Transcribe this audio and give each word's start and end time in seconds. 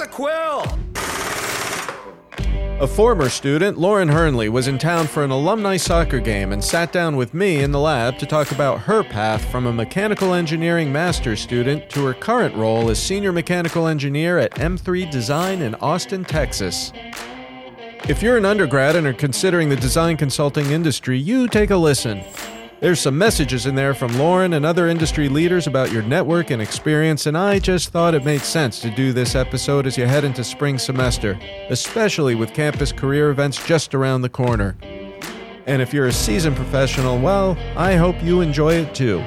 the 0.00 0.08
quill! 0.08 0.64
A 2.82 2.86
former 2.86 3.28
student, 3.28 3.76
Lauren 3.76 4.08
Hernley, 4.08 4.48
was 4.48 4.66
in 4.66 4.78
town 4.78 5.06
for 5.06 5.22
an 5.22 5.30
alumni 5.30 5.76
soccer 5.76 6.18
game 6.18 6.52
and 6.52 6.64
sat 6.64 6.90
down 6.90 7.16
with 7.16 7.34
me 7.34 7.62
in 7.62 7.72
the 7.72 7.78
lab 7.78 8.18
to 8.18 8.24
talk 8.24 8.50
about 8.50 8.80
her 8.80 9.04
path 9.04 9.44
from 9.50 9.66
a 9.66 9.72
mechanical 9.72 10.32
engineering 10.32 10.90
master's 10.90 11.42
student 11.42 11.90
to 11.90 12.06
her 12.06 12.14
current 12.14 12.56
role 12.56 12.88
as 12.88 12.98
senior 12.98 13.32
mechanical 13.32 13.86
engineer 13.86 14.38
at 14.38 14.52
M3 14.52 15.10
Design 15.10 15.60
in 15.60 15.74
Austin, 15.74 16.24
Texas. 16.24 16.94
If 18.08 18.22
you're 18.22 18.38
an 18.38 18.46
undergrad 18.46 18.96
and 18.96 19.06
are 19.06 19.12
considering 19.12 19.68
the 19.68 19.76
design 19.76 20.16
consulting 20.16 20.70
industry, 20.70 21.18
you 21.18 21.46
take 21.46 21.68
a 21.68 21.76
listen. 21.76 22.22
There's 22.80 22.98
some 22.98 23.18
messages 23.18 23.66
in 23.66 23.74
there 23.74 23.92
from 23.92 24.16
Lauren 24.16 24.54
and 24.54 24.64
other 24.64 24.88
industry 24.88 25.28
leaders 25.28 25.66
about 25.66 25.92
your 25.92 26.00
network 26.00 26.48
and 26.48 26.62
experience, 26.62 27.26
and 27.26 27.36
I 27.36 27.58
just 27.58 27.90
thought 27.90 28.14
it 28.14 28.24
made 28.24 28.40
sense 28.40 28.80
to 28.80 28.90
do 28.90 29.12
this 29.12 29.34
episode 29.34 29.86
as 29.86 29.98
you 29.98 30.06
head 30.06 30.24
into 30.24 30.42
spring 30.42 30.78
semester, 30.78 31.38
especially 31.68 32.34
with 32.34 32.54
campus 32.54 32.90
career 32.90 33.28
events 33.28 33.62
just 33.66 33.94
around 33.94 34.22
the 34.22 34.30
corner. 34.30 34.78
And 35.66 35.82
if 35.82 35.92
you're 35.92 36.06
a 36.06 36.12
seasoned 36.12 36.56
professional, 36.56 37.18
well, 37.18 37.54
I 37.76 37.96
hope 37.96 38.16
you 38.22 38.40
enjoy 38.40 38.76
it 38.76 38.94
too. 38.94 39.22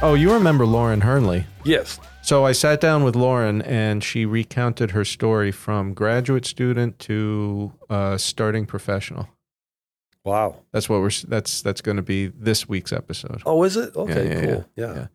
Oh, 0.00 0.16
you 0.18 0.32
remember 0.32 0.64
Lauren 0.64 1.02
Hernley? 1.02 1.44
Yes. 1.64 2.00
So 2.26 2.44
I 2.44 2.50
sat 2.50 2.80
down 2.80 3.04
with 3.04 3.14
Lauren 3.14 3.62
and 3.62 4.02
she 4.02 4.26
recounted 4.26 4.90
her 4.90 5.04
story 5.04 5.52
from 5.52 5.94
graduate 5.94 6.44
student 6.44 6.98
to 6.98 7.72
uh, 7.88 8.16
starting 8.18 8.66
professional. 8.66 9.28
Wow. 10.24 10.56
That's 10.72 10.88
what 10.88 11.02
we're 11.02 11.12
that's 11.28 11.62
that's 11.62 11.80
going 11.80 11.98
to 11.98 12.02
be 12.02 12.26
this 12.26 12.68
week's 12.68 12.92
episode. 12.92 13.42
Oh, 13.46 13.62
is 13.62 13.76
it? 13.76 13.94
Okay, 13.94 14.28
yeah, 14.28 14.40
cool. 14.40 14.64
yeah, 14.74 14.86
Yeah. 14.86 14.94
yeah. 14.94 15.06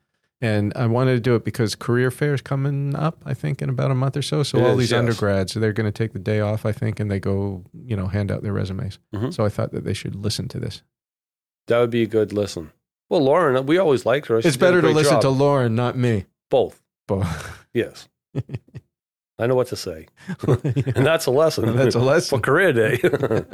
And 0.44 0.72
I 0.78 0.86
wanted 0.88 1.16
to 1.16 1.20
do 1.20 1.36
it 1.36 1.44
because 1.44 1.76
career 1.76 2.12
fair 2.12 2.34
is 2.34 2.42
coming 2.42 2.96
up, 2.96 3.22
I 3.26 3.34
think, 3.34 3.62
in 3.62 3.68
about 3.68 3.92
a 3.92 3.96
month 3.96 4.16
or 4.16 4.22
so. 4.22 4.42
So 4.42 4.58
It 4.60 4.64
all 4.64 4.72
is, 4.72 4.78
these 4.78 4.92
yes. 4.92 5.00
undergrads, 5.00 5.54
they're 5.54 5.74
going 5.74 5.86
to 5.86 5.92
take 5.92 6.14
the 6.14 6.20
day 6.20 6.40
off, 6.40 6.66
I 6.66 6.72
think, 6.72 7.02
and 7.02 7.12
they 7.12 7.20
go, 7.20 7.66
you 7.74 7.98
know, 7.98 8.08
hand 8.08 8.32
out 8.32 8.42
their 8.42 8.54
resumes. 8.54 9.00
Mhm. 9.14 9.34
So 9.34 9.44
I 9.44 9.50
thought 9.50 9.74
that 9.74 9.84
they 9.84 9.94
should 9.94 10.16
listen 10.16 10.48
to 10.48 10.60
this. 10.62 10.82
That 11.68 11.80
would 11.82 11.92
be 11.92 12.04
a 12.04 12.08
good 12.08 12.32
listen. 12.32 12.72
Well, 13.10 13.22
Lauren, 13.22 13.66
we 13.66 13.78
always 13.78 14.06
liked 14.06 14.28
her. 14.28 14.42
She 14.42 14.48
it's 14.48 14.56
better 14.56 14.80
to 14.82 14.88
listen 14.92 15.16
job. 15.16 15.22
to 15.24 15.30
Lauren, 15.30 15.76
not 15.76 15.98
me. 15.98 16.24
both. 16.50 16.81
But 17.08 17.26
Yes. 17.74 18.08
I 19.40 19.48
know 19.48 19.56
what 19.56 19.68
to 19.68 19.76
say. 19.76 20.08
And 20.48 21.06
that's 21.06 21.26
a 21.26 21.32
lesson. 21.32 21.76
That's 21.76 21.96
a 21.96 22.00
lesson. 22.00 22.38
For 22.38 22.42
career 22.42 22.74
day. 22.74 23.00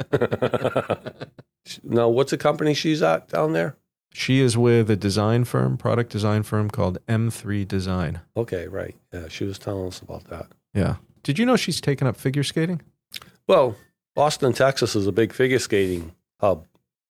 now, 1.82 2.08
what's 2.08 2.30
the 2.30 2.38
company 2.38 2.74
she's 2.74 3.02
at 3.02 3.28
down 3.28 3.52
there? 3.52 3.76
she 4.12 4.40
is 4.40 4.56
with 4.56 4.90
a 4.90 4.96
design 4.96 5.44
firm, 5.44 5.76
product 5.76 6.10
design 6.10 6.42
firm 6.42 6.70
called 6.70 6.98
M3 7.06 7.68
Design. 7.68 8.20
Okay, 8.36 8.66
right. 8.66 8.96
Yeah, 9.12 9.28
she 9.28 9.44
was 9.44 9.58
telling 9.58 9.86
us 9.86 10.00
about 10.00 10.24
that. 10.24 10.46
Yeah. 10.74 10.96
Did 11.22 11.38
you 11.38 11.46
know 11.46 11.56
she's 11.56 11.80
taken 11.80 12.06
up 12.06 12.16
figure 12.16 12.42
skating? 12.42 12.80
Well, 13.46 13.76
Austin, 14.16 14.52
Texas 14.52 14.96
is 14.96 15.06
a 15.06 15.12
big 15.12 15.32
figure 15.32 15.58
skating 15.58 16.12
hub. 16.40 16.66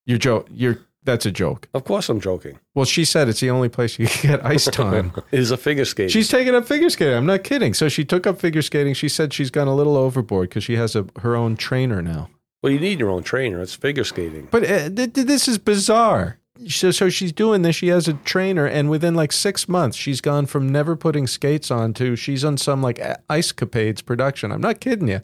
You're 0.06 0.19
joke. 0.19 0.48
You're 0.52 0.78
that's 1.04 1.24
a 1.27 1.30
joke. 1.30 1.68
Of 1.74 1.84
course, 1.84 2.08
I'm 2.08 2.20
joking. 2.20 2.58
Well, 2.74 2.84
she 2.84 3.04
said 3.04 3.28
it's 3.28 3.41
the 3.41 3.50
only 3.50 3.68
place 3.68 3.98
you 3.98 4.06
can 4.06 4.30
get 4.30 4.44
ice 4.46 4.64
time. 4.70 5.12
is 5.32 5.50
a 5.50 5.56
figure 5.56 5.84
skating. 5.84 6.10
she's 6.10 6.28
taking 6.28 6.55
up 6.55 6.66
figure 6.66 6.90
skating. 6.90 7.14
I'm 7.14 7.27
not 7.27 7.44
kidding. 7.44 7.72
So 7.74 7.88
she 7.88 8.05
took 8.05 8.27
up 8.27 8.38
figure 8.40 8.62
skating. 8.62 8.94
She 8.94 9.08
said 9.08 9.32
she's 9.32 9.50
gone 9.50 9.68
a 9.68 9.74
little 9.74 9.96
overboard 9.96 10.48
because 10.50 10.64
she 10.64 10.77
has 10.77 10.94
a 10.96 11.06
her 11.20 11.34
own 11.36 11.56
trainer 11.56 12.02
now. 12.02 12.28
well, 12.62 12.72
you 12.72 12.80
need 12.80 12.98
your 13.00 13.10
own 13.10 13.22
trainer. 13.22 13.60
It's 13.62 13.74
figure 13.74 14.05
skating. 14.05 14.48
But 14.50 14.64
uh, 14.64 14.90
th- 14.90 15.12
th- 15.14 15.27
this 15.27 15.48
is 15.48 15.58
bizarre. 15.58 16.38
So, 16.66 16.90
so 16.90 17.08
she's 17.08 17.30
doing 17.33 17.62
this. 17.62 17.77
She 17.77 17.86
has 17.86 18.08
a 18.08 18.14
trainer, 18.14 18.67
and 18.67 18.90
within 18.90 19.14
like 19.14 19.30
six 19.30 19.68
months, 19.68 19.96
she's 19.96 20.20
gone 20.20 20.46
from 20.46 20.68
never 20.68 20.96
putting 20.96 21.28
skates 21.28 21.70
on 21.70 21.94
to 21.94 22.17
she's 22.17 22.44
on 22.44 22.56
some 22.56 22.83
like 22.83 22.98
Ice 23.30 23.52
Capades 23.52 24.05
production. 24.05 24.50
I'm 24.50 24.61
not 24.61 24.80
kidding 24.80 25.06
you. 25.06 25.20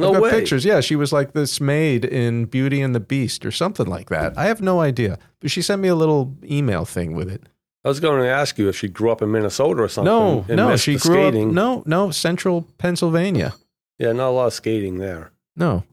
No 0.00 0.08
I've 0.08 0.14
got 0.14 0.22
way. 0.22 0.30
pictures. 0.30 0.64
Yeah, 0.64 0.80
she 0.80 0.96
was 0.96 1.12
like 1.12 1.32
this 1.32 1.60
maid 1.60 2.04
in 2.04 2.46
Beauty 2.46 2.80
and 2.80 2.94
the 2.94 3.00
Beast 3.00 3.44
or 3.46 3.50
something 3.50 3.86
like 3.86 4.08
that. 4.10 4.36
I 4.38 4.44
have 4.44 4.60
no 4.60 4.80
idea. 4.80 5.18
But 5.40 5.50
she 5.50 5.62
sent 5.62 5.80
me 5.82 5.88
a 5.88 5.94
little 5.94 6.36
email 6.44 6.84
thing 6.84 7.14
with 7.14 7.30
it. 7.30 7.42
I 7.84 7.88
was 7.88 7.98
going 8.00 8.20
to 8.22 8.28
ask 8.28 8.58
you 8.58 8.68
if 8.68 8.76
she 8.76 8.88
grew 8.88 9.10
up 9.10 9.22
in 9.22 9.30
Minnesota 9.32 9.82
or 9.82 9.88
something. 9.88 10.04
No, 10.12 10.44
no, 10.48 10.76
she 10.76 10.96
grew 10.98 11.14
skating. 11.14 11.48
up. 11.48 11.54
No, 11.54 11.82
no, 11.86 12.10
Central 12.10 12.66
Pennsylvania. 12.78 13.54
Yeah, 13.98 14.12
not 14.12 14.28
a 14.28 14.30
lot 14.32 14.46
of 14.46 14.52
skating 14.54 14.98
there 14.98 15.30
No, 15.56 15.84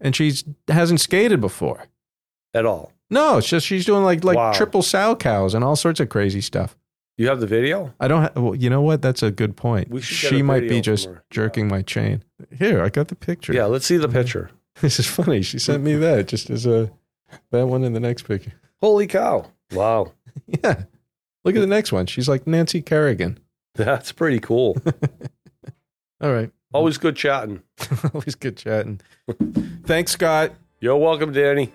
and 0.00 0.14
she 0.16 0.32
hasn't 0.68 1.00
skated 1.00 1.40
before. 1.40 1.84
at 2.54 2.64
all. 2.66 2.92
No, 3.10 3.38
it's 3.38 3.48
just 3.48 3.66
she's 3.66 3.84
doing 3.86 4.04
like 4.04 4.22
like 4.24 4.36
Wow. 4.36 4.52
triple 4.52 4.82
Salchows 4.82 5.54
and 5.54 5.62
all 5.64 5.76
sorts 5.76 5.98
of 6.00 6.08
crazy 6.08 6.40
stuff. 6.42 6.76
You 7.18 7.26
have 7.26 7.40
the 7.40 7.48
video? 7.48 7.92
I 7.98 8.06
don't. 8.06 8.22
Ha- 8.22 8.40
well, 8.40 8.54
you 8.54 8.70
know 8.70 8.80
what? 8.80 9.02
That's 9.02 9.24
a 9.24 9.32
good 9.32 9.56
point. 9.56 9.90
We 9.90 10.00
She 10.00 10.40
might 10.40 10.68
be 10.68 10.80
just 10.80 11.06
her. 11.06 11.24
jerking 11.30 11.66
my 11.66 11.82
chain. 11.82 12.22
Here, 12.56 12.80
I 12.80 12.90
got 12.90 13.08
the 13.08 13.16
picture. 13.16 13.52
Yeah, 13.52 13.64
let's 13.64 13.84
see 13.84 13.96
the 13.96 14.06
mm-hmm. 14.06 14.16
picture. 14.16 14.50
this 14.80 15.00
is 15.00 15.06
funny. 15.06 15.42
She 15.42 15.58
sent 15.58 15.82
me 15.82 15.96
that 15.96 16.28
just 16.28 16.48
as 16.48 16.64
a 16.64 16.92
that 17.50 17.66
one 17.66 17.82
in 17.82 17.92
the 17.92 18.00
next 18.00 18.22
picture. 18.22 18.52
Holy 18.80 19.06
cow. 19.06 19.44
Wow. 19.72 20.12
Yeah. 20.46 20.84
Look 21.44 21.56
at 21.56 21.60
the 21.60 21.66
next 21.66 21.90
one. 21.90 22.06
She's 22.06 22.28
like 22.28 22.46
Nancy 22.46 22.80
Kerrigan. 22.80 23.40
That's 23.74 24.12
pretty 24.12 24.38
cool. 24.38 24.76
All 26.20 26.32
right. 26.32 26.52
Always 26.72 26.96
good 26.96 27.16
chatting. 27.16 27.60
Always 28.14 28.36
good 28.36 28.56
chatting. 28.56 29.00
Thanks, 29.84 30.12
Scott. 30.12 30.52
You're 30.80 30.96
welcome, 30.96 31.32
Danny. 31.32 31.72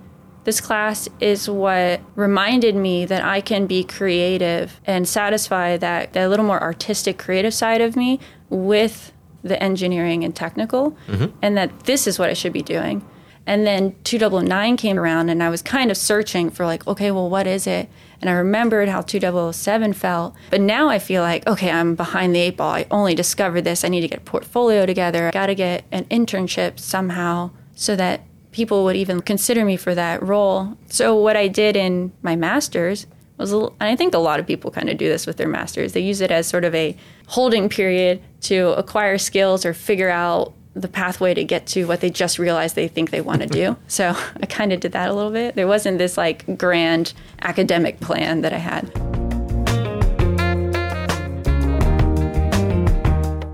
This 0.44 0.60
class 0.60 1.08
is 1.20 1.48
what 1.48 2.00
reminded 2.14 2.76
me 2.76 3.06
that 3.06 3.24
I 3.24 3.40
can 3.40 3.66
be 3.66 3.82
creative 3.82 4.80
and 4.86 5.08
satisfy 5.08 5.76
that, 5.78 6.12
that 6.12 6.28
little 6.28 6.44
more 6.44 6.62
artistic, 6.62 7.18
creative 7.18 7.54
side 7.54 7.80
of 7.80 7.96
me 7.96 8.20
with 8.50 9.12
the 9.42 9.62
engineering 9.62 10.24
and 10.24 10.34
technical, 10.34 10.96
mm-hmm. 11.06 11.36
and 11.42 11.56
that 11.56 11.84
this 11.84 12.06
is 12.06 12.18
what 12.18 12.30
I 12.30 12.34
should 12.34 12.52
be 12.52 12.62
doing. 12.62 13.04
And 13.46 13.66
then 13.66 13.94
2009 14.04 14.78
came 14.78 14.98
around, 14.98 15.28
and 15.28 15.42
I 15.42 15.50
was 15.50 15.60
kind 15.60 15.90
of 15.90 15.98
searching 15.98 16.50
for, 16.50 16.64
like, 16.64 16.86
okay, 16.86 17.10
well, 17.10 17.28
what 17.28 17.46
is 17.46 17.66
it? 17.66 17.90
And 18.22 18.30
I 18.30 18.32
remembered 18.32 18.88
how 18.88 19.02
2007 19.02 19.92
felt. 19.92 20.34
But 20.48 20.62
now 20.62 20.88
I 20.88 20.98
feel 20.98 21.20
like, 21.20 21.46
okay, 21.46 21.70
I'm 21.70 21.94
behind 21.94 22.34
the 22.34 22.40
eight 22.40 22.56
ball. 22.56 22.72
I 22.72 22.86
only 22.90 23.14
discovered 23.14 23.62
this. 23.62 23.84
I 23.84 23.88
need 23.88 24.00
to 24.00 24.08
get 24.08 24.18
a 24.18 24.22
portfolio 24.22 24.86
together. 24.86 25.28
I 25.28 25.30
got 25.30 25.46
to 25.46 25.54
get 25.54 25.84
an 25.92 26.04
internship 26.06 26.78
somehow 26.78 27.50
so 27.74 27.96
that 27.96 28.22
people 28.54 28.84
would 28.84 28.94
even 28.94 29.20
consider 29.20 29.64
me 29.64 29.76
for 29.76 29.94
that 29.96 30.22
role. 30.22 30.78
So, 30.88 31.14
what 31.16 31.36
I 31.36 31.48
did 31.48 31.76
in 31.76 32.12
my 32.22 32.36
master's 32.36 33.06
was 33.36 33.52
and 33.52 33.72
I 33.80 33.96
think 33.96 34.14
a 34.14 34.18
lot 34.18 34.38
of 34.38 34.46
people 34.46 34.70
kind 34.70 34.88
of 34.88 34.96
do 34.96 35.08
this 35.08 35.26
with 35.26 35.36
their 35.36 35.48
masters. 35.48 35.92
They 35.92 36.00
use 36.00 36.20
it 36.20 36.30
as 36.30 36.46
sort 36.46 36.64
of 36.64 36.72
a 36.72 36.96
holding 37.26 37.68
period 37.68 38.22
to 38.42 38.68
acquire 38.78 39.18
skills 39.18 39.66
or 39.66 39.74
figure 39.74 40.08
out 40.08 40.54
the 40.74 40.86
pathway 40.86 41.34
to 41.34 41.42
get 41.42 41.66
to 41.66 41.86
what 41.86 42.00
they 42.00 42.10
just 42.10 42.38
realized 42.38 42.76
they 42.76 42.86
think 42.86 43.10
they 43.10 43.20
want 43.20 43.42
to 43.42 43.48
do. 43.48 43.76
so 43.88 44.14
I 44.42 44.46
kind 44.46 44.72
of 44.72 44.78
did 44.78 44.92
that 44.92 45.10
a 45.10 45.12
little 45.12 45.32
bit. 45.32 45.56
There 45.56 45.66
wasn't 45.66 45.98
this 45.98 46.16
like 46.16 46.56
grand 46.56 47.12
academic 47.42 47.98
plan 47.98 48.42
that 48.42 48.52
I 48.52 48.58
had. 48.58 48.92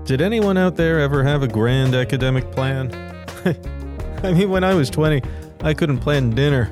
Did 0.05 0.21
anyone 0.21 0.57
out 0.57 0.75
there 0.75 0.99
ever 0.99 1.23
have 1.23 1.41
a 1.41 1.47
grand 1.47 1.95
academic 1.95 2.51
plan? 2.51 2.91
I 4.23 4.33
mean, 4.33 4.51
when 4.51 4.63
I 4.63 4.75
was 4.75 4.91
20, 4.91 5.19
I 5.61 5.73
couldn't 5.73 5.97
plan 5.97 6.29
dinner. 6.29 6.71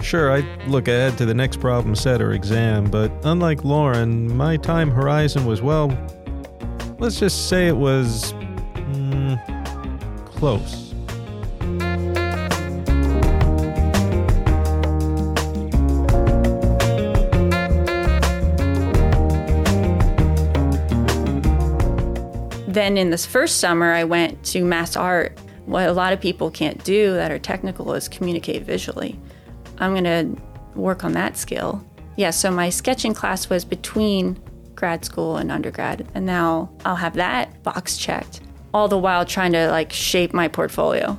Sure, 0.00 0.30
I'd 0.30 0.46
look 0.68 0.86
ahead 0.86 1.18
to 1.18 1.26
the 1.26 1.34
next 1.34 1.58
problem 1.58 1.96
set 1.96 2.22
or 2.22 2.32
exam, 2.32 2.84
but 2.84 3.10
unlike 3.24 3.64
Lauren, 3.64 4.36
my 4.36 4.56
time 4.56 4.92
horizon 4.92 5.44
was, 5.44 5.60
well, 5.60 5.88
let's 7.00 7.18
just 7.18 7.48
say 7.48 7.66
it 7.66 7.76
was. 7.76 8.32
Mm, 8.32 10.24
close. 10.26 10.94
Then 22.68 22.96
in 22.96 23.10
this 23.10 23.26
first 23.26 23.58
summer, 23.58 23.92
I 23.92 24.04
went 24.04 24.44
to 24.44 24.64
Mass 24.64 24.94
Art. 24.94 25.36
What 25.70 25.88
a 25.88 25.92
lot 25.92 26.12
of 26.12 26.20
people 26.20 26.50
can't 26.50 26.82
do 26.82 27.14
that 27.14 27.30
are 27.30 27.38
technical 27.38 27.94
is 27.94 28.08
communicate 28.08 28.64
visually. 28.64 29.16
I'm 29.78 29.92
going 29.92 30.02
to 30.02 30.42
work 30.74 31.04
on 31.04 31.12
that 31.12 31.36
skill. 31.36 31.84
Yeah, 32.16 32.30
so 32.30 32.50
my 32.50 32.70
sketching 32.70 33.14
class 33.14 33.48
was 33.48 33.64
between 33.64 34.36
grad 34.74 35.04
school 35.04 35.36
and 35.36 35.52
undergrad, 35.52 36.08
and 36.12 36.26
now 36.26 36.72
I'll 36.84 36.96
have 36.96 37.14
that 37.14 37.62
box 37.62 37.96
checked, 37.98 38.40
all 38.74 38.88
the 38.88 38.98
while 38.98 39.24
trying 39.24 39.52
to 39.52 39.70
like 39.70 39.92
shape 39.92 40.34
my 40.34 40.48
portfolio. 40.48 41.16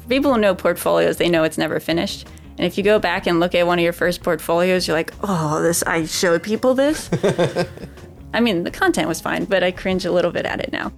For 0.00 0.08
people 0.08 0.34
who 0.34 0.40
know 0.40 0.56
portfolios, 0.56 1.18
they 1.18 1.28
know 1.28 1.44
it's 1.44 1.56
never 1.56 1.78
finished. 1.78 2.26
And 2.58 2.66
if 2.66 2.76
you 2.76 2.82
go 2.82 2.98
back 2.98 3.28
and 3.28 3.38
look 3.38 3.54
at 3.54 3.68
one 3.68 3.78
of 3.78 3.84
your 3.84 3.92
first 3.92 4.24
portfolios, 4.24 4.88
you're 4.88 4.96
like, 4.96 5.14
oh, 5.22 5.62
this, 5.62 5.84
I 5.84 6.06
showed 6.06 6.42
people 6.42 6.74
this. 6.74 7.08
I 8.34 8.40
mean, 8.40 8.64
the 8.64 8.72
content 8.72 9.06
was 9.06 9.20
fine, 9.20 9.44
but 9.44 9.62
I 9.62 9.70
cringe 9.70 10.04
a 10.04 10.10
little 10.10 10.32
bit 10.32 10.44
at 10.44 10.60
it 10.60 10.72
now. 10.72 10.92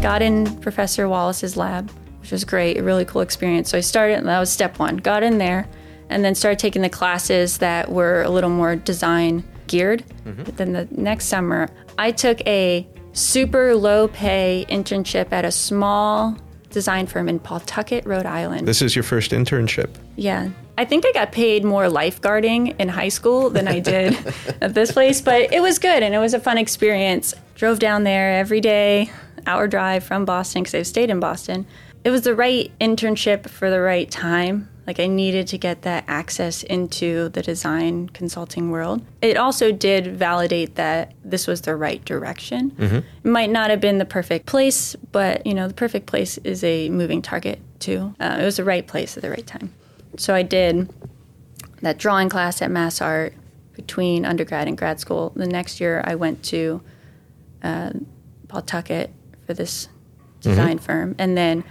Got 0.00 0.22
in 0.22 0.58
Professor 0.60 1.08
Wallace's 1.08 1.56
lab, 1.56 1.90
which 2.20 2.32
was 2.32 2.44
great, 2.44 2.78
a 2.78 2.82
really 2.82 3.04
cool 3.04 3.20
experience. 3.20 3.70
So 3.70 3.78
I 3.78 3.82
started, 3.82 4.24
that 4.24 4.38
was 4.38 4.50
step 4.50 4.78
one, 4.78 4.96
got 4.96 5.22
in 5.22 5.38
there, 5.38 5.68
and 6.08 6.24
then 6.24 6.34
started 6.34 6.58
taking 6.58 6.82
the 6.82 6.88
classes 6.88 7.58
that 7.58 7.90
were 7.90 8.22
a 8.22 8.30
little 8.30 8.50
more 8.50 8.76
design 8.76 9.44
geared. 9.66 10.04
Mm-hmm. 10.24 10.42
But 10.42 10.56
then 10.56 10.72
the 10.72 10.88
next 10.90 11.26
summer, 11.26 11.68
I 11.98 12.12
took 12.12 12.40
a 12.46 12.88
super 13.12 13.74
low 13.76 14.08
pay 14.08 14.64
internship 14.70 15.32
at 15.32 15.44
a 15.44 15.52
small 15.52 16.36
design 16.70 17.06
firm 17.06 17.28
in 17.28 17.38
Pawtucket, 17.38 18.06
Rhode 18.06 18.26
Island. 18.26 18.66
This 18.66 18.80
is 18.80 18.96
your 18.96 19.02
first 19.02 19.32
internship? 19.32 19.90
Yeah. 20.16 20.48
I 20.78 20.86
think 20.86 21.04
I 21.04 21.12
got 21.12 21.30
paid 21.30 21.62
more 21.62 21.84
lifeguarding 21.84 22.74
in 22.80 22.88
high 22.88 23.10
school 23.10 23.50
than 23.50 23.68
I 23.68 23.80
did 23.80 24.16
at 24.62 24.72
this 24.72 24.92
place, 24.92 25.20
but 25.20 25.52
it 25.52 25.60
was 25.60 25.78
good 25.78 26.02
and 26.02 26.14
it 26.14 26.18
was 26.18 26.32
a 26.32 26.40
fun 26.40 26.56
experience. 26.56 27.34
Drove 27.54 27.78
down 27.78 28.04
there 28.04 28.32
every 28.38 28.62
day, 28.62 29.10
hour 29.46 29.66
drive 29.66 30.04
from 30.04 30.24
Boston 30.24 30.62
because 30.62 30.74
I've 30.74 30.86
stayed 30.86 31.10
in 31.10 31.20
Boston. 31.20 31.66
It 32.04 32.10
was 32.10 32.22
the 32.22 32.34
right 32.34 32.72
internship 32.80 33.48
for 33.48 33.70
the 33.70 33.80
right 33.80 34.10
time. 34.10 34.68
Like 34.86 34.98
I 34.98 35.06
needed 35.06 35.46
to 35.48 35.58
get 35.58 35.82
that 35.82 36.04
access 36.08 36.62
into 36.62 37.28
the 37.28 37.42
design 37.42 38.08
consulting 38.08 38.70
world. 38.70 39.04
It 39.22 39.36
also 39.36 39.70
did 39.70 40.16
validate 40.16 40.74
that 40.76 41.14
this 41.24 41.46
was 41.46 41.60
the 41.60 41.76
right 41.76 42.04
direction. 42.04 42.72
Mm-hmm. 42.72 42.96
It 42.96 43.24
might 43.24 43.50
not 43.50 43.70
have 43.70 43.80
been 43.80 43.98
the 43.98 44.04
perfect 44.04 44.46
place, 44.46 44.96
but 45.12 45.46
you 45.46 45.54
know, 45.54 45.68
the 45.68 45.74
perfect 45.74 46.06
place 46.06 46.38
is 46.38 46.64
a 46.64 46.88
moving 46.88 47.22
target 47.22 47.60
too. 47.78 48.14
Uh, 48.18 48.38
it 48.40 48.44
was 48.44 48.56
the 48.56 48.64
right 48.64 48.86
place 48.86 49.16
at 49.16 49.22
the 49.22 49.30
right 49.30 49.46
time. 49.46 49.72
So 50.16 50.34
I 50.34 50.42
did 50.42 50.92
that 51.82 51.98
drawing 51.98 52.28
class 52.28 52.60
at 52.60 52.70
Mass 52.70 53.00
Art 53.00 53.34
between 53.74 54.24
undergrad 54.24 54.68
and 54.68 54.76
grad 54.76 55.00
school. 55.00 55.32
The 55.36 55.46
next 55.46 55.80
year, 55.80 56.02
I 56.04 56.14
went 56.14 56.42
to 56.44 56.82
uh, 57.62 57.92
Pawtucket 58.48 59.10
for 59.50 59.54
this 59.54 59.88
design 60.40 60.76
mm-hmm. 60.76 60.84
firm. 60.84 61.16
And 61.18 61.36
then 61.36 61.64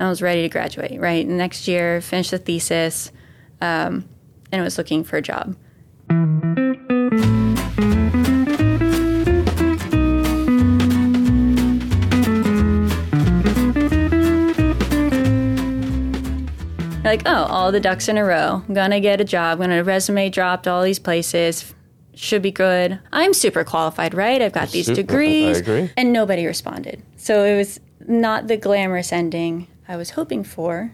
I 0.00 0.08
was 0.08 0.22
ready 0.22 0.40
to 0.40 0.48
graduate, 0.48 0.98
right? 0.98 1.26
And 1.26 1.36
next 1.36 1.68
year, 1.68 2.00
finished 2.00 2.30
the 2.30 2.38
thesis 2.38 3.12
um, 3.60 4.08
and 4.50 4.64
was 4.64 4.78
looking 4.78 5.04
for 5.04 5.18
a 5.18 5.22
job. 5.22 5.54
like, 17.04 17.22
oh, 17.24 17.44
all 17.44 17.72
the 17.72 17.80
ducks 17.80 18.08
in 18.08 18.18
a 18.18 18.24
row. 18.24 18.62
I'm 18.66 18.74
gonna 18.74 19.00
get 19.00 19.20
a 19.20 19.24
job. 19.24 19.60
I'm 19.60 19.68
gonna 19.68 19.84
resume 19.84 20.30
dropped 20.30 20.66
all 20.66 20.82
these 20.82 20.98
places 20.98 21.74
should 22.18 22.42
be 22.42 22.50
good. 22.50 22.98
I'm 23.12 23.32
super 23.32 23.62
qualified, 23.64 24.12
right? 24.12 24.42
I've 24.42 24.52
got 24.52 24.70
these 24.70 24.86
super, 24.86 25.02
degrees. 25.02 25.56
I 25.56 25.60
agree. 25.60 25.90
And 25.96 26.12
nobody 26.12 26.46
responded. 26.46 27.02
So 27.16 27.44
it 27.44 27.56
was 27.56 27.80
not 28.06 28.48
the 28.48 28.56
glamorous 28.56 29.12
ending 29.12 29.68
I 29.86 29.96
was 29.96 30.10
hoping 30.10 30.42
for. 30.42 30.92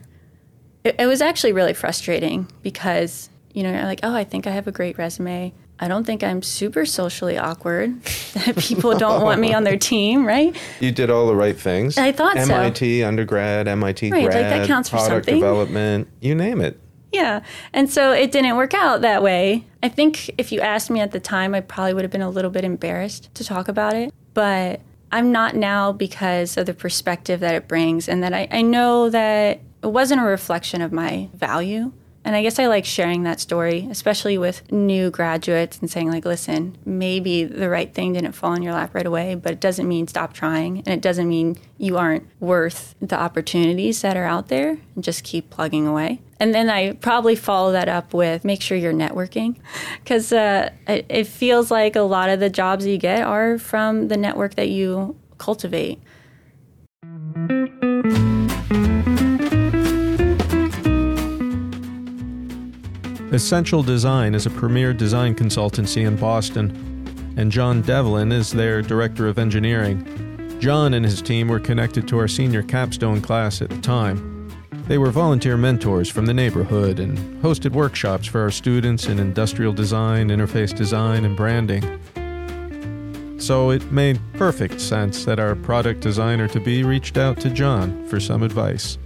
It, 0.85 0.97
it 0.99 1.06
was 1.06 1.23
actually 1.23 1.53
really 1.53 1.73
frustrating 1.73 2.47
because, 2.62 3.31
you 3.55 3.62
know, 3.62 3.73
you're 3.73 3.85
like, 3.85 4.00
oh, 4.03 4.15
I 4.15 4.25
think 4.25 4.47
I 4.47 4.50
have 4.50 4.67
a 4.67 4.73
great 4.73 4.99
resume. 4.99 5.55
I 5.81 5.88
don't 5.88 6.05
think 6.05 6.23
I'm 6.23 6.43
super 6.43 6.85
socially 6.85 7.38
awkward. 7.38 8.03
that 8.35 8.56
People 8.59 8.97
don't 8.97 9.23
want 9.23 9.41
me 9.41 9.55
on 9.55 9.65
their 9.65 9.79
team, 9.79 10.27
right? 10.27 10.55
You 10.79 10.93
did 10.93 11.09
all 11.09 11.27
the 11.27 11.35
right 11.35 11.59
things. 11.59 11.97
I 11.97 12.12
thought 12.12 12.37
MIT, 12.37 12.49
so. 12.49 12.55
MIT 12.55 13.03
undergrad, 13.03 13.67
MIT 13.67 14.12
right, 14.12 14.25
grad, 14.25 14.35
like 14.35 14.61
that 14.61 14.67
counts 14.69 14.91
for 14.91 14.97
product 14.97 15.27
something. 15.27 15.41
development, 15.41 16.09
you 16.20 16.35
name 16.35 16.61
it. 16.61 16.79
Yeah. 17.14 17.44
And 17.72 17.88
so 17.88 18.11
it 18.11 18.32
didn't 18.32 18.56
work 18.56 18.75
out 18.75 19.02
that 19.02 19.22
way. 19.22 19.64
I 19.84 19.88
think 19.88 20.32
if 20.37 20.50
you 20.50 20.61
asked 20.61 20.90
me 20.90 20.99
at 20.99 21.12
the 21.12 21.20
time, 21.20 21.55
I 21.55 21.61
probably 21.61 21.94
would 21.94 22.02
have 22.02 22.11
been 22.11 22.22
a 22.22 22.28
little 22.28 22.50
bit 22.50 22.64
embarrassed 22.64 23.32
to 23.34 23.44
talk 23.44 23.69
about 23.69 23.94
it. 23.94 24.12
But 24.34 24.81
I'm 25.12 25.31
not 25.31 25.55
now 25.55 25.93
because 25.93 26.56
of 26.56 26.66
the 26.66 26.75
perspective 26.75 27.38
that 27.38 27.55
it 27.55 27.69
brings, 27.69 28.08
and 28.08 28.20
that 28.24 28.34
I, 28.34 28.48
I 28.50 28.62
know 28.62 29.10
that 29.10 29.60
it 29.81 29.86
wasn't 29.86 30.22
a 30.22 30.24
reflection 30.24 30.82
of 30.82 30.93
my 30.93 31.29
value. 31.34 31.93
And 32.24 32.34
I 32.34 32.43
guess 32.43 32.58
I 32.58 32.67
like 32.67 32.84
sharing 32.84 33.22
that 33.22 33.39
story, 33.39 33.86
especially 33.91 34.36
with 34.36 34.72
new 34.72 35.10
graduates 35.10 35.79
and 35.79 35.89
saying, 35.89 36.10
like, 36.10 36.24
listen, 36.24 36.77
maybe 36.84 37.44
the 37.44 37.69
right 37.69 37.94
thing 37.94 38.15
didn't 38.15 38.32
fall 38.32 38.55
in 38.55 38.62
your 38.62 38.72
lap 38.72 38.94
right 38.94 39.06
away, 39.06 39.36
but 39.36 39.53
it 39.53 39.60
doesn't 39.60 39.86
mean 39.86 40.08
stop 40.08 40.32
trying. 40.32 40.79
And 40.79 40.89
it 40.89 41.03
doesn't 41.03 41.29
mean 41.29 41.58
you 41.79 41.96
aren't 41.96 42.27
worth 42.41 42.96
the 43.00 43.20
opportunities 43.20 44.00
that 44.00 44.17
are 44.17 44.24
out 44.24 44.48
there 44.48 44.79
and 44.96 45.05
just 45.05 45.22
keep 45.22 45.50
plugging 45.50 45.86
away. 45.86 46.22
And 46.41 46.55
then 46.55 46.69
I 46.69 46.93
probably 46.93 47.36
follow 47.36 47.72
that 47.72 47.88
up 47.88 48.12
with 48.12 48.44
make 48.44 48.60
sure 48.60 48.76
you're 48.76 48.93
networking 48.93 49.56
because 50.03 50.32
uh, 50.32 50.70
it, 50.88 51.06
it 51.08 51.26
feels 51.26 51.70
like 51.70 51.96
a 51.96 52.03
lot 52.03 52.29
of 52.29 52.41
the 52.41 52.50
jobs 52.50 52.86
you 52.86 52.98
get 52.98 53.22
are 53.22 53.58
from 53.58 54.08
the 54.08 54.17
network 54.17 54.56
that 54.56 54.69
you 54.69 55.17
cultivate. 55.38 56.00
Essential 63.32 63.82
Design 63.82 64.32
is 64.32 64.46
a 64.46 64.50
premier 64.50 64.93
design 64.93 65.34
consultancy 65.34 66.06
in 66.06 66.14
Boston, 66.14 67.34
and 67.36 67.50
John 67.50 67.82
Devlin 67.82 68.31
is 68.31 68.53
their 68.53 68.81
director 68.81 69.26
of 69.26 69.41
engineering. 69.41 70.06
John 70.60 70.94
and 70.94 71.05
his 71.05 71.20
team 71.20 71.48
were 71.48 71.58
connected 71.58 72.06
to 72.08 72.19
our 72.19 72.29
senior 72.29 72.62
capstone 72.62 73.20
class 73.20 73.60
at 73.60 73.70
the 73.70 73.81
time. 73.81 74.33
They 74.86 74.98
were 74.98 75.10
volunteer 75.10 75.56
mentors 75.56 76.10
from 76.10 76.26
the 76.26 76.34
neighborhood 76.34 77.00
and 77.00 77.17
hosted 77.43 77.72
workshops 77.72 78.26
for 78.26 78.43
our 78.43 78.50
students 78.50 79.06
in 79.06 79.19
industrial 79.19 79.72
design, 79.72 80.29
interface 80.29 80.76
design, 80.76 81.24
and 81.24 81.34
branding. 81.34 81.82
So 83.41 83.70
it 83.70 83.91
made 83.91 84.20
perfect 84.34 84.82
sense 84.82 85.24
that 85.24 85.38
our 85.38 85.55
product 85.55 86.00
designer 86.00 86.48
to 86.48 86.60
be 86.60 86.84
reached 86.84 87.17
out 87.17 87.41
to 87.41 87.50
John 87.50 88.06
for 88.08 88.20
some 88.20 88.43
advice. 88.43 88.98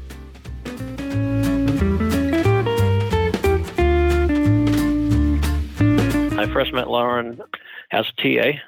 I 6.36 6.50
first 6.52 6.72
met 6.72 6.88
Lauren 6.88 7.40
as 7.92 8.06
a 8.18 8.22
TA 8.22 8.58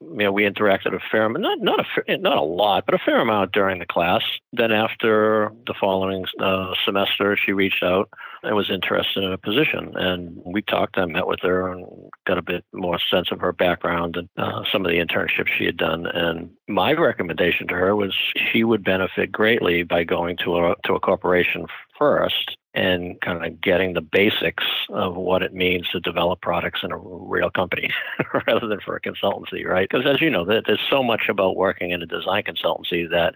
you 0.00 0.24
know, 0.24 0.32
we 0.32 0.44
interacted 0.44 0.94
a 0.94 1.00
fair 1.10 1.24
amount, 1.24 1.42
not 1.42 1.60
not 1.60 1.80
a 1.80 2.18
not 2.18 2.36
a 2.36 2.42
lot, 2.42 2.84
but 2.86 2.94
a 2.94 2.98
fair 2.98 3.20
amount 3.20 3.52
during 3.52 3.80
the 3.80 3.86
class. 3.86 4.22
Then 4.52 4.70
after 4.70 5.50
the 5.66 5.74
following 5.78 6.24
uh, 6.40 6.74
semester, 6.84 7.36
she 7.36 7.52
reached 7.52 7.82
out 7.82 8.08
and 8.44 8.54
was 8.54 8.70
interested 8.70 9.24
in 9.24 9.32
a 9.32 9.38
position, 9.38 9.96
and 9.96 10.40
we 10.44 10.62
talked. 10.62 10.98
I 10.98 11.06
met 11.06 11.26
with 11.26 11.40
her 11.42 11.72
and 11.72 11.86
got 12.26 12.38
a 12.38 12.42
bit 12.42 12.64
more 12.72 12.98
sense 13.10 13.32
of 13.32 13.40
her 13.40 13.52
background 13.52 14.16
and 14.16 14.28
uh, 14.36 14.62
some 14.70 14.86
of 14.86 14.92
the 14.92 14.98
internships 14.98 15.48
she 15.56 15.64
had 15.64 15.76
done. 15.76 16.06
And 16.06 16.50
my 16.68 16.92
recommendation 16.92 17.66
to 17.68 17.74
her 17.74 17.96
was 17.96 18.14
she 18.52 18.62
would 18.62 18.84
benefit 18.84 19.32
greatly 19.32 19.82
by 19.82 20.04
going 20.04 20.36
to 20.44 20.58
a 20.58 20.74
to 20.84 20.94
a 20.94 21.00
corporation 21.00 21.66
first 21.98 22.56
and 22.74 23.20
kind 23.20 23.44
of 23.44 23.60
getting 23.60 23.94
the 23.94 24.00
basics 24.00 24.64
of 24.90 25.16
what 25.16 25.42
it 25.42 25.54
means 25.54 25.88
to 25.88 26.00
develop 26.00 26.40
products 26.40 26.80
in 26.82 26.92
a 26.92 26.98
real 26.98 27.50
company 27.50 27.90
rather 28.46 28.66
than 28.66 28.80
for 28.80 28.94
a 28.94 29.00
consultancy, 29.00 29.64
right? 29.64 29.88
Because 29.90 30.06
as 30.06 30.20
you 30.20 30.30
know, 30.30 30.44
there's 30.44 30.80
so 30.90 31.02
much 31.02 31.22
about 31.28 31.56
working 31.56 31.90
in 31.90 32.02
a 32.02 32.06
design 32.06 32.42
consultancy 32.42 33.08
that 33.10 33.34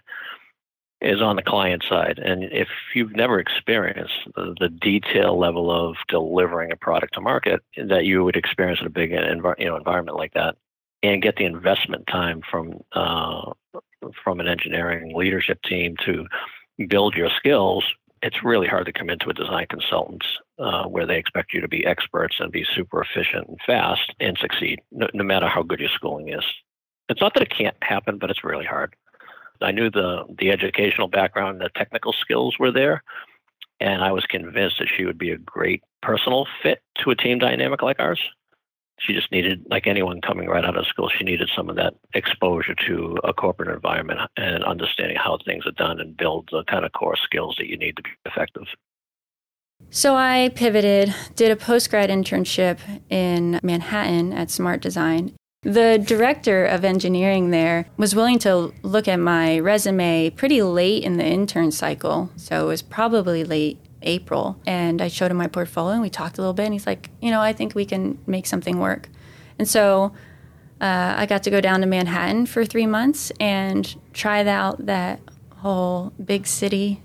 is 1.01 1.21
on 1.21 1.35
the 1.35 1.41
client 1.41 1.83
side. 1.87 2.17
And 2.17 2.43
if 2.45 2.69
you've 2.95 3.15
never 3.15 3.39
experienced 3.39 4.13
the, 4.35 4.55
the 4.59 4.69
detail 4.69 5.37
level 5.37 5.69
of 5.69 5.97
delivering 6.07 6.71
a 6.71 6.77
product 6.77 7.15
to 7.15 7.21
market 7.21 7.61
that 7.75 8.05
you 8.05 8.23
would 8.23 8.37
experience 8.37 8.79
in 8.79 8.87
a 8.87 8.91
big 8.91 9.11
env- 9.11 9.59
you 9.59 9.65
know, 9.65 9.75
environment 9.75 10.17
like 10.17 10.33
that, 10.33 10.55
and 11.03 11.21
get 11.21 11.35
the 11.35 11.43
investment 11.43 12.07
time 12.07 12.41
from 12.49 12.79
uh, 12.93 13.51
from 14.23 14.39
an 14.39 14.47
engineering 14.47 15.13
leadership 15.15 15.61
team 15.63 15.95
to 16.05 16.25
build 16.87 17.15
your 17.15 17.29
skills, 17.37 17.83
it's 18.23 18.43
really 18.43 18.67
hard 18.67 18.85
to 18.85 18.93
come 18.93 19.09
into 19.09 19.29
a 19.29 19.33
design 19.33 19.67
consultant 19.69 20.23
uh, 20.57 20.85
where 20.85 21.05
they 21.05 21.17
expect 21.17 21.53
you 21.53 21.59
to 21.59 21.67
be 21.67 21.85
experts 21.85 22.37
and 22.39 22.51
be 22.51 22.65
super 22.73 23.01
efficient 23.01 23.49
and 23.49 23.59
fast 23.65 24.13
and 24.21 24.37
succeed, 24.37 24.79
no, 24.91 25.07
no, 25.13 25.23
matter 25.25 25.47
how 25.47 25.61
good 25.61 25.81
your 25.81 25.89
schooling 25.89 26.29
is. 26.29 26.45
It's 27.09 27.19
not 27.19 27.33
that 27.33 27.43
it 27.43 27.53
can't 27.55 27.75
happen, 27.81 28.17
but 28.17 28.29
it's 28.29 28.45
really 28.45 28.65
hard. 28.65 28.95
I 29.61 29.71
knew 29.71 29.89
the 29.89 30.23
the 30.37 30.51
educational 30.51 31.07
background, 31.07 31.61
the 31.61 31.69
technical 31.75 32.13
skills 32.13 32.57
were 32.59 32.71
there, 32.71 33.03
and 33.79 34.03
I 34.03 34.11
was 34.11 34.25
convinced 34.25 34.77
that 34.79 34.89
she 34.95 35.05
would 35.05 35.17
be 35.17 35.31
a 35.31 35.37
great 35.37 35.83
personal 36.01 36.47
fit 36.61 36.81
to 36.99 37.11
a 37.11 37.15
team 37.15 37.39
dynamic 37.39 37.81
like 37.81 37.99
ours 37.99 38.21
she 38.99 39.13
just 39.13 39.31
needed, 39.31 39.65
like 39.69 39.87
anyone 39.87 40.21
coming 40.21 40.47
right 40.47 40.63
out 40.63 40.77
of 40.77 40.85
school, 40.87 41.09
she 41.09 41.23
needed 41.23 41.49
some 41.55 41.69
of 41.69 41.75
that 41.75 41.93
exposure 42.13 42.75
to 42.87 43.17
a 43.23 43.33
corporate 43.33 43.73
environment 43.73 44.19
and 44.37 44.63
understanding 44.63 45.17
how 45.17 45.37
things 45.45 45.65
are 45.65 45.71
done 45.71 45.99
and 45.99 46.15
build 46.15 46.49
the 46.51 46.63
kind 46.65 46.85
of 46.85 46.91
core 46.93 47.17
skills 47.17 47.55
that 47.57 47.67
you 47.67 47.77
need 47.77 47.95
to 47.97 48.03
be 48.03 48.09
effective. 48.25 48.63
So 49.89 50.15
I 50.15 50.51
pivoted, 50.55 51.13
did 51.35 51.51
a 51.51 51.55
post 51.55 51.89
grad 51.89 52.09
internship 52.09 52.79
in 53.09 53.59
Manhattan 53.61 54.31
at 54.33 54.49
Smart 54.49 54.81
Design. 54.81 55.35
The 55.63 55.97
director 55.97 56.65
of 56.65 56.83
engineering 56.83 57.51
there 57.51 57.85
was 57.95 58.15
willing 58.15 58.39
to 58.39 58.73
look 58.81 59.07
at 59.07 59.17
my 59.17 59.59
resume 59.59 60.29
pretty 60.31 60.61
late 60.61 61.03
in 61.03 61.17
the 61.17 61.25
intern 61.25 61.71
cycle. 61.71 62.31
So 62.35 62.65
it 62.65 62.67
was 62.67 62.81
probably 62.81 63.43
late 63.43 63.79
April. 64.03 64.59
And 64.65 65.01
I 65.01 65.07
showed 65.07 65.31
him 65.31 65.37
my 65.37 65.47
portfolio 65.47 65.93
and 65.93 66.01
we 66.01 66.09
talked 66.09 66.37
a 66.37 66.41
little 66.41 66.53
bit. 66.53 66.65
And 66.65 66.73
he's 66.73 66.85
like, 66.85 67.09
you 67.21 67.31
know, 67.31 67.41
I 67.41 67.53
think 67.53 67.75
we 67.75 67.85
can 67.85 68.19
make 68.27 68.45
something 68.45 68.79
work. 68.79 69.09
And 69.57 69.67
so 69.67 70.13
uh, 70.81 71.13
I 71.17 71.25
got 71.25 71.43
to 71.43 71.49
go 71.49 71.61
down 71.61 71.81
to 71.81 71.87
Manhattan 71.87 72.45
for 72.45 72.65
three 72.65 72.87
months 72.87 73.31
and 73.39 73.95
try 74.13 74.45
out 74.45 74.85
that 74.85 75.21
whole 75.57 76.11
big 76.23 76.45
city 76.45 77.01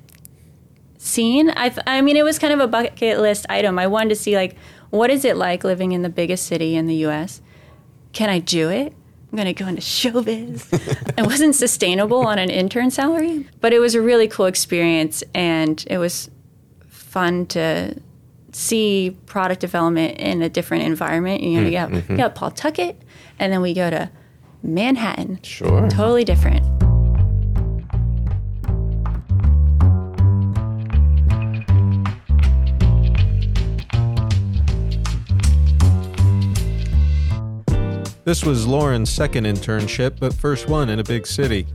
scene. 0.97 1.51
I, 1.51 1.69
th- 1.69 1.85
I 1.87 2.01
mean, 2.01 2.17
it 2.17 2.25
was 2.25 2.39
kind 2.39 2.53
of 2.53 2.61
a 2.61 2.67
bucket 2.67 3.21
list 3.21 3.47
item. 3.49 3.79
I 3.79 3.87
wanted 3.87 4.11
to 4.11 4.17
see, 4.17 4.35
like, 4.35 4.57
what 4.91 5.11
is 5.11 5.25
it 5.25 5.37
like 5.37 5.65
living 5.65 5.93
in 5.93 6.03
the 6.03 6.09
biggest 6.09 6.47
city 6.47 6.75
in 6.75 6.87
the 6.87 7.07
US? 7.07 7.41
Can 8.13 8.31
I 8.31 8.41
do 8.41 8.71
it? 8.71 8.93
I'm 9.31 9.37
going 9.37 9.47
to 9.47 9.53
go 9.53 9.69
into 9.69 9.83
showbiz. 9.83 10.67
it 11.17 11.27
wasn't 11.27 11.55
sustainable 11.55 12.27
on 12.27 12.39
an 12.39 12.51
intern 12.51 12.91
salary, 12.91 13.49
but 13.61 13.73
it 13.73 13.79
was 13.79 13.95
a 13.95 14.01
really 14.01 14.27
cool 14.27 14.47
experience. 14.47 15.23
And 15.35 15.85
it 15.89 15.99
was 15.99 16.31
fun 17.09 17.47
to 17.47 17.95
see 18.53 19.17
product 19.27 19.61
development 19.61 20.19
in 20.19 20.43
a 20.43 20.49
different 20.49 20.85
environment. 20.85 21.43
You 21.43 21.61
know, 21.61 21.67
you 21.67 21.73
got, 21.73 21.91
mm-hmm. 21.91 22.13
you 22.13 22.19
got 22.19 22.35
Pawtucket, 22.35 23.01
and 23.39 23.53
then 23.53 23.63
we 23.63 23.75
go 23.75 23.91
to 23.91 24.11
Manhattan. 24.63 25.41
Sure. 25.43 25.89
Totally 25.89 26.25
different. 26.25 26.65
This 38.25 38.45
was 38.45 38.67
Lauren's 38.67 39.09
second 39.09 39.47
internship, 39.47 40.21
but 40.21 40.35
first 40.35 40.69
one 40.69 40.91
in 40.91 40.99
a 40.99 41.05
big 41.05 41.27
city. 41.27 41.67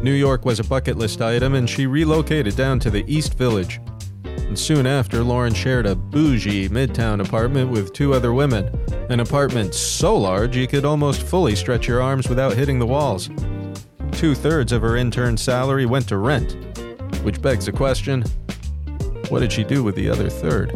New 0.00 0.12
York 0.12 0.44
was 0.44 0.60
a 0.60 0.64
bucket 0.64 0.96
list 0.96 1.20
item, 1.20 1.54
and 1.54 1.68
she 1.68 1.88
relocated 1.88 2.54
down 2.54 2.78
to 2.78 2.90
the 2.90 3.04
East 3.12 3.34
Village 3.34 3.80
and 4.48 4.58
soon 4.58 4.86
after, 4.86 5.22
Lauren 5.22 5.52
shared 5.52 5.86
a 5.86 5.94
bougie 5.94 6.68
midtown 6.70 7.24
apartment 7.24 7.70
with 7.70 7.92
two 7.92 8.14
other 8.14 8.32
women. 8.32 8.66
An 9.10 9.20
apartment 9.20 9.74
so 9.74 10.16
large 10.16 10.56
you 10.56 10.66
could 10.66 10.86
almost 10.86 11.22
fully 11.22 11.54
stretch 11.54 11.86
your 11.86 12.00
arms 12.00 12.28
without 12.28 12.56
hitting 12.56 12.78
the 12.78 12.86
walls. 12.86 13.28
Two 14.12 14.34
thirds 14.34 14.72
of 14.72 14.82
her 14.82 14.96
intern 14.96 15.36
salary 15.36 15.84
went 15.84 16.08
to 16.08 16.16
rent, 16.16 16.56
which 17.22 17.40
begs 17.42 17.66
the 17.66 17.72
question 17.72 18.24
what 19.28 19.40
did 19.40 19.52
she 19.52 19.62
do 19.62 19.84
with 19.84 19.94
the 19.94 20.08
other 20.08 20.30
third? 20.30 20.70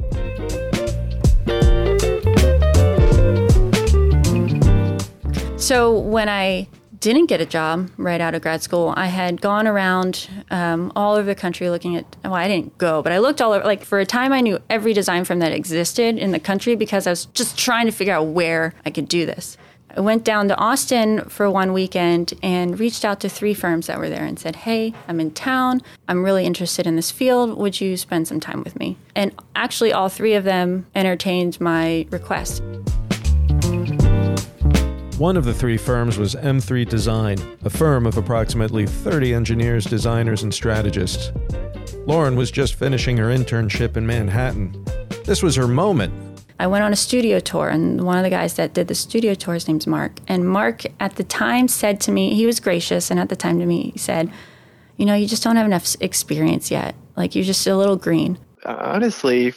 So 5.58 5.98
when 5.98 6.28
I 6.28 6.68
didn't 7.02 7.26
get 7.26 7.40
a 7.40 7.46
job 7.46 7.90
right 7.98 8.20
out 8.20 8.34
of 8.34 8.42
grad 8.42 8.62
school, 8.62 8.94
I 8.96 9.06
had 9.06 9.40
gone 9.40 9.66
around 9.66 10.28
um, 10.50 10.92
all 10.94 11.16
over 11.16 11.26
the 11.26 11.34
country 11.34 11.68
looking 11.68 11.96
at. 11.96 12.04
Well, 12.22 12.34
I 12.34 12.46
didn't 12.46 12.78
go, 12.78 13.02
but 13.02 13.12
I 13.12 13.18
looked 13.18 13.42
all 13.42 13.52
over. 13.52 13.64
Like 13.64 13.84
for 13.84 13.98
a 13.98 14.06
time, 14.06 14.32
I 14.32 14.40
knew 14.40 14.60
every 14.70 14.92
design 14.92 15.24
firm 15.24 15.40
that 15.40 15.52
existed 15.52 16.16
in 16.16 16.30
the 16.30 16.38
country 16.38 16.76
because 16.76 17.06
I 17.06 17.10
was 17.10 17.26
just 17.26 17.58
trying 17.58 17.86
to 17.86 17.92
figure 17.92 18.14
out 18.14 18.28
where 18.28 18.72
I 18.86 18.90
could 18.90 19.08
do 19.08 19.26
this. 19.26 19.58
I 19.94 20.00
went 20.00 20.24
down 20.24 20.48
to 20.48 20.56
Austin 20.56 21.28
for 21.28 21.50
one 21.50 21.72
weekend 21.72 22.32
and 22.42 22.78
reached 22.78 23.04
out 23.04 23.20
to 23.20 23.28
three 23.28 23.52
firms 23.52 23.88
that 23.88 23.98
were 23.98 24.08
there 24.08 24.24
and 24.24 24.38
said, 24.38 24.56
Hey, 24.56 24.94
I'm 25.08 25.20
in 25.20 25.32
town. 25.32 25.82
I'm 26.08 26.24
really 26.24 26.46
interested 26.46 26.86
in 26.86 26.96
this 26.96 27.10
field. 27.10 27.58
Would 27.58 27.80
you 27.80 27.96
spend 27.96 28.28
some 28.28 28.40
time 28.40 28.62
with 28.62 28.78
me? 28.78 28.96
And 29.14 29.34
actually, 29.54 29.92
all 29.92 30.08
three 30.08 30.34
of 30.34 30.44
them 30.44 30.86
entertained 30.94 31.60
my 31.60 32.06
request. 32.10 32.62
One 35.22 35.36
of 35.36 35.44
the 35.44 35.54
three 35.54 35.76
firms 35.76 36.18
was 36.18 36.34
M3 36.34 36.88
Design, 36.88 37.38
a 37.64 37.70
firm 37.70 38.06
of 38.06 38.16
approximately 38.16 38.86
30 38.86 39.34
engineers, 39.34 39.84
designers, 39.84 40.42
and 40.42 40.52
strategists. 40.52 41.30
Lauren 42.06 42.34
was 42.34 42.50
just 42.50 42.74
finishing 42.74 43.16
her 43.18 43.26
internship 43.26 43.96
in 43.96 44.04
Manhattan. 44.04 44.84
This 45.24 45.40
was 45.40 45.54
her 45.54 45.68
moment. 45.68 46.12
I 46.58 46.66
went 46.66 46.82
on 46.82 46.92
a 46.92 46.96
studio 46.96 47.38
tour, 47.38 47.68
and 47.68 48.04
one 48.04 48.16
of 48.18 48.24
the 48.24 48.30
guys 48.30 48.54
that 48.54 48.74
did 48.74 48.88
the 48.88 48.96
studio 48.96 49.34
tour, 49.34 49.54
his 49.54 49.68
name's 49.68 49.86
Mark. 49.86 50.18
And 50.26 50.48
Mark, 50.48 50.82
at 50.98 51.14
the 51.14 51.22
time, 51.22 51.68
said 51.68 52.00
to 52.00 52.10
me, 52.10 52.34
he 52.34 52.44
was 52.44 52.58
gracious, 52.58 53.08
and 53.08 53.20
at 53.20 53.28
the 53.28 53.36
time 53.36 53.60
to 53.60 53.64
me, 53.64 53.92
he 53.92 54.00
said, 54.00 54.28
You 54.96 55.06
know, 55.06 55.14
you 55.14 55.28
just 55.28 55.44
don't 55.44 55.54
have 55.54 55.66
enough 55.66 55.94
experience 56.00 56.68
yet. 56.68 56.96
Like, 57.14 57.36
you're 57.36 57.44
just 57.44 57.64
a 57.68 57.76
little 57.76 57.94
green. 57.94 58.40
Honestly, 58.64 59.54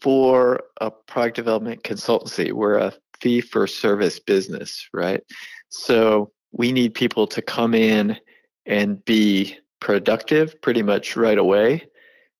for 0.00 0.62
a 0.80 0.90
product 0.90 1.36
development 1.36 1.82
consultancy, 1.82 2.52
we're 2.52 2.78
a 2.78 2.94
fee 3.24 3.40
for 3.40 3.66
service 3.66 4.20
business, 4.20 4.86
right? 4.92 5.22
So 5.70 6.30
we 6.52 6.72
need 6.72 6.92
people 6.92 7.26
to 7.28 7.40
come 7.40 7.74
in 7.74 8.18
and 8.66 9.02
be 9.06 9.56
productive 9.80 10.60
pretty 10.60 10.82
much 10.82 11.16
right 11.16 11.38
away. 11.38 11.88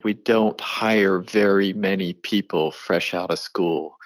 We 0.04 0.12
don't 0.12 0.60
hire 0.60 1.20
very 1.20 1.72
many 1.72 2.12
people 2.12 2.70
fresh 2.70 3.14
out 3.14 3.30
of 3.30 3.38
school. 3.38 3.96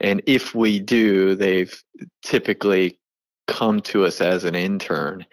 And 0.00 0.22
if 0.26 0.56
we 0.56 0.80
do, 0.80 1.36
they've 1.36 1.72
typically 2.24 2.98
come 3.46 3.80
to 3.82 4.04
us 4.04 4.20
as 4.20 4.42
an 4.42 4.56
intern 4.56 5.24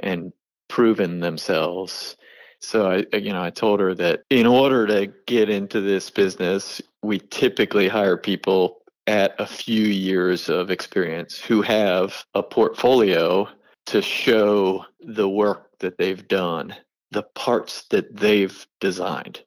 and 0.00 0.34
proven 0.68 1.20
themselves. 1.20 2.18
So 2.60 2.90
I, 2.90 3.16
you 3.16 3.32
know, 3.32 3.42
I 3.42 3.48
told 3.48 3.80
her 3.80 3.94
that 3.94 4.24
in 4.28 4.46
order 4.46 4.86
to 4.86 5.10
get 5.26 5.48
into 5.48 5.80
this 5.80 6.10
business, 6.10 6.82
we 7.02 7.20
typically 7.20 7.88
hire 7.88 8.18
people 8.18 8.81
at 9.06 9.34
a 9.38 9.46
few 9.46 9.84
years 9.84 10.48
of 10.48 10.70
experience 10.70 11.38
who 11.38 11.62
have 11.62 12.24
a 12.34 12.42
portfolio 12.42 13.48
to 13.86 14.00
show 14.00 14.84
the 15.00 15.28
work 15.28 15.70
that 15.80 15.98
they've 15.98 16.26
done, 16.28 16.74
the 17.10 17.24
parts 17.34 17.84
that 17.90 18.16
they've 18.16 18.66
designed. 18.80 19.42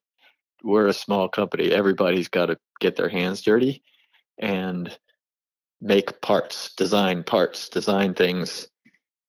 We're 0.63 0.87
a 0.87 0.93
small 0.93 1.29
company. 1.29 1.71
Everybody's 1.71 2.27
got 2.27 2.47
to 2.47 2.57
get 2.79 2.95
their 2.95 3.09
hands 3.09 3.41
dirty 3.41 3.83
and 4.39 4.95
make 5.81 6.19
parts, 6.21 6.73
design 6.75 7.23
parts, 7.23 7.69
design 7.69 8.13
things. 8.13 8.67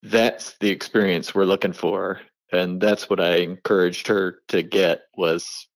That's 0.02 0.56
the 0.58 0.70
experience 0.70 1.34
we're 1.34 1.44
looking 1.44 1.72
for. 1.72 2.20
And 2.52 2.80
that's 2.80 3.10
what 3.10 3.20
I 3.20 3.36
encouraged 3.36 4.06
her 4.08 4.38
to 4.48 4.62
get 4.62 5.02
was 5.16 5.68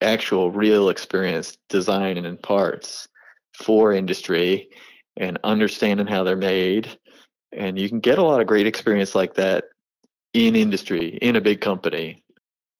actual 0.00 0.50
real 0.50 0.88
experience 0.88 1.58
designing 1.68 2.24
in 2.24 2.36
parts 2.38 3.08
for 3.62 3.92
industry 3.92 4.68
and 5.16 5.38
understanding 5.44 6.06
how 6.06 6.24
they're 6.24 6.36
made 6.36 6.88
And 7.52 7.78
you 7.78 7.88
can 7.88 8.00
get 8.00 8.18
a 8.18 8.22
lot 8.22 8.40
of 8.40 8.46
great 8.46 8.66
experience 8.66 9.14
like 9.14 9.34
that 9.34 9.64
in 10.32 10.54
industry, 10.54 11.18
in 11.20 11.34
a 11.34 11.40
big 11.40 11.60
company. 11.60 12.22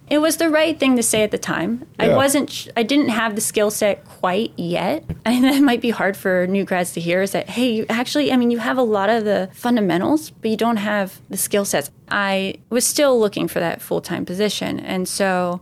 It 0.08 0.18
was 0.18 0.38
the 0.38 0.48
right 0.48 0.78
thing 0.78 0.96
to 0.96 1.02
say 1.02 1.22
at 1.22 1.30
the 1.30 1.38
time. 1.38 1.86
I 1.98 2.08
wasn't, 2.08 2.68
I 2.76 2.82
didn't 2.82 3.10
have 3.10 3.34
the 3.34 3.40
skill 3.40 3.70
set 3.70 4.04
quite 4.04 4.52
yet. 4.56 5.04
And 5.24 5.44
that 5.44 5.62
might 5.62 5.80
be 5.80 5.90
hard 5.90 6.16
for 6.16 6.46
new 6.46 6.64
grads 6.64 6.92
to 6.94 7.00
hear 7.00 7.22
is 7.22 7.32
that, 7.32 7.50
hey, 7.50 7.70
you 7.70 7.86
actually, 7.88 8.32
I 8.32 8.36
mean, 8.36 8.50
you 8.50 8.58
have 8.58 8.78
a 8.78 8.82
lot 8.82 9.08
of 9.08 9.24
the 9.24 9.48
fundamentals, 9.52 10.30
but 10.30 10.50
you 10.50 10.56
don't 10.56 10.78
have 10.78 11.20
the 11.28 11.36
skill 11.36 11.64
sets. 11.64 11.90
I 12.08 12.56
was 12.70 12.84
still 12.84 13.20
looking 13.20 13.46
for 13.46 13.60
that 13.60 13.80
full 13.80 14.00
time 14.00 14.24
position. 14.24 14.80
And 14.80 15.06
so 15.06 15.60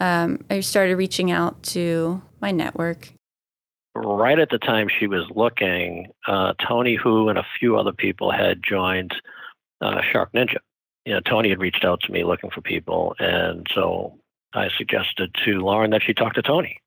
um, 0.00 0.44
I 0.50 0.60
started 0.60 0.96
reaching 0.96 1.30
out 1.30 1.62
to 1.74 2.22
my 2.40 2.50
network. 2.50 3.13
Right 3.94 4.40
at 4.40 4.50
the 4.50 4.58
time 4.58 4.88
she 4.88 5.06
was 5.06 5.24
looking, 5.34 6.08
uh, 6.26 6.54
Tony 6.66 6.96
Hu 6.96 7.28
and 7.28 7.38
a 7.38 7.46
few 7.60 7.76
other 7.76 7.92
people 7.92 8.32
had 8.32 8.60
joined 8.60 9.14
uh, 9.80 10.00
Shark 10.12 10.32
Ninja. 10.32 10.56
You 11.04 11.14
know, 11.14 11.20
Tony 11.20 11.50
had 11.50 11.60
reached 11.60 11.84
out 11.84 12.00
to 12.00 12.12
me 12.12 12.24
looking 12.24 12.50
for 12.50 12.60
people, 12.60 13.14
and 13.20 13.66
so 13.72 14.18
I 14.52 14.68
suggested 14.76 15.34
to 15.44 15.60
Lauren 15.60 15.90
that 15.90 16.02
she 16.02 16.12
talk 16.12 16.34
to 16.34 16.42
Tony. 16.42 16.80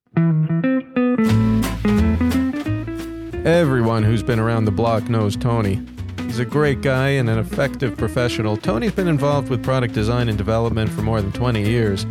Everyone 3.46 4.04
who's 4.04 4.24
been 4.24 4.40
around 4.40 4.66
the 4.66 4.72
block 4.72 5.08
knows 5.08 5.38
Tony. 5.38 5.82
He's 6.24 6.40
a 6.40 6.46
great 6.46 6.82
guy 6.82 7.10
and 7.10 7.30
an 7.30 7.40
effective 7.40 7.96
professional. 7.98 8.58
Tony's 8.58 8.92
been 8.92 9.08
involved 9.08 9.48
with 9.48 9.64
product 9.64 9.94
design 9.94 10.28
and 10.28 10.38
development 10.38 10.92
for 10.92 11.04
more 11.04 11.22
than 11.22 11.32
20 11.32 11.64
years 11.64 12.06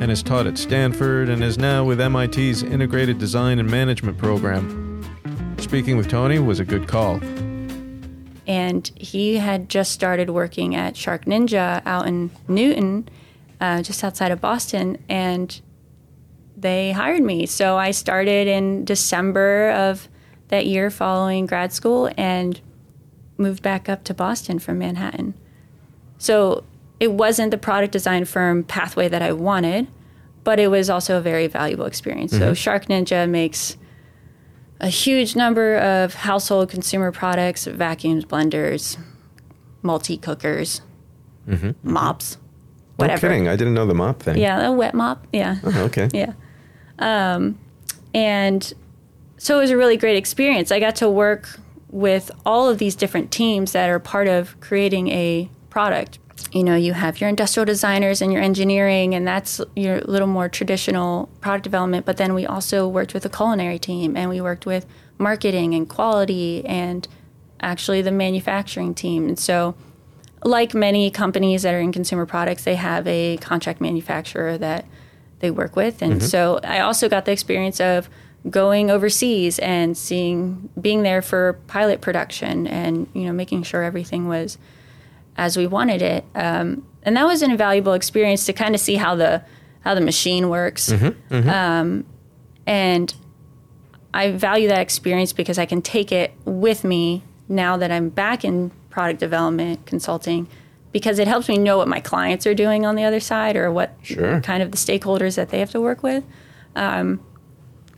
and 0.00 0.10
has 0.10 0.22
taught 0.22 0.46
at 0.46 0.58
Stanford 0.58 1.28
and 1.28 1.42
is 1.42 1.58
now 1.58 1.84
with 1.84 2.00
MIT's 2.00 2.62
Integrated 2.62 3.18
Design 3.18 3.58
and 3.58 3.70
Management 3.70 4.18
program. 4.18 5.02
Speaking 5.58 5.96
with 5.96 6.08
Tony 6.08 6.38
was 6.38 6.60
a 6.60 6.64
good 6.64 6.86
call. 6.86 7.20
and 8.46 8.92
he 8.94 9.38
had 9.38 9.68
just 9.68 9.90
started 9.90 10.30
working 10.30 10.76
at 10.76 10.96
Shark 10.96 11.24
Ninja 11.24 11.82
out 11.84 12.06
in 12.06 12.30
Newton, 12.46 13.08
uh, 13.60 13.82
just 13.82 14.04
outside 14.04 14.30
of 14.30 14.40
Boston, 14.40 15.02
and 15.08 15.60
they 16.56 16.92
hired 16.92 17.22
me. 17.22 17.46
So 17.46 17.76
I 17.76 17.90
started 17.90 18.46
in 18.46 18.84
December 18.84 19.70
of 19.70 20.08
that 20.48 20.66
year 20.66 20.90
following 20.90 21.46
grad 21.46 21.72
school 21.72 22.08
and 22.16 22.60
moved 23.36 23.62
back 23.62 23.88
up 23.88 24.04
to 24.04 24.14
Boston 24.14 24.58
from 24.58 24.78
Manhattan. 24.78 25.34
So 26.18 26.64
it 26.98 27.12
wasn't 27.12 27.50
the 27.50 27.58
product 27.58 27.92
design 27.92 28.24
firm 28.24 28.64
pathway 28.64 29.08
that 29.08 29.22
I 29.22 29.32
wanted, 29.32 29.88
but 30.44 30.58
it 30.58 30.68
was 30.68 30.88
also 30.88 31.18
a 31.18 31.20
very 31.20 31.46
valuable 31.46 31.86
experience. 31.86 32.32
So 32.32 32.38
mm-hmm. 32.38 32.54
Shark 32.54 32.86
Ninja 32.86 33.28
makes 33.28 33.76
a 34.80 34.88
huge 34.88 35.36
number 35.36 35.76
of 35.76 36.14
household 36.14 36.70
consumer 36.70 37.12
products, 37.12 37.66
vacuums, 37.66 38.24
blenders, 38.24 38.98
multi 39.82 40.16
cookers, 40.16 40.82
mm-hmm. 41.48 41.68
mm-hmm. 41.68 41.92
mops, 41.92 42.38
whatever. 42.96 43.28
No 43.28 43.32
kidding. 43.32 43.48
I 43.48 43.56
didn't 43.56 43.74
know 43.74 43.86
the 43.86 43.94
mop 43.94 44.22
thing. 44.22 44.38
Yeah, 44.38 44.66
a 44.66 44.72
wet 44.72 44.94
mop. 44.94 45.26
Yeah. 45.32 45.56
Oh, 45.64 45.84
okay. 45.84 46.08
Yeah. 46.14 46.32
Um, 46.98 47.58
and 48.14 48.72
so 49.36 49.58
it 49.58 49.60
was 49.60 49.70
a 49.70 49.76
really 49.76 49.98
great 49.98 50.16
experience. 50.16 50.72
I 50.72 50.80
got 50.80 50.96
to 50.96 51.10
work 51.10 51.60
with 51.90 52.30
all 52.44 52.68
of 52.68 52.78
these 52.78 52.94
different 52.94 53.30
teams 53.30 53.72
that 53.72 53.90
are 53.90 53.98
part 53.98 54.28
of 54.28 54.58
creating 54.60 55.08
a 55.08 55.50
product. 55.68 56.18
You 56.52 56.62
know, 56.62 56.76
you 56.76 56.92
have 56.92 57.20
your 57.20 57.28
industrial 57.28 57.64
designers 57.64 58.22
and 58.22 58.32
your 58.32 58.42
engineering, 58.42 59.14
and 59.14 59.26
that's 59.26 59.60
your 59.74 60.00
little 60.00 60.28
more 60.28 60.48
traditional 60.48 61.28
product 61.40 61.64
development. 61.64 62.06
But 62.06 62.18
then 62.18 62.34
we 62.34 62.46
also 62.46 62.86
worked 62.86 63.14
with 63.14 63.24
a 63.24 63.28
culinary 63.28 63.78
team, 63.78 64.16
and 64.16 64.30
we 64.30 64.40
worked 64.40 64.66
with 64.66 64.86
marketing 65.18 65.74
and 65.74 65.88
quality, 65.88 66.64
and 66.64 67.06
actually 67.60 68.02
the 68.02 68.12
manufacturing 68.12 68.94
team. 68.94 69.28
And 69.28 69.38
so, 69.38 69.74
like 70.44 70.74
many 70.74 71.10
companies 71.10 71.62
that 71.62 71.74
are 71.74 71.80
in 71.80 71.92
consumer 71.92 72.26
products, 72.26 72.64
they 72.64 72.76
have 72.76 73.06
a 73.06 73.38
contract 73.38 73.80
manufacturer 73.80 74.56
that 74.58 74.84
they 75.40 75.50
work 75.50 75.76
with. 75.76 76.02
And 76.02 76.14
mm-hmm. 76.14 76.26
so 76.26 76.60
I 76.62 76.80
also 76.80 77.08
got 77.08 77.24
the 77.24 77.32
experience 77.32 77.80
of 77.80 78.08
going 78.48 78.90
overseas 78.90 79.58
and 79.58 79.96
seeing 79.96 80.68
being 80.80 81.02
there 81.02 81.22
for 81.22 81.54
pilot 81.66 82.00
production 82.00 82.66
and 82.66 83.08
you 83.12 83.22
know 83.22 83.32
making 83.32 83.62
sure 83.62 83.82
everything 83.82 84.28
was 84.28 84.56
as 85.36 85.56
we 85.56 85.66
wanted 85.66 86.02
it. 86.02 86.24
Um, 86.34 86.86
and 87.02 87.16
that 87.16 87.26
was 87.26 87.42
an 87.42 87.50
invaluable 87.50 87.92
experience 87.92 88.46
to 88.46 88.52
kind 88.52 88.74
of 88.74 88.80
see 88.80 88.96
how 88.96 89.14
the 89.14 89.42
how 89.80 89.94
the 89.94 90.00
machine 90.00 90.48
works. 90.48 90.90
Um, 91.30 92.04
and 92.66 93.14
I 94.12 94.32
value 94.32 94.66
that 94.68 94.80
experience 94.80 95.32
because 95.32 95.58
I 95.58 95.66
can 95.66 95.80
take 95.82 96.10
it 96.10 96.32
with 96.44 96.82
me 96.82 97.22
now 97.48 97.76
that 97.76 97.92
I'm 97.92 98.08
back 98.08 98.44
in 98.44 98.72
product 98.90 99.20
development 99.20 99.86
consulting 99.86 100.48
because 100.90 101.18
it 101.20 101.28
helps 101.28 101.48
me 101.48 101.58
know 101.58 101.76
what 101.78 101.86
my 101.86 102.00
clients 102.00 102.46
are 102.46 102.54
doing 102.54 102.84
on 102.86 102.96
the 102.96 103.04
other 103.04 103.20
side 103.20 103.54
or 103.54 103.70
what 103.70 103.94
Sure. 104.02 104.40
kind 104.40 104.62
of 104.62 104.70
the 104.72 104.76
stakeholders 104.78 105.36
that 105.36 105.50
they 105.50 105.60
have 105.60 105.70
to 105.70 105.80
work 105.80 106.02
with. 106.02 106.24
Um, 106.74 107.20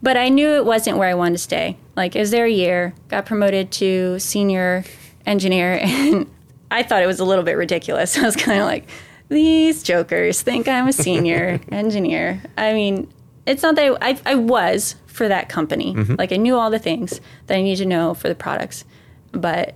but 0.02 0.16
I 0.16 0.28
knew 0.28 0.48
it 0.56 0.64
wasn't 0.66 0.98
where 0.98 1.08
I 1.08 1.14
wanted 1.14 1.34
to 1.36 1.38
stay. 1.42 1.78
Like, 1.96 2.14
I 2.16 2.20
was 2.20 2.30
there 2.32 2.44
a 2.44 2.50
year, 2.50 2.94
got 3.08 3.24
promoted 3.24 3.70
to 3.72 4.18
senior 4.18 4.84
engineer, 5.24 5.78
and 5.82 6.28
I 6.70 6.82
thought 6.82 7.02
it 7.02 7.06
was 7.06 7.20
a 7.20 7.24
little 7.24 7.44
bit 7.44 7.56
ridiculous. 7.56 8.16
I 8.18 8.22
was 8.22 8.36
kind 8.36 8.60
of 8.60 8.66
like, 8.66 8.88
these 9.28 9.82
jokers 9.82 10.42
think 10.42 10.68
I'm 10.68 10.88
a 10.88 10.92
senior 10.92 11.60
engineer. 11.72 12.42
I 12.56 12.72
mean, 12.72 13.12
it's 13.46 13.62
not 13.62 13.74
that 13.76 13.98
I, 14.00 14.10
I, 14.10 14.20
I 14.24 14.34
was 14.34 14.96
for 15.06 15.28
that 15.28 15.48
company. 15.48 15.94
Mm-hmm. 15.94 16.14
Like, 16.18 16.32
I 16.32 16.36
knew 16.36 16.56
all 16.56 16.70
the 16.70 16.78
things 16.78 17.20
that 17.46 17.56
I 17.56 17.62
needed 17.62 17.82
to 17.82 17.88
know 17.88 18.14
for 18.14 18.28
the 18.28 18.34
products. 18.34 18.84
But 19.32 19.74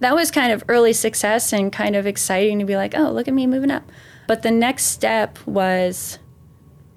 that 0.00 0.14
was 0.14 0.30
kind 0.30 0.52
of 0.52 0.64
early 0.68 0.92
success 0.92 1.52
and 1.52 1.72
kind 1.72 1.96
of 1.96 2.06
exciting 2.06 2.58
to 2.58 2.64
be 2.64 2.76
like, 2.76 2.94
oh, 2.96 3.10
look 3.10 3.28
at 3.28 3.34
me 3.34 3.46
moving 3.46 3.70
up. 3.70 3.90
But 4.26 4.42
the 4.42 4.50
next 4.50 4.86
step 4.86 5.38
was 5.46 6.18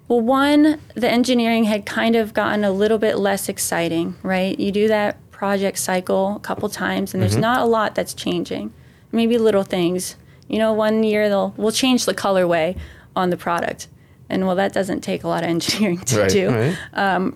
well, 0.10 0.22
one, 0.22 0.82
the 0.96 1.08
engineering 1.08 1.66
had 1.66 1.86
kind 1.86 2.16
of 2.16 2.34
gotten 2.34 2.64
a 2.64 2.72
little 2.72 2.98
bit 2.98 3.20
less 3.20 3.48
exciting, 3.48 4.16
right? 4.24 4.60
You 4.60 4.72
do 4.72 4.88
that 4.88 5.18
project 5.30 5.78
cycle 5.78 6.36
a 6.36 6.40
couple 6.40 6.68
times, 6.68 7.14
and 7.14 7.22
there's 7.22 7.34
mm-hmm. 7.34 7.42
not 7.42 7.62
a 7.62 7.66
lot 7.66 7.94
that's 7.94 8.16
changing. 8.16 8.74
Maybe 9.12 9.38
little 9.38 9.64
things. 9.64 10.16
You 10.48 10.58
know, 10.60 10.74
one 10.74 11.04
year 11.04 11.30
they'll 11.30 11.54
we'll 11.58 11.72
change 11.72 12.06
the 12.06 12.14
colorway 12.14 12.78
on 13.16 13.30
the 13.30 13.38
product, 13.38 13.88
and 14.30 14.46
well, 14.46 14.56
that 14.56 14.74
doesn't 14.74 15.02
take 15.02 15.24
a 15.24 15.28
lot 15.28 15.44
of 15.44 15.50
engineering 15.50 16.00
to 16.00 16.20
Right. 16.22 16.30
do 16.32 16.50
right. 16.50 17.34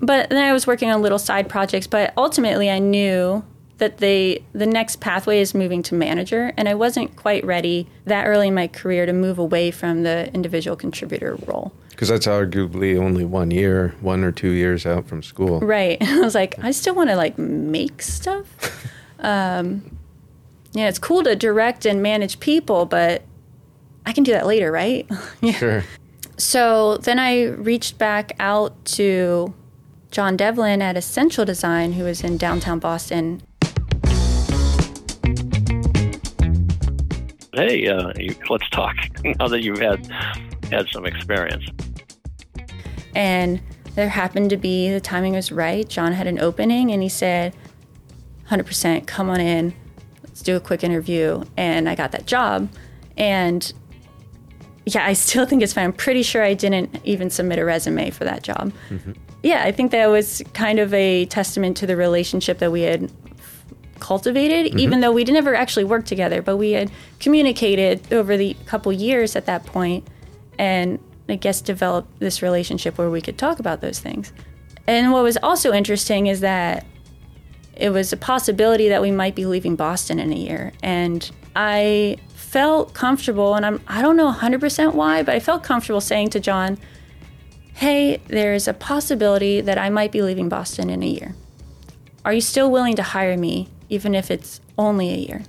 but 0.00 0.30
then 0.30 0.42
I 0.44 0.52
was 0.52 0.66
working 0.66 0.90
on 0.90 1.02
little 1.02 1.18
side 1.18 1.48
projects. 1.48 1.86
But 1.86 2.12
ultimately, 2.16 2.70
I 2.70 2.78
knew 2.78 3.44
that 3.78 3.98
the 3.98 4.42
the 4.52 4.66
next 4.66 5.00
pathway 5.00 5.40
is 5.40 5.54
moving 5.54 5.82
to 5.84 5.94
manager, 5.94 6.52
and 6.56 6.68
I 6.68 6.74
wasn't 6.74 7.16
quite 7.16 7.44
ready 7.44 7.88
that 8.06 8.26
early 8.26 8.48
in 8.48 8.54
my 8.54 8.66
career 8.68 9.06
to 9.06 9.12
move 9.12 9.38
away 9.38 9.70
from 9.70 10.02
the 10.02 10.32
individual 10.34 10.76
contributor 10.76 11.36
role. 11.46 11.72
Because 11.90 12.08
that's 12.08 12.26
arguably 12.26 12.98
only 12.98 13.24
one 13.24 13.52
year, 13.52 13.94
one 14.00 14.24
or 14.24 14.32
two 14.32 14.50
years 14.50 14.84
out 14.84 15.06
from 15.06 15.22
school. 15.22 15.60
Right. 15.60 15.96
I 16.02 16.18
was 16.20 16.34
like, 16.34 16.56
I 16.62 16.72
still 16.72 16.94
want 16.96 17.10
to 17.10 17.16
like 17.16 17.38
make 17.38 18.02
stuff. 18.02 18.46
um, 19.20 19.96
yeah, 20.74 20.88
it's 20.88 20.98
cool 20.98 21.22
to 21.22 21.36
direct 21.36 21.86
and 21.86 22.02
manage 22.02 22.40
people, 22.40 22.84
but 22.84 23.22
I 24.04 24.12
can 24.12 24.24
do 24.24 24.32
that 24.32 24.44
later, 24.44 24.72
right? 24.72 25.08
yeah. 25.40 25.52
Sure. 25.52 25.84
So 26.36 26.96
then 26.98 27.20
I 27.20 27.44
reached 27.44 27.96
back 27.96 28.32
out 28.40 28.84
to 28.86 29.54
John 30.10 30.36
Devlin 30.36 30.82
at 30.82 30.96
Essential 30.96 31.44
Design, 31.44 31.92
who 31.92 32.02
was 32.02 32.24
in 32.24 32.36
downtown 32.36 32.80
Boston. 32.80 33.40
Hey, 37.54 37.86
uh, 37.86 38.12
you, 38.16 38.34
let's 38.50 38.68
talk 38.70 38.96
now 39.38 39.46
that 39.46 39.62
you've 39.62 39.78
had 39.78 40.04
had 40.72 40.88
some 40.88 41.06
experience. 41.06 41.64
And 43.14 43.60
there 43.94 44.08
happened 44.08 44.50
to 44.50 44.56
be 44.56 44.90
the 44.90 45.00
timing 45.00 45.34
was 45.34 45.52
right. 45.52 45.88
John 45.88 46.14
had 46.14 46.26
an 46.26 46.40
opening 46.40 46.90
and 46.90 47.00
he 47.00 47.08
said, 47.08 47.54
100% 48.50 49.06
come 49.06 49.30
on 49.30 49.40
in. 49.40 49.72
Let's 50.34 50.42
do 50.42 50.56
a 50.56 50.60
quick 50.60 50.82
interview. 50.82 51.44
And 51.56 51.88
I 51.88 51.94
got 51.94 52.10
that 52.10 52.26
job. 52.26 52.68
And 53.16 53.72
yeah, 54.84 55.06
I 55.06 55.12
still 55.12 55.46
think 55.46 55.62
it's 55.62 55.72
fine. 55.72 55.84
I'm 55.84 55.92
pretty 55.92 56.24
sure 56.24 56.42
I 56.42 56.54
didn't 56.54 57.00
even 57.04 57.30
submit 57.30 57.60
a 57.60 57.64
resume 57.64 58.10
for 58.10 58.24
that 58.24 58.42
job. 58.42 58.72
Mm-hmm. 58.90 59.12
Yeah, 59.44 59.62
I 59.62 59.70
think 59.70 59.92
that 59.92 60.08
was 60.08 60.42
kind 60.52 60.80
of 60.80 60.92
a 60.92 61.26
testament 61.26 61.76
to 61.76 61.86
the 61.86 61.94
relationship 61.94 62.58
that 62.58 62.72
we 62.72 62.80
had 62.80 63.12
cultivated, 64.00 64.72
mm-hmm. 64.72 64.80
even 64.80 65.02
though 65.02 65.12
we 65.12 65.22
never 65.22 65.54
actually 65.54 65.84
worked 65.84 66.08
together, 66.08 66.42
but 66.42 66.56
we 66.56 66.72
had 66.72 66.90
communicated 67.20 68.12
over 68.12 68.36
the 68.36 68.56
couple 68.66 68.92
years 68.92 69.36
at 69.36 69.46
that 69.46 69.64
point 69.64 70.04
and 70.58 70.98
I 71.28 71.36
guess 71.36 71.60
developed 71.60 72.18
this 72.18 72.42
relationship 72.42 72.98
where 72.98 73.08
we 73.08 73.20
could 73.20 73.38
talk 73.38 73.60
about 73.60 73.82
those 73.82 74.00
things. 74.00 74.32
And 74.88 75.12
what 75.12 75.22
was 75.22 75.38
also 75.44 75.72
interesting 75.72 76.26
is 76.26 76.40
that 76.40 76.84
it 77.76 77.90
was 77.90 78.12
a 78.12 78.16
possibility 78.16 78.88
that 78.88 79.02
we 79.02 79.10
might 79.10 79.34
be 79.34 79.46
leaving 79.46 79.76
Boston 79.76 80.18
in 80.18 80.32
a 80.32 80.36
year. 80.36 80.72
And 80.82 81.28
I 81.56 82.16
felt 82.34 82.94
comfortable, 82.94 83.54
and 83.54 83.66
I'm, 83.66 83.80
I 83.88 84.02
don't 84.02 84.16
know 84.16 84.32
100% 84.32 84.94
why, 84.94 85.22
but 85.22 85.34
I 85.34 85.40
felt 85.40 85.62
comfortable 85.62 86.00
saying 86.00 86.30
to 86.30 86.40
John, 86.40 86.78
hey, 87.74 88.18
there's 88.28 88.68
a 88.68 88.74
possibility 88.74 89.60
that 89.60 89.78
I 89.78 89.90
might 89.90 90.12
be 90.12 90.22
leaving 90.22 90.48
Boston 90.48 90.90
in 90.90 91.02
a 91.02 91.06
year. 91.06 91.34
Are 92.24 92.32
you 92.32 92.40
still 92.40 92.70
willing 92.70 92.96
to 92.96 93.02
hire 93.02 93.36
me 93.36 93.68
even 93.88 94.14
if 94.14 94.30
it's 94.30 94.60
only 94.78 95.10
a 95.10 95.16
year. 95.16 95.42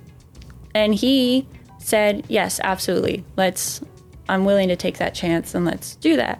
And 0.74 0.94
he 0.94 1.48
said, 1.80 2.26
Yes, 2.28 2.60
absolutely. 2.64 3.24
Let's, 3.36 3.82
I'm 4.30 4.46
willing 4.46 4.68
to 4.70 4.76
take 4.76 4.98
that 4.98 5.16
chance 5.16 5.56
and 5.56 5.66
let's 5.66 5.96
do 5.96 6.16
that. 6.18 6.40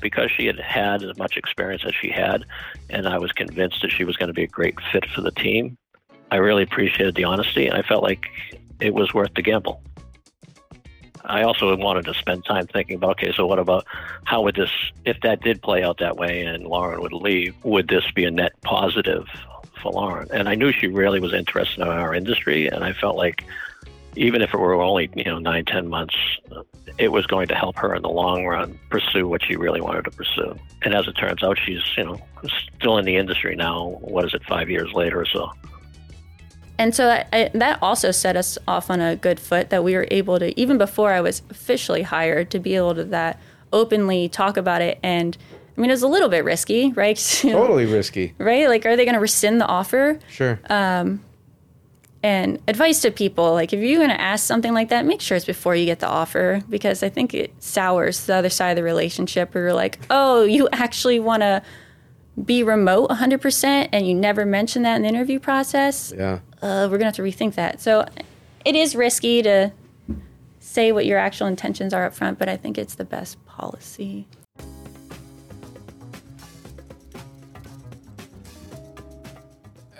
Because 0.00 0.30
she 0.30 0.46
had 0.46 0.60
had 0.60 1.02
as 1.02 1.16
much 1.18 1.36
experience 1.36 1.82
as 1.86 1.94
she 1.94 2.10
had, 2.10 2.44
and 2.90 3.08
I 3.08 3.18
was 3.18 3.32
convinced 3.32 3.82
that 3.82 3.90
she 3.90 4.04
was 4.04 4.16
going 4.16 4.28
to 4.28 4.34
be 4.34 4.44
a 4.44 4.48
great 4.48 4.76
fit 4.92 5.06
for 5.06 5.20
the 5.20 5.30
team, 5.32 5.76
I 6.30 6.36
really 6.36 6.62
appreciated 6.62 7.14
the 7.14 7.24
honesty, 7.24 7.66
and 7.66 7.76
I 7.76 7.82
felt 7.82 8.02
like 8.02 8.26
it 8.80 8.94
was 8.94 9.14
worth 9.14 9.34
the 9.34 9.42
gamble. 9.42 9.82
I 11.24 11.42
also 11.42 11.76
wanted 11.76 12.06
to 12.06 12.14
spend 12.14 12.44
time 12.44 12.66
thinking 12.66 12.96
about 12.96 13.10
okay, 13.12 13.32
so 13.32 13.46
what 13.46 13.58
about 13.58 13.84
how 14.24 14.42
would 14.42 14.56
this, 14.56 14.70
if 15.04 15.20
that 15.22 15.42
did 15.42 15.60
play 15.62 15.82
out 15.82 15.98
that 15.98 16.16
way 16.16 16.44
and 16.44 16.64
Lauren 16.64 17.00
would 17.02 17.12
leave, 17.12 17.54
would 17.64 17.88
this 17.88 18.04
be 18.14 18.24
a 18.24 18.30
net 18.30 18.52
positive 18.62 19.26
for 19.82 19.92
Lauren? 19.92 20.28
And 20.32 20.48
I 20.48 20.54
knew 20.54 20.72
she 20.72 20.86
really 20.86 21.20
was 21.20 21.34
interested 21.34 21.82
in 21.82 21.88
our 21.88 22.14
industry, 22.14 22.68
and 22.68 22.82
I 22.82 22.92
felt 22.92 23.16
like 23.16 23.44
even 24.16 24.42
if 24.42 24.52
it 24.54 24.58
were 24.58 24.74
only 24.74 25.10
you 25.14 25.24
know 25.24 25.38
nine 25.38 25.64
ten 25.64 25.88
months, 25.88 26.16
it 26.98 27.12
was 27.12 27.26
going 27.26 27.48
to 27.48 27.54
help 27.54 27.76
her 27.76 27.94
in 27.94 28.02
the 28.02 28.08
long 28.08 28.46
run 28.46 28.78
pursue 28.90 29.28
what 29.28 29.42
she 29.44 29.56
really 29.56 29.80
wanted 29.80 30.04
to 30.04 30.10
pursue. 30.10 30.58
And 30.82 30.94
as 30.94 31.06
it 31.06 31.12
turns 31.12 31.42
out, 31.42 31.58
she's 31.64 31.82
you 31.96 32.04
know 32.04 32.20
still 32.76 32.98
in 32.98 33.04
the 33.04 33.16
industry 33.16 33.56
now. 33.56 33.98
What 34.00 34.24
is 34.24 34.34
it, 34.34 34.42
five 34.44 34.70
years 34.70 34.92
later 34.92 35.20
or 35.20 35.26
so? 35.26 35.50
And 36.78 36.94
so 36.94 37.08
I, 37.08 37.26
I, 37.32 37.50
that 37.54 37.82
also 37.82 38.12
set 38.12 38.36
us 38.36 38.56
off 38.68 38.88
on 38.88 39.00
a 39.00 39.16
good 39.16 39.40
foot 39.40 39.70
that 39.70 39.82
we 39.82 39.94
were 39.94 40.06
able 40.12 40.38
to, 40.38 40.58
even 40.58 40.78
before 40.78 41.12
I 41.12 41.20
was 41.20 41.42
officially 41.50 42.02
hired, 42.02 42.52
to 42.52 42.60
be 42.60 42.76
able 42.76 42.94
to 42.94 43.04
that 43.06 43.40
openly 43.72 44.28
talk 44.28 44.56
about 44.56 44.80
it. 44.80 44.98
And 45.02 45.36
I 45.76 45.80
mean, 45.80 45.90
it 45.90 45.94
was 45.94 46.02
a 46.02 46.08
little 46.08 46.28
bit 46.28 46.44
risky, 46.44 46.92
right? 46.92 47.16
totally 47.42 47.86
risky, 47.86 48.34
right? 48.38 48.68
Like, 48.68 48.86
are 48.86 48.96
they 48.96 49.04
going 49.04 49.14
to 49.14 49.20
rescind 49.20 49.60
the 49.60 49.66
offer? 49.66 50.20
Sure. 50.28 50.60
Um, 50.70 51.20
and 52.22 52.58
advice 52.66 53.00
to 53.00 53.10
people 53.10 53.52
like 53.52 53.72
if 53.72 53.80
you're 53.80 53.98
going 53.98 54.10
to 54.10 54.20
ask 54.20 54.44
something 54.44 54.74
like 54.74 54.88
that 54.88 55.06
make 55.06 55.20
sure 55.20 55.36
it's 55.36 55.46
before 55.46 55.76
you 55.76 55.84
get 55.86 56.00
the 56.00 56.08
offer 56.08 56.60
because 56.68 57.02
i 57.02 57.08
think 57.08 57.32
it 57.32 57.52
sours 57.62 58.26
the 58.26 58.34
other 58.34 58.50
side 58.50 58.70
of 58.70 58.76
the 58.76 58.82
relationship 58.82 59.54
where 59.54 59.64
you're 59.64 59.72
like 59.72 59.98
oh 60.10 60.42
you 60.42 60.68
actually 60.72 61.20
want 61.20 61.42
to 61.42 61.62
be 62.44 62.62
remote 62.62 63.10
100% 63.10 63.88
and 63.92 64.06
you 64.06 64.14
never 64.14 64.44
mention 64.44 64.82
that 64.82 64.96
in 64.96 65.02
the 65.02 65.08
interview 65.08 65.38
process, 65.38 66.12
yeah. 66.16 66.40
Uh, 66.60 66.88
we're 66.90 66.98
going 66.98 67.00
to 67.00 67.04
have 67.06 67.16
to 67.16 67.22
rethink 67.22 67.54
that. 67.54 67.80
So 67.80 68.04
it 68.64 68.74
is 68.74 68.96
risky 68.96 69.42
to 69.42 69.72
say 70.58 70.92
what 70.92 71.06
your 71.06 71.18
actual 71.18 71.46
intentions 71.46 71.94
are 71.94 72.04
up 72.04 72.14
front, 72.14 72.38
but 72.38 72.48
I 72.48 72.56
think 72.56 72.78
it's 72.78 72.96
the 72.96 73.04
best 73.04 73.44
policy. 73.46 74.26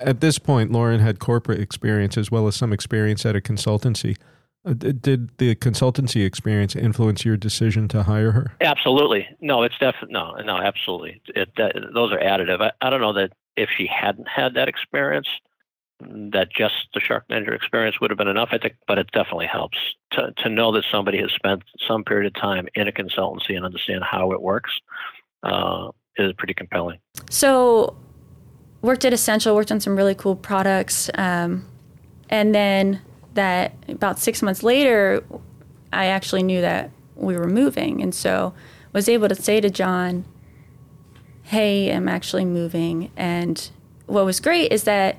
At 0.01 0.21
this 0.21 0.39
point, 0.39 0.73
Lauren 0.73 1.01
had 1.01 1.19
corporate 1.19 1.61
experience 1.61 2.17
as 2.17 2.31
well 2.31 2.47
as 2.47 2.57
some 2.57 2.73
experience 2.73 3.25
at 3.27 3.37
a 3.37 3.41
consultancy. 3.41 4.17
Uh, 4.65 4.73
did 4.73 5.37
the 5.39 5.55
consultancy 5.57 6.25
experience 6.25 6.75
influence 6.75 7.25
your 7.25 7.37
decision 7.37 7.89
to 7.89 8.03
hire 8.03 8.33
her? 8.33 8.53
Absolutely. 8.61 9.27
No, 9.41 9.63
it's 9.63 9.79
definitely 9.79 10.13
no, 10.13 10.35
no, 10.45 10.57
absolutely. 10.57 11.21
It, 11.29 11.51
that, 11.57 11.75
those 11.95 12.13
are 12.13 12.19
additive. 12.19 12.61
I, 12.61 12.73
I 12.81 12.91
don't 12.91 13.01
know 13.01 13.13
that 13.15 13.33
if 13.57 13.71
she 13.77 13.87
hadn't 13.87 14.29
had 14.29 14.55
that 14.55 14.69
experience, 14.69 15.29
that 16.01 16.49
just 16.53 16.75
the 16.95 17.01
SharkNinja 17.01 17.55
experience 17.55 18.01
would 18.01 18.11
have 18.11 18.19
been 18.19 18.29
enough. 18.29 18.51
I 18.53 18.59
think, 18.59 18.75
but 18.87 18.99
it 18.99 19.11
definitely 19.13 19.47
helps 19.47 19.79
to 20.13 20.33
to 20.39 20.49
know 20.49 20.73
that 20.73 20.85
somebody 20.91 21.19
has 21.21 21.33
spent 21.33 21.63
some 21.87 22.05
period 22.05 22.27
of 22.27 22.41
time 22.41 22.69
in 22.75 22.87
a 22.87 22.93
consultancy 22.93 23.57
and 23.57 23.65
understand 23.65 24.05
how 24.05 24.33
it 24.33 24.41
works. 24.41 24.73
Uh, 25.43 25.91
is 26.19 26.33
pretty 26.37 26.55
compelling. 26.55 26.99
So, 27.31 27.97
worked 28.83 29.05
at 29.05 29.13
Essential, 29.13 29.55
worked 29.55 29.73
on 29.73 29.81
some 29.81 29.97
really 29.97 30.15
cool 30.15 30.37
products, 30.37 31.11
um, 31.15 31.67
and 32.31 32.55
then 32.55 33.01
that 33.35 33.73
about 33.89 34.19
six 34.19 34.43
months 34.43 34.63
later, 34.63 35.23
I 35.93 36.07
actually 36.07 36.43
knew 36.43 36.61
that 36.61 36.91
we 37.17 37.37
were 37.37 37.49
moving, 37.49 38.03
and 38.03 38.15
so 38.15 38.55
was 38.93 39.09
able 39.09 39.29
to 39.29 39.35
say 39.35 39.61
to 39.61 39.71
John, 39.71 40.25
"Hey, 41.43 41.93
I'm 41.93 42.09
actually 42.09 42.45
moving." 42.45 43.11
And 43.17 43.71
what 44.07 44.25
was 44.25 44.41
great 44.41 44.73
is 44.73 44.85
that 44.85 45.19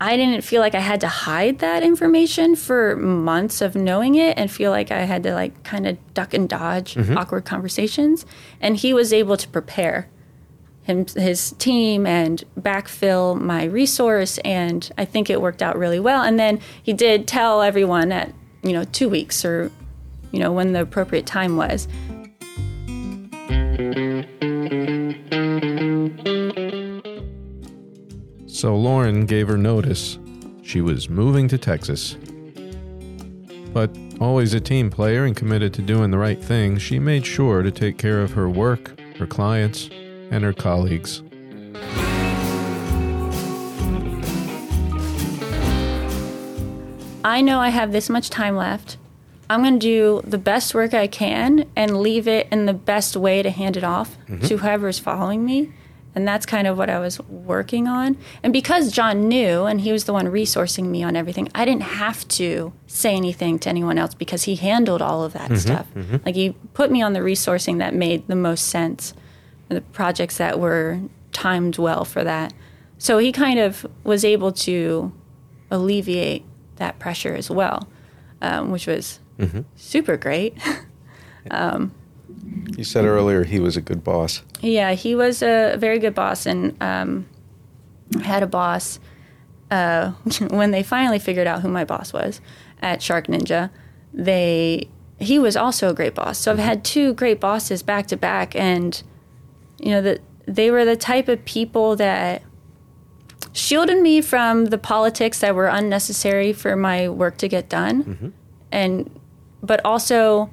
I 0.00 0.16
didn't 0.16 0.42
feel 0.42 0.60
like 0.60 0.74
I 0.74 0.80
had 0.80 1.00
to 1.02 1.08
hide 1.08 1.60
that 1.60 1.82
information 1.82 2.56
for 2.56 2.96
months 2.96 3.60
of 3.60 3.74
knowing 3.74 4.16
it 4.16 4.36
and 4.36 4.50
feel 4.50 4.70
like 4.70 4.90
I 4.90 5.02
had 5.02 5.22
to 5.22 5.32
like 5.32 5.62
kind 5.62 5.86
of 5.86 5.96
duck 6.14 6.34
and 6.34 6.48
dodge 6.48 6.94
mm-hmm. 6.94 7.16
awkward 7.16 7.44
conversations. 7.44 8.26
And 8.60 8.76
he 8.76 8.92
was 8.92 9.12
able 9.12 9.36
to 9.36 9.48
prepare 9.48 10.08
him, 10.84 11.06
his 11.16 11.52
team 11.52 12.06
and 12.06 12.44
backfill 12.58 13.40
my 13.40 13.64
resource. 13.64 14.38
And 14.38 14.88
I 14.96 15.04
think 15.04 15.28
it 15.28 15.40
worked 15.40 15.62
out 15.62 15.76
really 15.76 16.00
well. 16.00 16.22
And 16.22 16.38
then 16.38 16.60
he 16.82 16.92
did 16.92 17.26
tell 17.26 17.62
everyone 17.62 18.12
at, 18.12 18.32
you 18.62 18.72
know, 18.72 18.84
two 18.84 19.08
weeks 19.08 19.44
or, 19.44 19.70
you 20.30 20.38
know, 20.38 20.52
when 20.52 20.72
the 20.72 20.82
appropriate 20.82 21.26
time 21.26 21.56
was. 21.56 21.88
So 28.46 28.76
Lauren 28.76 29.26
gave 29.26 29.48
her 29.48 29.58
notice. 29.58 30.18
She 30.62 30.80
was 30.80 31.10
moving 31.10 31.48
to 31.48 31.58
Texas. 31.58 32.16
But 33.72 33.90
always 34.20 34.54
a 34.54 34.60
team 34.60 34.90
player 34.90 35.24
and 35.24 35.36
committed 35.36 35.74
to 35.74 35.82
doing 35.82 36.10
the 36.10 36.18
right 36.18 36.42
thing, 36.42 36.78
she 36.78 36.98
made 36.98 37.26
sure 37.26 37.62
to 37.62 37.70
take 37.70 37.98
care 37.98 38.22
of 38.22 38.32
her 38.32 38.48
work, 38.48 38.98
her 39.18 39.26
clients, 39.26 39.90
and 40.34 40.42
her 40.42 40.52
colleagues. 40.52 41.22
I 47.24 47.40
know 47.40 47.60
I 47.60 47.68
have 47.68 47.92
this 47.92 48.10
much 48.10 48.28
time 48.30 48.56
left. 48.56 48.98
I'm 49.48 49.62
going 49.62 49.78
to 49.78 49.86
do 49.86 50.28
the 50.28 50.38
best 50.38 50.74
work 50.74 50.92
I 50.92 51.06
can 51.06 51.66
and 51.76 52.00
leave 52.00 52.26
it 52.26 52.48
in 52.50 52.66
the 52.66 52.74
best 52.74 53.16
way 53.16 53.42
to 53.42 53.50
hand 53.50 53.76
it 53.76 53.84
off 53.84 54.16
mm-hmm. 54.28 54.44
to 54.46 54.58
whoever's 54.58 54.98
following 54.98 55.44
me. 55.44 55.72
And 56.16 56.26
that's 56.26 56.46
kind 56.46 56.66
of 56.66 56.76
what 56.78 56.90
I 56.90 56.98
was 56.98 57.20
working 57.28 57.88
on. 57.88 58.16
And 58.42 58.52
because 58.52 58.92
John 58.92 59.28
knew 59.28 59.64
and 59.64 59.80
he 59.80 59.90
was 59.92 60.04
the 60.04 60.12
one 60.12 60.26
resourcing 60.26 60.86
me 60.86 61.02
on 61.02 61.16
everything, 61.16 61.48
I 61.54 61.64
didn't 61.64 61.82
have 61.82 62.26
to 62.28 62.72
say 62.86 63.14
anything 63.14 63.58
to 63.60 63.68
anyone 63.68 63.98
else 63.98 64.14
because 64.14 64.44
he 64.44 64.56
handled 64.56 65.02
all 65.02 65.24
of 65.24 65.32
that 65.32 65.50
mm-hmm, 65.50 65.56
stuff. 65.56 65.86
Mm-hmm. 65.94 66.16
Like 66.24 66.34
he 66.34 66.50
put 66.72 66.90
me 66.90 67.02
on 67.02 67.14
the 67.14 67.20
resourcing 67.20 67.78
that 67.78 67.94
made 67.94 68.26
the 68.28 68.36
most 68.36 68.66
sense 68.66 69.14
the 69.68 69.80
projects 69.80 70.38
that 70.38 70.58
were 70.58 71.00
timed 71.32 71.78
well 71.78 72.04
for 72.04 72.24
that. 72.24 72.52
So 72.98 73.18
he 73.18 73.32
kind 73.32 73.58
of 73.58 73.86
was 74.04 74.24
able 74.24 74.52
to 74.52 75.12
alleviate 75.70 76.44
that 76.76 76.98
pressure 76.98 77.34
as 77.34 77.50
well, 77.50 77.88
um, 78.40 78.70
which 78.70 78.86
was 78.86 79.20
mm-hmm. 79.38 79.62
super 79.76 80.16
great. 80.16 80.56
um, 81.50 81.92
you 82.76 82.84
said 82.84 83.04
earlier 83.04 83.44
he 83.44 83.60
was 83.60 83.76
a 83.76 83.80
good 83.80 84.02
boss. 84.02 84.42
Yeah, 84.60 84.92
he 84.92 85.14
was 85.14 85.42
a 85.42 85.76
very 85.76 85.98
good 85.98 86.14
boss, 86.14 86.46
and 86.46 86.76
um, 86.82 87.26
had 88.22 88.42
a 88.42 88.46
boss 88.46 88.98
uh, 89.70 90.10
when 90.50 90.70
they 90.70 90.82
finally 90.82 91.18
figured 91.18 91.46
out 91.46 91.62
who 91.62 91.68
my 91.68 91.84
boss 91.84 92.12
was 92.12 92.40
at 92.80 93.00
SharkNinja. 93.00 93.70
They 94.12 94.88
he 95.18 95.38
was 95.38 95.56
also 95.56 95.90
a 95.90 95.94
great 95.94 96.14
boss. 96.14 96.38
So 96.38 96.52
I've 96.52 96.58
had 96.58 96.84
two 96.84 97.14
great 97.14 97.40
bosses 97.40 97.82
back 97.82 98.06
to 98.08 98.16
back, 98.16 98.54
and 98.56 99.02
you 99.84 99.90
know 99.90 100.00
that 100.00 100.20
they 100.46 100.70
were 100.70 100.84
the 100.84 100.96
type 100.96 101.28
of 101.28 101.44
people 101.44 101.94
that 101.96 102.42
shielded 103.52 104.00
me 104.00 104.20
from 104.20 104.66
the 104.66 104.78
politics 104.78 105.40
that 105.40 105.54
were 105.54 105.66
unnecessary 105.66 106.52
for 106.52 106.74
my 106.74 107.08
work 107.08 107.36
to 107.36 107.46
get 107.46 107.68
done 107.68 108.02
mm-hmm. 108.02 108.28
and 108.72 109.20
but 109.62 109.80
also 109.84 110.50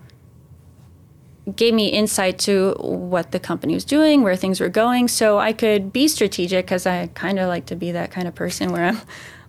gave 1.56 1.74
me 1.74 1.88
insight 1.88 2.38
to 2.38 2.76
what 2.80 3.32
the 3.32 3.40
company 3.40 3.74
was 3.74 3.86
doing 3.86 4.22
where 4.22 4.36
things 4.36 4.60
were 4.60 4.70
going 4.70 5.08
so 5.08 5.40
i 5.40 5.54
could 5.54 5.92
be 5.92 6.08
strategic 6.08 6.66
because 6.66 6.86
i 6.86 7.08
kind 7.08 7.40
of 7.40 7.48
like 7.48 7.66
to 7.66 7.76
be 7.76 7.92
that 7.92 8.12
kind 8.12 8.28
of 8.28 8.36
person 8.36 8.72
where 8.72 8.84
i'm 8.84 9.02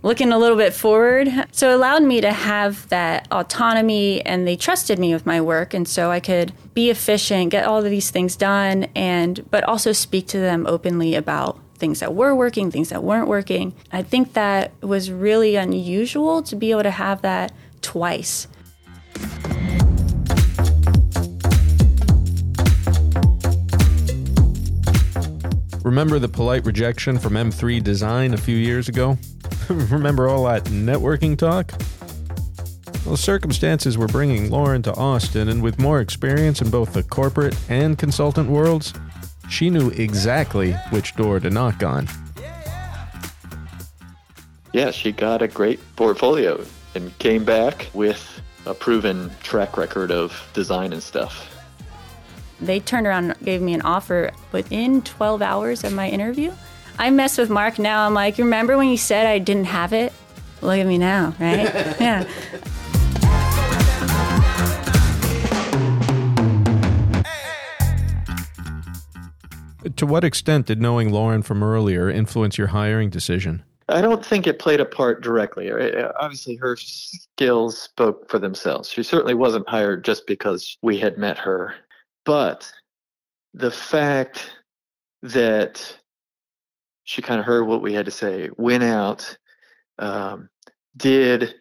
looking 0.03 0.33
a 0.33 0.39
little 0.39 0.57
bit 0.57 0.75
forward. 0.75 1.29
So 1.53 1.71
it 1.71 1.75
allowed 1.75 2.03
me 2.03 2.21
to 2.21 2.33
have 2.33 2.89
that 2.89 3.29
autonomy 3.31 4.21
and 4.23 4.47
they 4.47 4.57
trusted 4.57 4.99
me 4.99 5.15
with 5.15 5.27
my 5.27 5.41
work 5.41 5.75
and 5.75 5.87
so 5.87 6.11
I 6.11 6.21
could 6.21 6.53
be 6.75 6.91
efficient, 6.91 7.51
get 7.51 7.65
all 7.65 7.79
of 7.79 7.85
these 7.85 8.11
things 8.11 8.37
done 8.37 8.85
and 8.97 9.49
but 9.51 9.65
also 9.65 9.93
speak 9.93 10.27
to 10.29 10.39
them 10.39 10.67
openly 10.67 11.15
about 11.15 11.59
things 11.77 12.01
that 12.01 12.15
were 12.15 12.35
working, 12.35 12.71
things 12.71 12.91
that 12.91 13.03
weren't 13.03 13.29
working. 13.29 13.75
I 13.93 14.03
think 14.03 14.35
that 14.35 14.73
was 14.83 15.11
really 15.11 15.57
unusual 15.57 16.43
to 16.45 16.57
be 16.57 16.71
able 16.71 16.85
to 16.85 16.91
have 16.91 17.23
that 17.23 17.53
twice. 17.81 18.49
Remember 25.85 26.21
the 26.21 26.29
polite 26.29 26.65
rejection 26.65 27.19
from 27.19 27.35
M3 27.35 27.83
Design 27.83 28.35
a 28.35 28.37
few 28.37 28.57
years 28.57 28.89
ago? 28.89 29.19
Remember 29.91 30.29
all 30.29 30.45
that 30.45 30.65
networking 30.65 31.37
talk? 31.37 31.73
Well, 33.07 33.17
circumstances 33.17 33.99
were 33.99 34.07
bringing 34.07 34.51
Lauren 34.51 34.83
to 34.83 34.95
Austin, 34.95 35.49
and 35.49 35.63
with 35.63 35.79
more 35.79 36.01
experience 36.01 36.63
in 36.63 36.71
both 36.71 36.93
the 36.93 37.03
corporate 37.03 37.57
and 37.69 37.99
consultant 37.99 38.49
worlds, 38.49 38.95
she 39.49 39.71
knew 39.71 39.91
exactly 39.91 40.73
which 40.91 41.17
door 41.17 41.41
to 41.41 41.51
knock 41.51 41.83
on. 41.83 42.09
yeah, 44.73 44.91
she 44.91 45.13
got 45.13 45.43
a 45.43 45.49
great 45.49 45.81
portfolio 45.97 46.65
and 46.95 47.17
came 47.19 47.45
back 47.45 47.89
with 47.93 48.41
a 48.67 48.75
proven 48.75 49.31
track 49.43 49.77
record 49.77 50.11
of 50.11 50.49
design 50.55 50.93
and 50.93 51.03
stuff. 51.03 51.49
They 52.61 52.79
turned 52.79 53.07
around 53.07 53.33
and 53.33 53.41
gave 53.41 53.61
me 53.61 53.75
an 53.75 53.83
offer 53.83 54.31
within 54.53 55.03
12 55.03 55.43
hours 55.43 55.83
of 55.83 55.93
my 55.93 56.09
interview. 56.09 56.53
I 56.99 57.11
mess 57.11 57.39
with 57.39 57.51
Mark 57.51 57.79
now. 57.79 58.07
I'm 58.07 58.15
like, 58.15 58.39
remember 58.39 58.77
when 58.77 58.89
you 58.89 58.97
said 58.97 59.27
I 59.27 59.39
didn't 59.39 59.65
have 59.67 59.93
it? 59.93 60.13
Look 60.61 60.79
at 60.79 60.87
me 60.87 60.99
now, 60.99 61.35
right? 61.41 61.65
yeah. 62.01 62.29
To 69.97 70.07
what 70.07 70.23
extent 70.23 70.67
did 70.67 70.81
knowing 70.81 71.11
Lauren 71.11 71.43
from 71.43 71.63
earlier 71.63 72.09
influence 72.09 72.57
your 72.57 72.69
hiring 72.69 73.11
decision? 73.11 73.65
I 73.89 74.01
don't 74.01 74.25
think 74.25 74.47
it 74.47 74.59
played 74.59 74.81
a 74.81 74.85
part 74.85 75.23
directly. 75.23 75.71
Obviously, 76.21 76.57
her 76.57 76.77
skills 76.77 77.81
spoke 77.81 78.31
for 78.31 78.39
themselves. 78.39 78.89
She 78.89 79.03
certainly 79.03 79.35
wasn't 79.35 79.69
hired 79.69 80.05
just 80.05 80.27
because 80.27 80.79
we 80.83 80.99
had 80.99 81.19
met 81.19 81.37
her. 81.39 81.75
But 82.25 82.73
the 83.55 83.71
fact 83.71 84.51
that 85.23 85.99
she 87.05 87.23
kind 87.23 87.41
of 87.41 87.47
heard 87.47 87.67
what 87.67 87.83
we 87.83 87.93
had 87.93 88.07
to 88.07 88.11
say, 88.11 88.51
went 88.57 88.83
out, 88.83 89.37
um, 89.99 90.49
did 90.97 91.55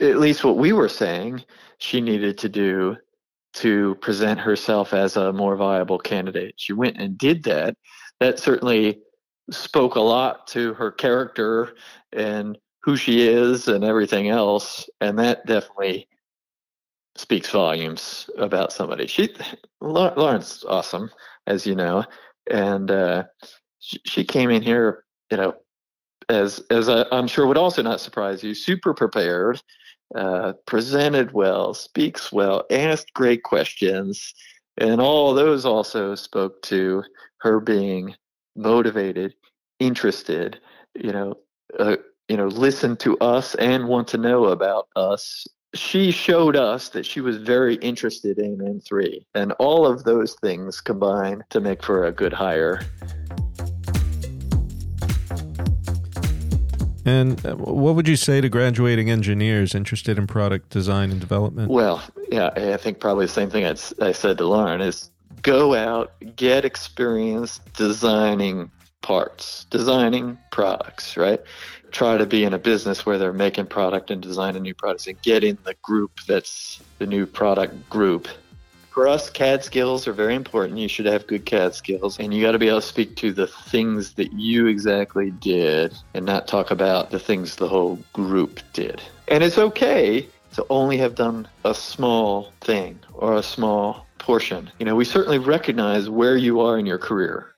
at 0.00 0.18
least 0.18 0.44
what 0.44 0.56
we 0.56 0.72
were 0.72 0.88
saying 0.88 1.44
she 1.78 2.00
needed 2.00 2.38
to 2.38 2.48
do 2.48 2.96
to 3.54 3.94
present 3.96 4.40
herself 4.40 4.94
as 4.94 5.16
a 5.16 5.32
more 5.32 5.56
viable 5.56 5.98
candidate. 5.98 6.54
She 6.56 6.72
went 6.72 6.96
and 6.98 7.18
did 7.18 7.42
that. 7.44 7.76
That 8.20 8.38
certainly 8.38 9.00
spoke 9.50 9.96
a 9.96 10.00
lot 10.00 10.46
to 10.48 10.74
her 10.74 10.90
character 10.90 11.74
and 12.12 12.56
who 12.82 12.96
she 12.96 13.28
is 13.28 13.68
and 13.68 13.84
everything 13.84 14.28
else. 14.28 14.88
And 15.00 15.18
that 15.18 15.46
definitely 15.46 16.08
speaks 17.16 17.50
volumes 17.50 18.30
about 18.38 18.72
somebody. 18.72 19.06
She, 19.06 19.34
Lauren's 19.80 20.64
awesome, 20.66 21.10
as 21.46 21.66
you 21.66 21.74
know. 21.74 22.04
And 22.50 22.90
uh, 22.90 23.24
she, 23.82 24.24
came 24.24 24.50
in 24.50 24.62
here, 24.62 25.04
you 25.30 25.36
know, 25.36 25.54
as 26.28 26.60
as 26.70 26.88
I, 26.88 27.04
am 27.12 27.26
sure 27.26 27.46
would 27.46 27.58
also 27.58 27.82
not 27.82 28.00
surprise 28.00 28.42
you, 28.42 28.54
super 28.54 28.94
prepared, 28.94 29.60
uh, 30.14 30.54
presented 30.66 31.32
well, 31.32 31.74
speaks 31.74 32.32
well, 32.32 32.64
asked 32.70 33.12
great 33.14 33.42
questions, 33.42 34.34
and 34.78 35.00
all 35.00 35.34
those 35.34 35.64
also 35.64 36.14
spoke 36.14 36.62
to 36.62 37.02
her 37.38 37.60
being 37.60 38.14
motivated, 38.56 39.34
interested, 39.80 40.60
you 40.94 41.12
know, 41.12 41.34
uh, 41.78 41.96
you 42.28 42.36
know, 42.36 42.46
listen 42.46 42.96
to 42.96 43.18
us 43.18 43.54
and 43.56 43.88
want 43.88 44.08
to 44.08 44.18
know 44.18 44.44
about 44.46 44.88
us. 44.96 45.46
She 45.74 46.10
showed 46.10 46.54
us 46.54 46.90
that 46.90 47.06
she 47.06 47.20
was 47.20 47.38
very 47.38 47.76
interested 47.76 48.38
in 48.38 48.58
M3, 48.58 49.24
and 49.34 49.52
all 49.52 49.86
of 49.86 50.04
those 50.04 50.34
things 50.42 50.80
combine 50.80 51.42
to 51.50 51.60
make 51.60 51.82
for 51.82 52.04
a 52.04 52.12
good 52.12 52.32
hire. 52.32 52.80
And 57.04 57.44
uh, 57.44 57.56
what 57.56 57.94
would 57.94 58.06
you 58.06 58.16
say 58.16 58.40
to 58.40 58.48
graduating 58.48 59.10
engineers 59.10 59.74
interested 59.74 60.18
in 60.18 60.26
product 60.26 60.70
design 60.70 61.10
and 61.10 61.20
development? 61.20 61.70
Well, 61.70 62.02
yeah, 62.30 62.50
I 62.54 62.76
think 62.76 63.00
probably 63.00 63.26
the 63.26 63.32
same 63.32 63.50
thing 63.50 63.64
I'd, 63.64 63.80
I 64.00 64.12
said 64.12 64.38
to 64.38 64.46
Lauren 64.46 64.80
is 64.80 65.10
go 65.42 65.74
out, 65.74 66.12
get 66.36 66.64
experience 66.64 67.60
designing 67.76 68.70
parts, 69.02 69.66
designing 69.70 70.38
products, 70.52 71.16
right? 71.16 71.40
Try 71.90 72.16
to 72.16 72.24
be 72.24 72.44
in 72.44 72.54
a 72.54 72.58
business 72.58 73.04
where 73.04 73.18
they're 73.18 73.32
making 73.32 73.66
product 73.66 74.10
and 74.10 74.22
designing 74.22 74.62
new 74.62 74.74
products 74.74 75.06
and 75.08 75.20
get 75.22 75.44
in 75.44 75.58
the 75.64 75.74
group 75.82 76.20
that's 76.26 76.80
the 76.98 77.06
new 77.06 77.26
product 77.26 77.90
group 77.90 78.28
for 78.92 79.08
us, 79.08 79.30
CAD 79.30 79.64
skills 79.64 80.06
are 80.06 80.12
very 80.12 80.34
important. 80.34 80.78
You 80.78 80.88
should 80.88 81.06
have 81.06 81.26
good 81.26 81.46
CAD 81.46 81.74
skills, 81.74 82.18
and 82.18 82.34
you 82.34 82.42
got 82.42 82.52
to 82.52 82.58
be 82.58 82.68
able 82.68 82.82
to 82.82 82.86
speak 82.86 83.16
to 83.16 83.32
the 83.32 83.46
things 83.46 84.12
that 84.14 84.32
you 84.34 84.66
exactly 84.66 85.30
did 85.30 85.94
and 86.12 86.26
not 86.26 86.46
talk 86.46 86.70
about 86.70 87.10
the 87.10 87.18
things 87.18 87.56
the 87.56 87.68
whole 87.68 87.98
group 88.12 88.60
did. 88.74 89.00
And 89.28 89.42
it's 89.42 89.56
okay 89.56 90.28
to 90.52 90.66
only 90.68 90.98
have 90.98 91.14
done 91.14 91.48
a 91.64 91.74
small 91.74 92.52
thing 92.60 92.98
or 93.14 93.34
a 93.34 93.42
small 93.42 94.06
portion. 94.18 94.70
You 94.78 94.84
know, 94.84 94.94
we 94.94 95.06
certainly 95.06 95.38
recognize 95.38 96.10
where 96.10 96.36
you 96.36 96.60
are 96.60 96.78
in 96.78 96.84
your 96.84 96.98
career. 96.98 97.51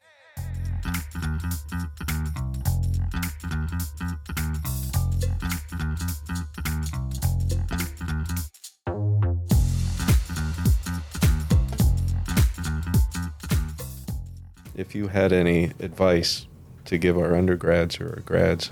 If 14.95 14.99
you 14.99 15.09
had 15.09 15.33
any 15.33 15.73
advice 15.81 16.47
to 16.85 16.97
give 16.97 17.19
our 17.19 17.35
undergrads 17.35 17.99
or 17.99 18.11
our 18.11 18.21
grads, 18.21 18.71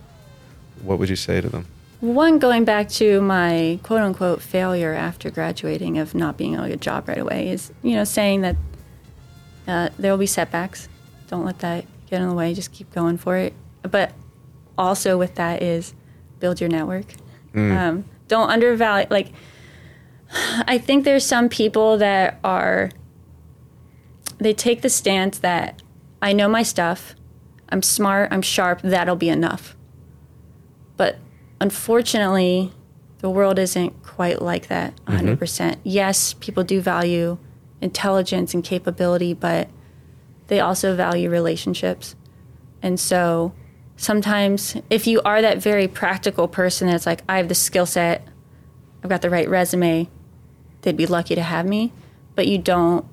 what 0.81 0.97
would 1.01 1.09
you 1.09 1.17
say 1.17 1.41
to 1.41 1.49
them? 1.49 1.67
One, 1.99 2.39
going 2.39 2.65
back 2.65 2.89
to 2.91 3.21
my 3.21 3.81
quote 3.83 4.03
unquote 4.03 4.41
failure 4.41 4.93
after 4.93 5.33
graduating 5.33 5.99
of 5.99 6.15
not 6.15 6.37
being 6.37 6.55
able 6.55 6.63
to 6.63 6.69
get 6.69 6.77
a 6.77 6.79
job 6.79 7.09
right 7.09 7.19
away, 7.19 7.49
is, 7.49 7.73
you 7.83 7.97
know, 7.97 8.05
saying 8.05 8.43
that 8.43 8.57
uh, 9.67 9.89
there 9.99 10.13
will 10.13 10.19
be 10.19 10.27
setbacks. 10.27 10.89
Don't 11.27 11.45
let 11.45 11.59
that 11.59 11.87
get 12.09 12.21
in 12.21 12.29
the 12.29 12.35
way. 12.37 12.55
Just 12.55 12.71
keep 12.71 12.93
going 12.93 13.19
for 13.19 13.37
it. 13.37 13.53
But 13.83 14.13
also 14.79 15.19
with 15.19 15.35
that 15.35 15.61
is 15.61 15.93
build 16.39 16.61
your 16.61 16.71
network. 16.71 17.07
Mm. 17.53 17.77
Um, 17.77 18.05
don't 18.29 18.49
undervalue, 18.49 19.07
like, 19.11 19.33
I 20.69 20.79
think 20.79 21.05
there's 21.05 21.27
some 21.27 21.49
people 21.49 21.99
that 21.99 22.39
are, 22.45 22.91
they 24.39 24.55
take 24.55 24.83
the 24.83 24.89
stance 24.89 25.41
that 25.41 25.83
I 26.23 26.33
know 26.33 26.49
my 26.49 26.63
stuff. 26.63 27.15
I'm 27.69 27.83
smart. 27.83 28.33
I'm 28.33 28.43
sharp. 28.43 28.81
That'll 28.83 29.17
be 29.17 29.29
enough. 29.29 29.77
But 30.97 31.19
unfortunately, 31.61 32.73
the 33.19 33.29
world 33.29 33.59
isn't 33.59 34.03
quite 34.03 34.41
like 34.41 34.69
that 34.69 34.95
100%. 35.07 35.37
Mm-hmm. 35.37 35.81
Yes, 35.83 36.35
people 36.35 36.65
do 36.65 36.81
value 36.81 37.39
intelligence 37.81 38.55
and 38.55 38.63
capability, 38.63 39.35
but 39.35 39.69
they 40.47 40.61
also 40.61 40.95
value 40.95 41.29
relationships. 41.29 42.15
And 42.83 42.99
so 43.01 43.53
sometimes, 43.97 44.77
if 44.91 45.07
you 45.07 45.21
are 45.25 45.43
that 45.43 45.59
very 45.59 45.89
practical 45.89 46.47
person 46.47 46.89
that's 46.89 47.07
like, 47.07 47.23
I 47.29 47.39
have 47.39 47.49
the 47.49 47.55
skill 47.55 47.87
set, 47.87 48.27
I've 49.03 49.11
got 49.11 49.23
the 49.23 49.31
right 49.31 49.49
resume, 49.49 50.09
they'd 50.83 50.97
be 50.97 51.07
lucky 51.07 51.35
to 51.35 51.43
have 51.43 51.67
me, 51.67 51.93
but 52.37 52.47
you 52.47 52.59
don't 52.59 53.07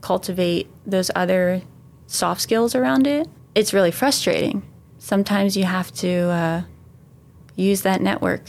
cultivate 0.00 0.68
those 0.86 1.10
other 1.14 1.62
soft 2.10 2.40
skills 2.40 2.74
around 2.74 3.06
it, 3.06 3.28
it's 3.54 3.72
really 3.72 3.90
frustrating. 3.90 4.62
Sometimes 4.98 5.56
you 5.56 5.64
have 5.64 5.92
to 5.94 6.08
uh, 6.08 6.62
use 7.56 7.82
that 7.82 8.00
network. 8.00 8.42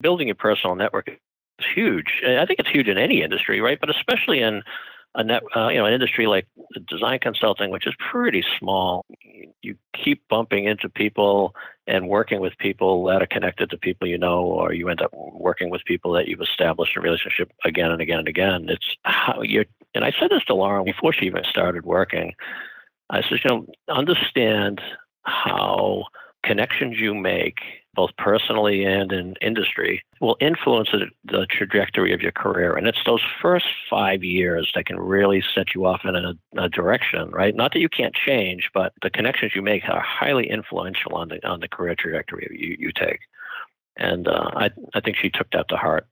Building 0.00 0.30
a 0.30 0.34
personal 0.34 0.76
network 0.76 1.08
is 1.08 1.16
huge. 1.74 2.22
I 2.26 2.46
think 2.46 2.60
it's 2.60 2.68
huge 2.68 2.88
in 2.88 2.98
any 2.98 3.22
industry, 3.22 3.60
right? 3.60 3.78
But 3.80 3.90
especially 3.90 4.40
in 4.40 4.62
a 5.14 5.24
net, 5.24 5.42
uh, 5.56 5.68
you 5.68 5.78
know, 5.78 5.86
an 5.86 5.92
industry 5.92 6.26
like 6.26 6.46
design 6.88 7.18
consulting, 7.18 7.70
which 7.70 7.86
is 7.86 7.94
pretty 7.98 8.44
small. 8.58 9.04
You 9.62 9.76
keep 9.92 10.26
bumping 10.28 10.64
into 10.66 10.88
people 10.88 11.54
and 11.86 12.08
working 12.08 12.40
with 12.40 12.56
people 12.58 13.04
that 13.06 13.20
are 13.20 13.26
connected 13.26 13.70
to 13.70 13.78
people 13.78 14.06
you 14.06 14.18
know, 14.18 14.42
or 14.42 14.72
you 14.72 14.88
end 14.88 15.02
up 15.02 15.12
working 15.12 15.70
with 15.70 15.84
people 15.84 16.12
that 16.12 16.28
you've 16.28 16.40
established 16.40 16.96
a 16.96 17.00
relationship 17.00 17.50
again 17.64 17.90
and 17.90 18.00
again 18.00 18.20
and 18.20 18.28
again. 18.28 18.66
It's 18.68 18.96
how 19.04 19.42
you're 19.42 19.66
and 19.94 20.04
I 20.04 20.12
said 20.18 20.30
this 20.30 20.44
to 20.44 20.54
Lauren 20.54 20.84
before 20.84 21.12
she 21.12 21.26
even 21.26 21.42
started 21.44 21.84
working. 21.84 22.34
I 23.10 23.22
said, 23.22 23.40
you 23.44 23.50
know, 23.50 23.66
understand 23.88 24.80
how 25.24 26.04
connections 26.44 26.98
you 26.98 27.14
make, 27.14 27.58
both 27.94 28.10
personally 28.16 28.84
and 28.84 29.12
in 29.12 29.34
industry, 29.40 30.04
will 30.20 30.36
influence 30.40 30.90
the, 30.92 31.06
the, 31.24 31.46
trajectory 31.46 32.12
of 32.12 32.20
your 32.20 32.32
career. 32.32 32.76
And 32.76 32.86
it's 32.86 33.02
those 33.04 33.22
first 33.42 33.66
five 33.88 34.22
years 34.22 34.70
that 34.74 34.86
can 34.86 34.98
really 34.98 35.42
set 35.54 35.74
you 35.74 35.86
off 35.86 36.02
in 36.04 36.14
a, 36.14 36.34
a, 36.56 36.68
direction, 36.68 37.30
right? 37.30 37.54
Not 37.54 37.72
that 37.72 37.80
you 37.80 37.88
can't 37.88 38.14
change, 38.14 38.70
but 38.72 38.92
the 39.02 39.10
connections 39.10 39.52
you 39.54 39.62
make 39.62 39.88
are 39.88 40.00
highly 40.00 40.48
influential 40.48 41.14
on 41.14 41.28
the 41.28 41.46
on 41.46 41.60
the 41.60 41.68
career 41.68 41.94
trajectory 41.98 42.48
you, 42.50 42.76
you 42.78 42.92
take. 42.92 43.20
And 43.96 44.28
uh, 44.28 44.50
I 44.54 44.70
I 44.94 45.00
think 45.00 45.16
she 45.16 45.30
took 45.30 45.50
that 45.50 45.68
to 45.68 45.76
heart 45.76 46.06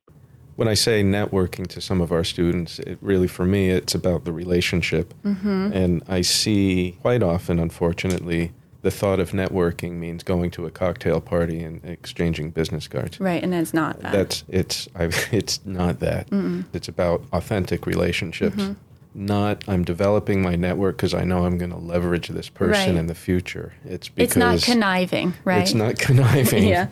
when 0.58 0.66
I 0.66 0.74
say 0.74 1.04
networking 1.04 1.68
to 1.68 1.80
some 1.80 2.00
of 2.00 2.10
our 2.10 2.24
students, 2.24 2.80
it 2.80 2.98
really 3.00 3.28
for 3.28 3.44
me 3.44 3.70
it's 3.70 3.94
about 3.94 4.24
the 4.24 4.32
relationship. 4.32 5.14
Mm-hmm. 5.22 5.72
And 5.72 6.02
I 6.08 6.22
see 6.22 6.98
quite 7.00 7.22
often, 7.22 7.60
unfortunately, 7.60 8.50
the 8.82 8.90
thought 8.90 9.18
of 9.18 9.32
networking 9.32 9.94
means 9.94 10.22
going 10.22 10.50
to 10.52 10.64
a 10.66 10.70
cocktail 10.70 11.20
party 11.20 11.62
and 11.62 11.84
exchanging 11.84 12.50
business 12.50 12.86
cards. 12.86 13.18
Right, 13.18 13.42
and 13.42 13.52
it's 13.52 13.74
not 13.74 14.00
that. 14.02 14.12
That's 14.12 14.44
it's 14.48 14.88
I, 14.94 15.04
it's 15.32 15.60
not 15.66 16.00
that. 16.00 16.30
Mm-mm. 16.30 16.64
It's 16.72 16.88
about 16.88 17.22
authentic 17.32 17.86
relationships. 17.86 18.56
Mm-hmm. 18.56 18.74
not 19.14 19.64
I'm 19.66 19.82
developing 19.84 20.42
my 20.42 20.54
network 20.54 20.96
because 20.96 21.12
I 21.14 21.24
know 21.24 21.44
I'm 21.44 21.58
going 21.58 21.72
to 21.72 21.76
leverage 21.78 22.28
this 22.28 22.48
person 22.48 22.94
Right. 22.94 23.00
in 23.00 23.06
the 23.08 23.14
future. 23.16 23.72
It's 23.84 24.08
because 24.08 24.28
It's 24.28 24.36
not 24.36 24.62
conniving, 24.62 25.34
right? 25.44 25.62
It's 25.62 25.74
not 25.74 25.98
conniving. 26.06 26.68
Yeah. 26.68 26.86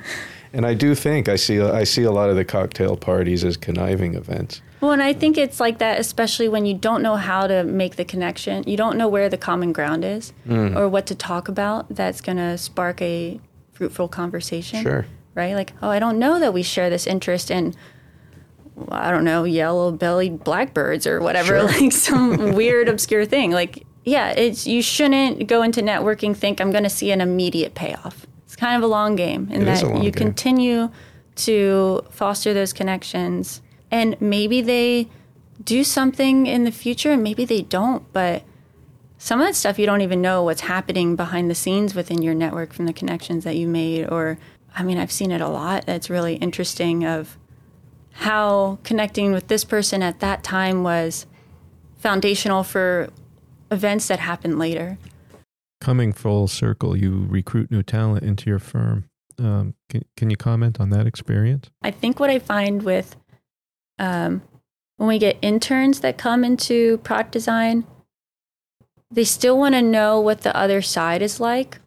And 0.52 0.64
I 0.66 0.74
do 0.74 0.94
think 0.94 1.28
I 1.28 1.36
see 1.36 1.60
I 1.60 1.84
see 1.84 2.02
a 2.04 2.10
lot 2.12 2.30
of 2.30 2.36
the 2.36 2.44
cocktail 2.44 2.96
parties 2.96 3.44
as 3.44 3.56
conniving 3.56 4.14
events. 4.14 4.62
Well, 4.80 4.92
and 4.92 5.02
I 5.02 5.12
think 5.14 5.38
it's 5.38 5.58
like 5.58 5.78
that, 5.78 5.98
especially 5.98 6.48
when 6.48 6.66
you 6.66 6.74
don't 6.74 7.02
know 7.02 7.16
how 7.16 7.46
to 7.46 7.64
make 7.64 7.96
the 7.96 8.04
connection. 8.04 8.62
You 8.66 8.76
don't 8.76 8.96
know 8.98 9.08
where 9.08 9.28
the 9.28 9.38
common 9.38 9.72
ground 9.72 10.04
is 10.04 10.32
Mm. 10.48 10.76
or 10.76 10.88
what 10.88 11.06
to 11.06 11.14
talk 11.14 11.48
about 11.48 11.86
that's 11.88 12.20
going 12.20 12.36
to 12.38 12.58
spark 12.58 13.00
a 13.00 13.40
fruitful 13.72 14.08
conversation. 14.08 14.82
Sure. 14.82 15.06
Right? 15.34 15.54
Like, 15.54 15.72
oh, 15.82 15.88
I 15.88 15.98
don't 15.98 16.18
know 16.18 16.38
that 16.40 16.52
we 16.54 16.62
share 16.62 16.88
this 16.90 17.06
interest 17.06 17.50
in, 17.50 17.74
I 18.90 19.10
don't 19.10 19.24
know, 19.24 19.44
yellow 19.44 19.90
bellied 19.92 20.44
blackbirds 20.44 21.06
or 21.06 21.20
whatever, 21.20 21.58
Sure. 21.60 21.62
like 21.64 21.92
some 22.08 22.54
weird, 22.54 22.88
obscure 22.88 23.24
thing. 23.24 23.50
Like, 23.52 23.84
yeah, 24.04 24.30
it's 24.30 24.66
you 24.66 24.82
shouldn't 24.82 25.46
go 25.48 25.62
into 25.62 25.80
networking 25.82 26.36
think 26.36 26.60
I'm 26.60 26.70
going 26.70 26.84
to 26.84 26.90
see 26.90 27.10
an 27.10 27.20
immediate 27.20 27.74
payoff. 27.74 28.25
It's 28.56 28.60
kind 28.62 28.74
of 28.74 28.82
a 28.82 28.86
long 28.86 29.16
game, 29.16 29.50
in 29.50 29.62
It 29.62 29.64
that 29.66 29.82
you 29.82 30.10
game. 30.10 30.12
continue 30.12 30.88
to 31.36 32.00
foster 32.08 32.54
those 32.54 32.72
connections, 32.72 33.60
and 33.90 34.16
maybe 34.18 34.62
they 34.62 35.08
do 35.62 35.84
something 35.84 36.46
in 36.46 36.64
the 36.64 36.72
future, 36.72 37.12
and 37.12 37.22
maybe 37.22 37.44
they 37.44 37.60
don't. 37.60 38.10
But 38.14 38.44
some 39.18 39.40
of 39.42 39.46
that 39.46 39.56
stuff 39.56 39.78
you 39.78 39.84
don't 39.84 40.00
even 40.00 40.22
know 40.22 40.42
what's 40.42 40.62
happening 40.62 41.16
behind 41.16 41.50
the 41.50 41.54
scenes 41.54 41.94
within 41.94 42.22
your 42.22 42.34
network 42.34 42.72
from 42.72 42.86
the 42.86 42.94
connections 42.94 43.44
that 43.44 43.56
you 43.56 43.68
made. 43.68 44.08
Or, 44.08 44.38
I 44.74 44.82
mean, 44.82 44.96
I've 44.96 45.12
seen 45.12 45.30
it 45.30 45.42
a 45.42 45.48
lot. 45.48 45.84
That's 45.84 46.08
really 46.08 46.36
interesting 46.36 47.04
of 47.04 47.36
how 48.12 48.78
connecting 48.84 49.32
with 49.32 49.48
this 49.48 49.64
person 49.64 50.02
at 50.02 50.20
that 50.20 50.42
time 50.42 50.82
was 50.82 51.26
foundational 51.98 52.62
for 52.62 53.10
events 53.70 54.08
that 54.08 54.20
happened 54.20 54.58
later. 54.58 54.96
Coming 55.80 56.12
full 56.12 56.48
circle, 56.48 56.96
you 56.96 57.26
recruit 57.28 57.70
new 57.70 57.82
talent 57.82 58.24
into 58.24 58.48
your 58.48 58.58
firm. 58.58 59.08
Um, 59.38 59.74
can, 59.90 60.04
can 60.16 60.30
you 60.30 60.36
comment 60.36 60.80
on 60.80 60.90
that 60.90 61.06
experience? 61.06 61.70
I 61.82 61.90
think 61.90 62.18
what 62.18 62.30
I 62.30 62.38
find 62.38 62.82
with 62.82 63.16
um, 63.98 64.42
when 64.96 65.08
we 65.08 65.18
get 65.18 65.36
interns 65.42 66.00
that 66.00 66.18
come 66.18 66.44
into 66.44 66.98
product 66.98 67.32
design, 67.32 67.84
they 69.10 69.24
still 69.24 69.58
want 69.58 69.74
to 69.74 69.82
know 69.82 70.20
what 70.20 70.40
the 70.40 70.56
other 70.56 70.82
side 70.82 71.22
is 71.22 71.38
like, 71.38 71.78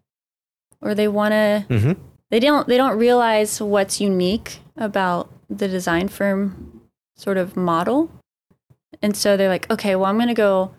or 0.82 0.95
they 0.95 1.08
want 1.08 1.32
to. 1.32 1.65
Mm-hmm. 1.69 1.91
They 2.30 2.39
don't. 2.39 2.67
They 2.67 2.78
don't 2.78 2.97
realize 2.97 3.62
what's 3.62 3.99
unique 3.99 4.60
about 4.78 5.32
the 5.49 5.67
design 5.67 6.08
firm 6.08 6.82
sort 7.17 7.38
of 7.38 7.58
model, 7.58 8.12
and 9.02 9.17
so 9.17 9.36
they're 9.36 9.49
like, 9.49 9.69
okay, 9.71 9.95
well, 9.95 10.06
I'm 10.06 10.17
going 10.17 10.28
to 10.28 10.34
go 10.34 10.75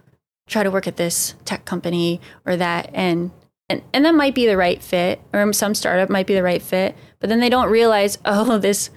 try 0.50 0.62
to 0.62 0.70
work 0.70 0.86
at 0.86 0.96
this 0.96 1.34
tech 1.44 1.64
company 1.64 2.20
or 2.44 2.56
that, 2.56 2.90
and 2.92 3.30
and 3.68 3.82
and 3.92 4.04
that 4.04 4.14
might 4.14 4.34
be 4.34 4.46
the 4.46 4.56
right 4.56 4.82
fit, 4.82 5.20
or 5.32 5.52
some 5.52 5.74
startup 5.74 6.10
might 6.10 6.26
be 6.26 6.34
the 6.34 6.42
right 6.42 6.60
fit, 6.62 6.96
but 7.20 7.28
then 7.28 7.40
they 7.40 7.48
don't 7.48 7.70
realize, 7.70 8.18
oh, 8.24 8.58
this 8.58 8.90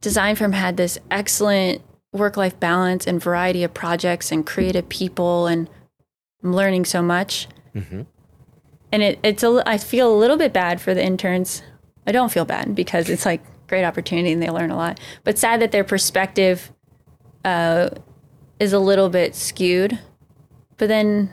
design 0.00 0.36
firm 0.36 0.52
had 0.52 0.76
this 0.76 0.98
excellent 1.10 1.82
work 2.12 2.36
life 2.36 2.58
balance 2.60 3.06
and 3.06 3.22
variety 3.22 3.64
of 3.64 3.74
projects 3.74 4.32
and 4.32 4.46
creative 4.46 4.88
people 4.88 5.46
and 5.46 5.68
I'm 6.42 6.54
learning 6.54 6.84
so 6.84 7.02
much. 7.02 7.48
Mhm. 7.74 8.06
And 8.92 9.02
it, 9.02 9.18
it's 9.22 9.42
a, 9.42 9.62
I 9.66 9.76
feel 9.76 10.12
a 10.12 10.16
little 10.16 10.36
bit 10.36 10.52
bad 10.52 10.80
for 10.80 10.94
the 10.94 11.04
interns. 11.04 11.62
I 12.06 12.12
don't 12.12 12.32
feel 12.32 12.44
bad 12.44 12.74
because 12.74 13.10
it's 13.10 13.26
like 13.26 13.42
great 13.66 13.84
opportunity 13.84 14.32
and 14.32 14.42
they 14.42 14.48
learn 14.48 14.70
a 14.70 14.76
lot. 14.76 14.98
But 15.24 15.36
sad 15.36 15.60
that 15.60 15.72
their 15.72 15.84
perspective 15.84 16.72
uh, 17.44 17.90
is 18.58 18.72
a 18.72 18.78
little 18.78 19.10
bit 19.10 19.34
skewed. 19.34 19.98
But 20.78 20.88
then, 20.88 21.30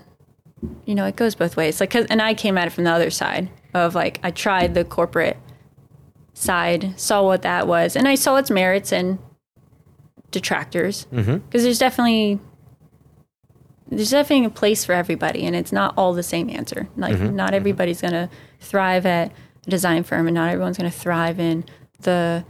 you 0.85 0.95
know, 0.95 1.05
it 1.05 1.15
goes 1.15 1.35
both 1.35 1.55
ways. 1.55 1.79
Like, 1.79 1.91
'cause- 1.91 2.07
and 2.09 2.21
I 2.21 2.33
came 2.33 2.57
at 2.57 2.67
it 2.67 2.71
from 2.71 2.83
the 2.83 2.91
other 2.91 3.09
side 3.09 3.49
of 3.73 3.95
like 3.95 4.19
I 4.23 4.31
tried 4.31 4.73
the 4.73 4.83
corporate 4.83 5.37
side, 6.33 6.93
saw 6.99 7.23
what 7.23 7.41
that 7.43 7.67
was, 7.67 7.95
and 7.95 8.07
I 8.07 8.15
saw 8.15 8.35
its 8.37 8.49
merits 8.49 8.91
and 8.91 9.19
detractors. 10.31 11.07
Mm-hmm. 11.13 11.35
Because 11.37 11.61
Mhm. 11.61 11.65
there's 11.65 11.79
definitely 11.79 12.39
there's 13.87 14.09
definitely 14.09 14.47
a 14.47 14.49
place 14.49 14.83
for 14.83 14.93
everybody, 14.93 15.45
and 15.45 15.55
it's 15.55 15.71
not 15.71 15.93
all 15.95 16.11
the 16.13 16.23
same 16.23 16.49
answer. 16.49 16.87
Like 16.97 17.15
mm-hmm. 17.15 17.35
not 17.35 17.49
mm-hmm. 17.49 17.55
everybody's 17.55 18.01
gonna 18.01 18.29
thrive 18.59 19.05
at 19.05 19.31
a 19.65 19.69
design 19.69 20.03
firm, 20.03 20.27
and 20.27 20.33
not 20.33 20.49
everyone's 20.49 20.77
gonna 20.77 20.89
thrive 20.89 21.39
in 21.39 21.65
the 22.01 22.43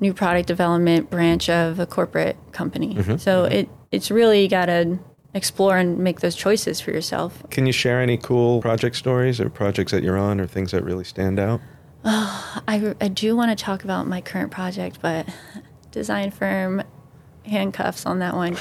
new 0.00 0.14
product 0.14 0.46
development 0.46 1.10
branch 1.10 1.50
of 1.50 1.80
a 1.80 1.86
corporate 1.86 2.36
company. 2.52 2.96
So 3.18 3.44
it 3.44 3.68
it's 3.90 4.10
really 4.10 4.46
got 4.46 4.66
to 4.66 4.98
explore 5.34 5.76
and 5.76 5.98
make 5.98 6.20
those 6.20 6.34
choices 6.34 6.80
for 6.80 6.90
yourself. 6.90 7.42
Can 7.50 7.66
you 7.66 7.72
share 7.72 8.00
any 8.00 8.16
cool 8.16 8.60
project 8.60 8.96
stories 8.96 9.40
or 9.40 9.50
projects 9.50 9.92
that 9.92 10.02
you're 10.02 10.18
on 10.18 10.40
or 10.40 10.46
things 10.46 10.72
that 10.72 10.84
really 10.84 11.04
stand 11.04 11.38
out? 11.38 11.60
I, 12.04 12.94
I 13.00 13.08
do 13.08 13.36
want 13.36 13.56
to 13.56 13.62
talk 13.62 13.84
about 13.84 14.06
my 14.06 14.20
current 14.20 14.50
project, 14.50 14.98
but 15.02 15.28
design 15.90 16.30
firm 16.30 16.82
handcuffs 17.44 18.06
on 18.06 18.20
that 18.20 18.34
one. 18.34 18.56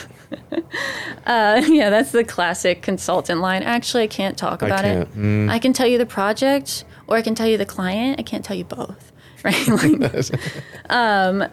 uh, 1.26 1.62
yeah, 1.68 1.90
that's 1.90 2.12
the 2.12 2.24
classic 2.24 2.82
consultant 2.82 3.42
line. 3.42 3.64
Actually, 3.64 4.04
I 4.04 4.08
can't 4.08 4.38
talk 4.38 4.62
about 4.62 4.84
can't. 4.84 5.08
it. 5.10 5.16
Mm. 5.16 5.50
I 5.50 5.60
can 5.60 5.74
tell 5.74 5.88
you 5.88 5.98
the 5.98 6.06
project, 6.06 6.84
or 7.08 7.18
I 7.18 7.22
can 7.22 7.36
tell 7.36 7.48
you 7.48 7.58
the 7.58 7.66
client. 7.66 8.20
I 8.20 8.24
can't 8.24 8.44
tell 8.44 8.56
you 8.56 8.64
both, 8.64 9.12
right? 9.44 9.68
like, 9.68 10.32
um, 10.90 11.48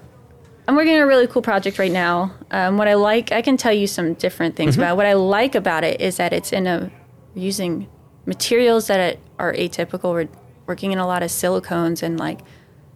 I'm 0.67 0.77
working 0.77 0.95
on 0.95 1.01
a 1.03 1.07
really 1.07 1.27
cool 1.27 1.43
project 1.43 1.79
right 1.79 1.93
now. 1.93 2.33
Um, 2.51 2.79
what 2.79 2.89
I 2.89 2.95
like, 2.95 3.33
I 3.33 3.43
can 3.43 3.57
tell 3.57 3.73
you 3.73 3.87
some 3.87 4.15
different 4.15 4.57
things 4.57 4.77
about. 4.77 4.93
it. 4.93 4.97
What 4.97 5.07
I 5.07 5.13
like 5.13 5.55
about 5.55 5.85
it 5.85 6.01
is 6.01 6.17
that 6.17 6.33
it's 6.33 6.53
in 6.53 6.67
a 6.67 6.91
using 7.35 7.87
materials 8.27 8.87
that 8.87 9.19
are 9.39 9.53
atypical. 9.53 10.13
We're 10.13 10.29
working 10.67 10.93
in 10.93 10.99
a 10.99 11.07
lot 11.07 11.23
of 11.23 11.29
silicones 11.31 12.03
and 12.03 12.19
like 12.19 12.41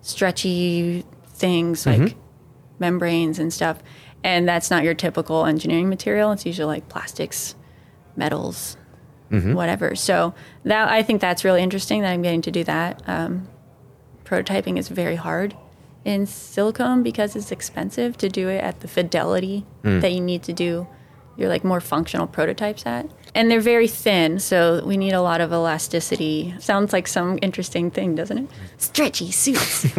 stretchy 0.00 1.04
things 1.26 1.86
like 1.86 2.16
membranes 2.78 3.38
and 3.38 3.52
stuff. 3.52 3.82
And 4.24 4.48
that's 4.48 4.70
not 4.70 4.82
your 4.82 4.94
typical 4.94 5.44
engineering 5.44 5.88
material. 5.88 6.32
It's 6.32 6.46
usually 6.46 6.66
like 6.66 6.88
plastics, 6.88 7.54
metals, 8.16 8.76
whatever. 9.54 9.94
So 9.94 10.32
that 10.64 10.88
I 10.88 11.02
think 11.02 11.20
that's 11.20 11.44
really 11.44 11.62
interesting 11.62 12.00
that 12.00 12.10
I'm 12.12 12.22
getting 12.22 12.40
to 12.42 12.50
do 12.50 12.64
that. 12.64 13.02
Um, 13.06 13.46
prototyping 14.24 14.78
is 14.78 14.88
very 14.88 15.16
hard 15.16 15.54
in 16.08 16.26
silicone 16.26 17.02
because 17.02 17.36
it's 17.36 17.52
expensive 17.52 18.16
to 18.16 18.28
do 18.28 18.48
it 18.48 18.64
at 18.64 18.80
the 18.80 18.88
fidelity 18.88 19.66
that 19.82 20.12
you 20.12 20.20
need 20.20 20.42
to 20.42 20.52
do 20.52 20.86
your 21.36 21.48
like 21.48 21.64
more 21.64 21.80
functional 21.80 22.26
prototypes 22.26 22.84
at. 22.84 23.08
And 23.34 23.50
they're 23.50 23.60
very 23.60 23.86
thin, 23.86 24.40
so 24.40 24.82
we 24.84 24.96
need 24.96 25.12
a 25.12 25.20
lot 25.20 25.40
of 25.40 25.52
elasticity. 25.52 26.54
Sounds 26.58 26.92
like 26.92 27.06
some 27.06 27.38
interesting 27.42 27.90
thing, 27.90 28.14
doesn't 28.14 28.38
it? 28.38 28.50
Stretchy 28.78 29.30
suits. 29.30 29.86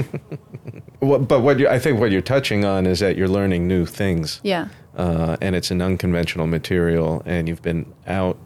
What, 0.99 1.29
but 1.29 1.39
what 1.39 1.59
you, 1.59 1.69
I 1.69 1.79
think 1.79 1.97
what 2.01 2.11
you're 2.11 2.21
touching 2.21 2.65
on 2.65 2.85
is 2.85 2.99
that 2.99 3.15
you're 3.15 3.29
learning 3.29 3.69
new 3.69 3.85
things, 3.85 4.41
yeah. 4.43 4.67
uh, 4.97 5.37
and 5.39 5.55
it's 5.55 5.71
an 5.71 5.81
unconventional 5.81 6.45
material, 6.45 7.23
and 7.25 7.47
you've 7.47 7.61
been 7.61 7.85
out 8.05 8.37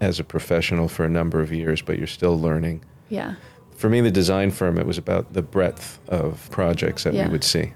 as 0.00 0.18
a 0.18 0.24
professional 0.24 0.88
for 0.88 1.04
a 1.04 1.10
number 1.10 1.42
of 1.42 1.52
years, 1.52 1.82
but 1.82 1.98
you're 1.98 2.06
still 2.06 2.40
learning. 2.40 2.82
Yeah. 3.10 3.34
For 3.80 3.88
me, 3.88 4.02
the 4.02 4.10
design 4.10 4.50
firm, 4.50 4.76
it 4.78 4.84
was 4.86 4.98
about 4.98 5.32
the 5.32 5.40
breadth 5.40 5.98
of 6.08 6.50
projects 6.50 7.04
that 7.04 7.14
Yeah. 7.14 7.24
we 7.24 7.32
would 7.32 7.44
see. 7.44 7.72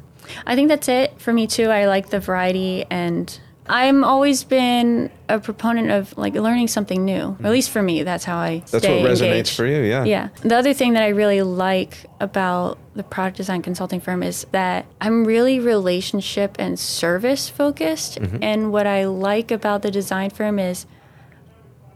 I 0.46 0.54
think 0.54 0.68
that's 0.68 0.86
it 0.86 1.14
for 1.18 1.32
me 1.32 1.46
too. 1.46 1.70
I 1.70 1.86
like 1.86 2.10
the 2.10 2.20
variety 2.20 2.84
and 2.90 3.38
I'm 3.66 4.04
always 4.04 4.44
been 4.44 5.10
a 5.30 5.38
proponent 5.40 5.90
of 5.90 6.16
like 6.18 6.34
learning 6.34 6.68
something 6.68 7.06
new. 7.06 7.38
At 7.42 7.50
least 7.50 7.70
for 7.70 7.82
me, 7.82 8.02
that's 8.02 8.24
how 8.24 8.36
I 8.36 8.58
That's 8.70 8.84
stay 8.84 9.00
what 9.02 9.12
resonates 9.12 9.22
engaged. 9.24 9.56
for 9.56 9.64
you, 9.66 9.80
yeah. 9.80 10.04
Yeah. 10.04 10.28
The 10.42 10.54
other 10.56 10.74
thing 10.74 10.92
that 10.92 11.02
I 11.02 11.08
really 11.08 11.40
like 11.40 12.04
about 12.20 12.76
the 12.94 13.02
product 13.02 13.38
design 13.38 13.62
consulting 13.62 14.00
firm 14.00 14.22
is 14.22 14.46
that 14.52 14.84
I'm 15.00 15.24
really 15.24 15.58
relationship 15.58 16.56
and 16.58 16.78
service 16.78 17.48
focused. 17.48 18.20
Mm-hmm. 18.20 18.42
And 18.44 18.72
what 18.72 18.86
I 18.86 19.06
like 19.06 19.50
about 19.50 19.80
the 19.80 19.90
design 19.90 20.28
firm 20.28 20.58
is 20.58 20.84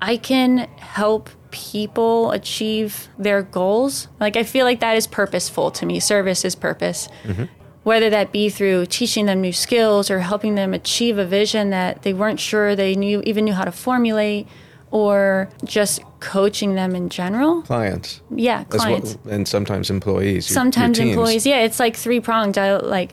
I 0.01 0.17
can 0.17 0.67
help 0.79 1.29
people 1.51 2.31
achieve 2.33 3.09
their 3.19 3.43
goals. 3.43 4.09
Like 4.21 4.37
I 4.37 4.43
feel 4.43 4.65
like 4.65 4.81
that 4.81 4.97
is 4.97 5.07
purposeful 5.07 5.71
to 5.73 5.87
me. 5.87 6.01
Service 6.01 6.45
is 6.45 6.55
purpose. 6.55 7.09
Mm-hmm. 7.25 7.45
Whether 7.85 8.11
that 8.11 8.33
be 8.33 8.51
through 8.51 8.87
teaching 8.87 9.27
them 9.27 9.41
new 9.41 9.53
skills 9.53 10.11
or 10.11 10.19
helping 10.21 10.55
them 10.57 10.75
achieve 10.75 11.17
a 11.17 11.25
vision 11.25 11.71
that 11.71 12.03
they 12.03 12.13
weren't 12.13 12.39
sure 12.41 12.77
they 12.77 12.95
knew 12.95 13.23
even 13.25 13.45
knew 13.47 13.55
how 13.55 13.65
to 13.65 13.73
formulate 13.73 14.47
or 14.91 15.49
just 15.65 16.01
coaching 16.21 16.75
them 16.75 16.95
in 16.95 17.09
general. 17.09 17.63
Clients, 17.63 18.21
Yeah, 18.35 18.65
clients. 18.65 19.17
and 19.31 19.47
sometimes 19.47 19.91
employees. 19.91 20.49
your- 20.49 20.55
your 20.55 20.63
Sometimes 20.63 20.99
teams. 20.99 21.11
employees. 21.11 21.47
Yeah, 21.47 21.59
it's 21.61 21.79
like 21.81 21.95
three 21.97 22.21
pronged. 22.21 22.57
Like 22.57 23.13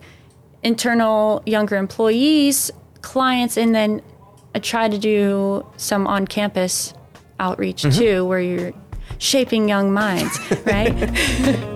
internal 0.63 1.41
younger 1.45 1.75
employees, 1.77 2.71
clients, 3.01 3.57
and 3.57 3.73
then 3.75 4.01
I 4.53 4.59
try 4.59 4.87
to 4.89 4.97
do 4.97 5.65
some 5.77 6.07
on 6.07 6.27
campus 6.27 6.93
outreach 7.39 7.83
Mm-hmm. 7.83 7.99
too, 7.99 8.25
where 8.25 8.39
you're 8.39 8.73
shaping 9.17 9.69
young 9.69 9.93
minds, 9.93 10.39
right? 10.65 11.71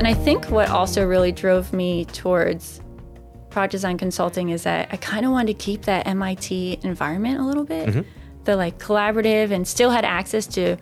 And 0.00 0.08
I 0.08 0.14
think 0.14 0.46
what 0.46 0.70
also 0.70 1.06
really 1.06 1.30
drove 1.30 1.74
me 1.74 2.06
towards 2.06 2.80
product 3.50 3.72
design 3.72 3.98
consulting 3.98 4.48
is 4.48 4.62
that 4.62 4.88
I 4.90 4.96
kind 4.96 5.26
of 5.26 5.30
wanted 5.30 5.58
to 5.58 5.62
keep 5.62 5.82
that 5.82 6.06
MIT 6.06 6.78
environment 6.82 7.38
a 7.38 7.42
little 7.42 7.64
bit, 7.64 7.88
mm-hmm. 7.90 8.00
the 8.44 8.56
like 8.56 8.78
collaborative, 8.78 9.50
and 9.50 9.68
still 9.68 9.90
had 9.90 10.06
access 10.06 10.46
to 10.54 10.78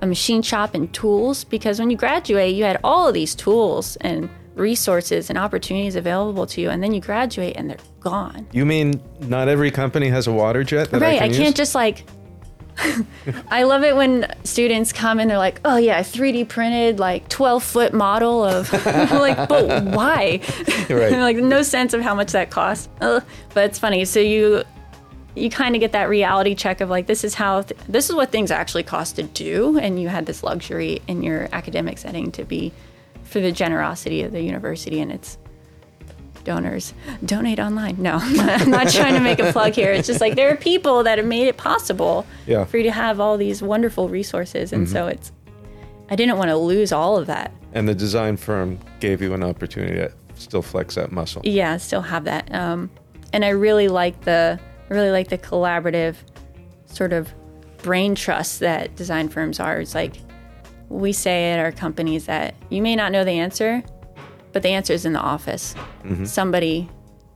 a 0.00 0.06
machine 0.06 0.40
shop 0.40 0.74
and 0.74 0.90
tools 0.94 1.44
because 1.44 1.78
when 1.78 1.90
you 1.90 1.98
graduate, 1.98 2.54
you 2.54 2.64
had 2.64 2.80
all 2.82 3.08
of 3.08 3.12
these 3.12 3.34
tools 3.34 3.96
and 3.96 4.30
resources 4.56 5.30
and 5.30 5.38
opportunities 5.38 5.94
available 5.94 6.46
to 6.48 6.60
you, 6.60 6.70
and 6.70 6.82
then 6.82 6.92
you 6.92 7.00
graduate 7.00 7.56
and 7.56 7.70
they're 7.70 7.76
gone. 8.00 8.46
You 8.52 8.66
mean 8.66 9.00
not 9.20 9.48
every 9.48 9.70
company 9.70 10.08
has 10.08 10.26
a 10.26 10.32
water 10.32 10.64
jet? 10.64 10.90
right. 10.92 11.20
I, 11.20 11.26
I 11.26 11.28
can't 11.28 11.38
use? 11.38 11.54
just 11.54 11.74
like. 11.74 12.04
I 13.50 13.62
love 13.62 13.84
it 13.84 13.96
when 13.96 14.30
students 14.44 14.92
come 14.92 15.18
and 15.18 15.30
they're 15.30 15.38
like, 15.38 15.62
"Oh 15.64 15.78
yeah, 15.78 16.00
3D 16.00 16.46
printed 16.46 16.98
like 16.98 17.26
12 17.30 17.62
foot 17.64 17.94
model 17.94 18.44
of 18.44 18.70
like, 18.86 19.48
but 19.48 19.84
why? 19.84 20.40
Right. 20.90 21.12
like 21.12 21.36
no 21.38 21.62
sense 21.62 21.94
of 21.94 22.02
how 22.02 22.14
much 22.14 22.32
that 22.32 22.50
costs. 22.50 22.90
Ugh. 23.00 23.24
But 23.54 23.64
it's 23.64 23.78
funny. 23.78 24.04
So 24.04 24.20
you 24.20 24.62
you 25.34 25.48
kind 25.50 25.74
of 25.74 25.80
get 25.80 25.92
that 25.92 26.08
reality 26.10 26.54
check 26.54 26.80
of 26.82 26.90
like 26.90 27.06
this 27.06 27.24
is 27.24 27.34
how 27.34 27.62
th- 27.62 27.80
this 27.88 28.10
is 28.10 28.14
what 28.14 28.30
things 28.30 28.50
actually 28.50 28.82
cost 28.82 29.16
to 29.16 29.22
do 29.22 29.78
and 29.78 30.00
you 30.00 30.08
had 30.08 30.26
this 30.26 30.42
luxury 30.42 31.00
in 31.08 31.22
your 31.22 31.48
academic 31.52 31.98
setting 31.98 32.30
to 32.32 32.44
be 32.44 32.72
for 33.36 33.42
the 33.42 33.52
generosity 33.52 34.22
of 34.22 34.32
the 34.32 34.40
university 34.40 34.98
and 34.98 35.12
its 35.12 35.36
donors. 36.42 36.94
Donate 37.22 37.60
online. 37.60 38.00
No 38.00 38.18
i'm 38.22 38.70
not 38.70 38.88
trying 38.88 39.12
to 39.12 39.20
make 39.20 39.38
a 39.38 39.52
plug 39.52 39.74
here. 39.74 39.92
It's 39.92 40.06
just 40.06 40.22
like 40.22 40.36
there 40.36 40.50
are 40.50 40.56
people 40.56 41.02
that 41.02 41.18
have 41.18 41.26
made 41.26 41.46
it 41.46 41.58
possible 41.58 42.24
yeah. 42.46 42.64
for 42.64 42.78
you 42.78 42.84
to 42.84 42.90
have 42.90 43.20
all 43.20 43.36
these 43.36 43.60
wonderful 43.60 44.08
resources. 44.08 44.72
And 44.72 44.86
mm-hmm. 44.86 44.92
so 44.94 45.06
it's 45.08 45.32
i 46.08 46.16
didn't 46.16 46.38
want 46.38 46.48
to 46.48 46.56
lose 46.56 46.92
all 46.92 47.18
of 47.18 47.26
that. 47.26 47.52
And 47.74 47.86
the 47.86 47.94
design 47.94 48.38
firm 48.38 48.78
gave 49.00 49.20
you 49.20 49.34
an 49.34 49.42
opportunity 49.42 49.96
to 49.96 50.10
still 50.40 50.62
flex 50.62 50.94
that 50.94 51.12
muscle. 51.12 51.42
Yeah 51.44 51.76
still 51.76 52.00
have 52.00 52.24
that. 52.24 52.54
Um, 52.54 52.88
and 53.34 53.44
i 53.44 53.50
really 53.50 53.88
like 53.88 54.18
the 54.22 54.58
I 54.88 54.94
really 54.94 55.10
like 55.10 55.28
the 55.28 55.36
collaborative 55.36 56.16
sort 56.86 57.12
of 57.12 57.30
brain 57.82 58.14
trust 58.14 58.60
that 58.60 58.96
design 58.96 59.28
firms 59.28 59.60
are. 59.60 59.78
It's 59.78 59.94
like 59.94 60.14
we 60.88 61.12
say 61.12 61.52
at 61.52 61.58
our 61.58 61.72
companies 61.72 62.26
that 62.26 62.54
you 62.70 62.82
may 62.82 62.96
not 62.96 63.12
know 63.12 63.24
the 63.24 63.32
answer, 63.32 63.82
but 64.52 64.62
the 64.62 64.70
answer 64.70 64.92
is 64.92 65.04
in 65.04 65.12
the 65.12 65.20
office. 65.20 65.74
Mm-hmm. 66.04 66.24
Somebody 66.24 66.88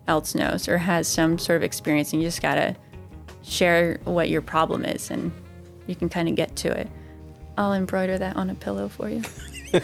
else 0.06 0.34
knows 0.34 0.68
or 0.68 0.78
has 0.78 1.08
some 1.08 1.38
sort 1.38 1.56
of 1.56 1.62
experience, 1.62 2.12
and 2.12 2.22
you 2.22 2.28
just 2.28 2.42
gotta 2.42 2.76
share 3.42 4.00
what 4.04 4.28
your 4.28 4.42
problem 4.42 4.84
is, 4.84 5.10
and 5.10 5.32
you 5.86 5.94
can 5.94 6.08
kind 6.08 6.28
of 6.28 6.34
get 6.34 6.56
to 6.56 6.70
it. 6.70 6.88
I'll 7.58 7.72
embroider 7.72 8.16
that 8.18 8.36
on 8.36 8.50
a 8.50 8.54
pillow 8.54 8.88
for 8.88 9.08
you. 9.08 9.22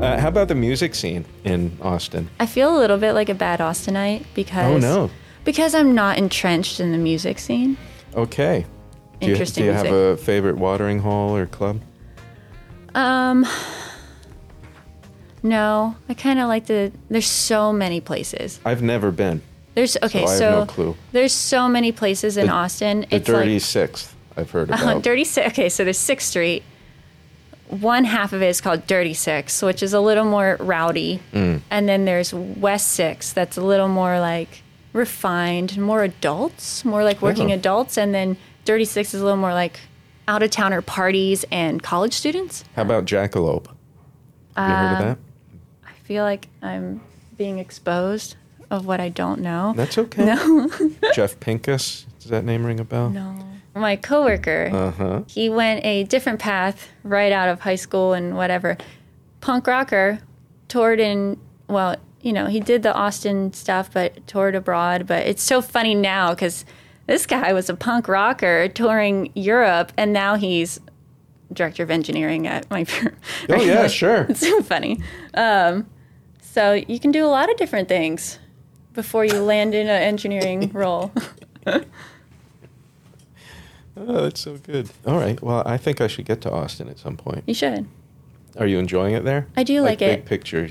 Uh, 0.00 0.18
how 0.18 0.28
about 0.28 0.48
the 0.48 0.54
music 0.54 0.94
scene 0.94 1.26
in 1.44 1.76
Austin? 1.82 2.30
I 2.40 2.46
feel 2.46 2.74
a 2.74 2.78
little 2.78 2.96
bit 2.96 3.12
like 3.12 3.28
a 3.28 3.34
bad 3.34 3.60
Austinite 3.60 4.24
because 4.34 4.72
oh 4.76 4.78
no, 4.78 5.10
because 5.44 5.74
I'm 5.74 5.94
not 5.94 6.16
entrenched 6.16 6.80
in 6.80 6.92
the 6.92 6.96
music 6.96 7.38
scene. 7.38 7.76
Okay. 8.14 8.66
Do 9.20 9.26
you, 9.26 9.32
Interesting. 9.32 9.62
Do 9.62 9.66
you 9.66 9.72
music. 9.72 9.90
have 9.90 9.96
a 9.96 10.16
favorite 10.16 10.56
watering 10.56 11.00
hole 11.00 11.36
or 11.36 11.46
club? 11.46 11.80
Um. 12.94 13.46
No, 15.42 15.96
I 16.08 16.14
kind 16.14 16.38
of 16.38 16.48
like 16.48 16.66
the. 16.66 16.92
There's 17.08 17.26
so 17.26 17.72
many 17.72 18.00
places. 18.00 18.60
I've 18.64 18.82
never 18.82 19.10
been. 19.10 19.42
There's 19.74 19.96
okay, 20.02 20.26
so, 20.26 20.32
I 20.32 20.36
so 20.36 20.50
no 20.50 20.66
clue. 20.66 20.96
there's 21.12 21.32
so 21.32 21.68
many 21.68 21.92
places 21.92 22.36
in 22.36 22.46
the, 22.46 22.52
Austin. 22.52 23.00
The 23.02 23.16
it's 23.16 23.26
Dirty 23.26 23.54
like, 23.54 23.62
Sixth. 23.62 24.14
I've 24.36 24.50
heard 24.50 24.68
about. 24.68 24.96
Uh, 24.96 24.98
Dirty 24.98 25.24
Six. 25.24 25.48
Okay, 25.48 25.68
so 25.68 25.84
there's 25.84 25.98
Sixth 25.98 26.28
Street, 26.28 26.62
one 27.70 28.04
half 28.04 28.32
of 28.32 28.42
it 28.42 28.48
is 28.48 28.60
called 28.60 28.86
Dirty 28.86 29.14
Six, 29.14 29.62
which 29.62 29.82
is 29.82 29.92
a 29.92 30.00
little 30.00 30.24
more 30.24 30.56
rowdy. 30.60 31.20
Mm. 31.32 31.62
And 31.70 31.88
then 31.88 32.04
there's 32.04 32.34
West 32.34 32.88
Six, 32.88 33.32
that's 33.32 33.56
a 33.56 33.62
little 33.62 33.88
more 33.88 34.18
like 34.20 34.62
refined, 34.92 35.76
more 35.78 36.02
adults, 36.04 36.84
more 36.84 37.04
like 37.04 37.22
working 37.22 37.50
Oh. 37.50 37.54
adults. 37.54 37.96
And 37.96 38.14
then 38.14 38.36
Dirty 38.64 38.84
Six 38.84 39.14
is 39.14 39.20
a 39.20 39.24
little 39.24 39.38
more 39.38 39.52
like 39.54 39.80
out 40.28 40.42
of 40.42 40.50
towner 40.50 40.82
parties 40.82 41.44
and 41.50 41.82
college 41.82 42.12
students. 42.12 42.64
How 42.76 42.82
about 42.82 43.04
Jackalope? 43.04 43.66
Have 44.56 44.68
you 44.68 44.74
heard 44.76 44.92
of 44.92 44.98
Um, 45.00 45.04
that? 45.08 45.18
I 45.88 45.92
feel 46.04 46.24
like 46.24 46.48
I'm 46.62 47.00
being 47.36 47.58
exposed 47.58 48.36
of 48.70 48.86
what 48.86 49.00
I 49.00 49.08
don't 49.08 49.40
know. 49.40 49.72
That's 49.76 49.96
okay. 49.98 50.24
No, 50.24 50.70
Jeff 51.14 51.40
Pincus. 51.40 52.06
Does 52.20 52.30
that 52.30 52.44
name 52.44 52.64
ring 52.64 52.78
a 52.80 52.84
bell? 52.84 53.10
no. 53.10 53.34
My 53.72 53.94
coworker, 53.94 54.68
Uh 54.72 54.90
huh. 54.90 55.22
he 55.28 55.48
went 55.48 55.84
a 55.86 56.02
different 56.02 56.40
path 56.40 56.88
right 57.04 57.30
out 57.30 57.48
of 57.48 57.60
high 57.60 57.76
school 57.76 58.12
and 58.14 58.36
whatever. 58.36 58.76
Punk 59.40 59.68
rocker, 59.68 60.18
toured 60.66 60.98
in, 60.98 61.38
well, 61.68 61.94
you 62.22 62.32
know, 62.32 62.46
he 62.46 62.60
did 62.60 62.82
the 62.82 62.94
Austin 62.94 63.52
stuff, 63.52 63.90
but 63.92 64.26
toured 64.26 64.54
abroad. 64.54 65.06
But 65.06 65.26
it's 65.26 65.42
so 65.42 65.62
funny 65.62 65.94
now 65.94 66.30
because 66.34 66.64
this 67.06 67.26
guy 67.26 67.52
was 67.52 67.68
a 67.68 67.74
punk 67.74 68.08
rocker 68.08 68.68
touring 68.68 69.32
Europe, 69.34 69.92
and 69.96 70.12
now 70.12 70.34
he's 70.36 70.80
director 71.52 71.82
of 71.82 71.90
engineering 71.90 72.46
at 72.46 72.70
my 72.70 72.84
firm. 72.84 73.16
Oh 73.48 73.60
yeah, 73.60 73.86
sure. 73.88 74.26
It's 74.28 74.40
so 74.40 74.62
funny. 74.62 75.00
Um, 75.34 75.86
so 76.40 76.72
you 76.72 76.98
can 77.00 77.10
do 77.12 77.24
a 77.24 77.28
lot 77.28 77.50
of 77.50 77.56
different 77.56 77.88
things 77.88 78.38
before 78.92 79.24
you 79.24 79.40
land 79.40 79.74
in 79.74 79.86
an 79.88 80.02
engineering 80.02 80.70
role. 80.74 81.12
Oh, 83.96 84.22
that's 84.22 84.40
so 84.40 84.56
good. 84.56 84.90
All 85.06 85.18
right. 85.18 85.40
Well, 85.42 85.62
I 85.66 85.76
think 85.76 86.00
I 86.00 86.06
should 86.06 86.24
get 86.24 86.40
to 86.42 86.50
Austin 86.50 86.88
at 86.88 86.98
some 86.98 87.16
point. 87.16 87.44
You 87.46 87.54
should. 87.54 87.86
Are 88.58 88.66
you 88.66 88.78
enjoying 88.78 89.14
it 89.14 89.24
there? 89.24 89.46
I 89.56 89.62
do 89.62 89.80
like 89.82 89.98
big 90.00 90.20
it. 90.20 90.26
picture 90.26 90.70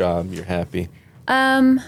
job. 0.00 0.32
You're 0.32 0.44
happy. 0.44 0.88
Um, 1.28 1.80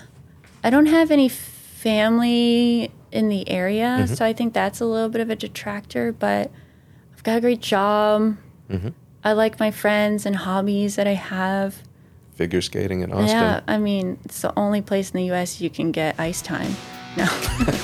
I 0.62 0.68
don't 0.70 0.86
have 0.86 1.10
any 1.10 1.28
family 1.28 2.90
in 3.10 3.28
the 3.28 3.48
area, 3.48 3.98
Mm-hmm. 4.00 4.14
so 4.14 4.24
I 4.24 4.32
think 4.34 4.52
that's 4.54 4.80
a 4.80 4.84
little 4.84 5.08
bit 5.08 5.20
of 5.22 5.30
a 5.30 5.36
detractor. 5.36 6.12
But 6.12 6.50
I've 7.14 7.22
got 7.22 7.38
a 7.38 7.40
great 7.40 7.60
job. 7.60 8.36
Mm-hmm. 8.70 8.88
I 9.24 9.32
like 9.32 9.58
my 9.58 9.70
friends 9.70 10.26
and 10.26 10.36
hobbies 10.36 10.96
that 10.96 11.06
I 11.06 11.14
have. 11.14 11.82
Figure 12.34 12.60
skating 12.60 13.00
in 13.02 13.12
Austin. 13.12 13.28
Yeah, 13.28 13.60
I 13.68 13.78
mean, 13.78 14.18
it's 14.24 14.40
the 14.42 14.52
only 14.58 14.82
place 14.82 15.10
in 15.10 15.16
the 15.18 15.24
U.S. 15.26 15.60
you 15.60 15.70
can 15.70 15.92
get 15.92 16.18
ice 16.18 16.42
time. 16.42 16.74
No. 17.16 17.24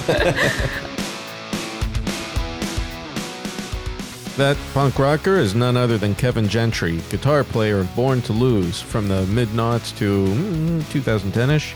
That 4.39 4.57
punk 4.73 5.01
rocker 5.01 5.37
is 5.37 5.57
none 5.57 5.77
other 5.77 5.99
than 5.99 6.15
Kevin 6.15 6.47
Gentry, 6.47 7.01
guitar 7.11 7.43
player 7.43 7.81
of 7.81 7.97
Born 7.97 8.23
to 8.23 8.33
Lose 8.33 8.81
from 8.81 9.09
the 9.09 9.27
mid 9.27 9.53
noughts 9.53 9.91
to 9.99 10.27
mm, 10.27 10.93
2010 10.93 11.51
ish. 11.51 11.75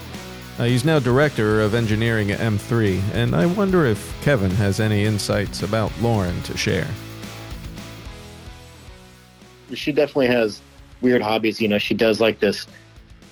Uh, 0.60 0.66
he's 0.66 0.84
now 0.84 1.00
director 1.00 1.60
of 1.60 1.74
engineering 1.74 2.30
at 2.30 2.38
M3, 2.38 3.02
and 3.14 3.34
I 3.34 3.46
wonder 3.46 3.84
if 3.84 4.14
Kevin 4.22 4.52
has 4.52 4.78
any 4.78 5.04
insights 5.04 5.64
about 5.64 5.90
Lauren 6.00 6.40
to 6.42 6.56
share. 6.56 6.86
she 9.74 9.90
definitely 9.90 10.28
has 10.28 10.62
weird 11.00 11.20
hobbies. 11.20 11.60
You 11.60 11.66
know, 11.66 11.78
she 11.78 11.94
does 11.94 12.20
like 12.20 12.38
this 12.38 12.68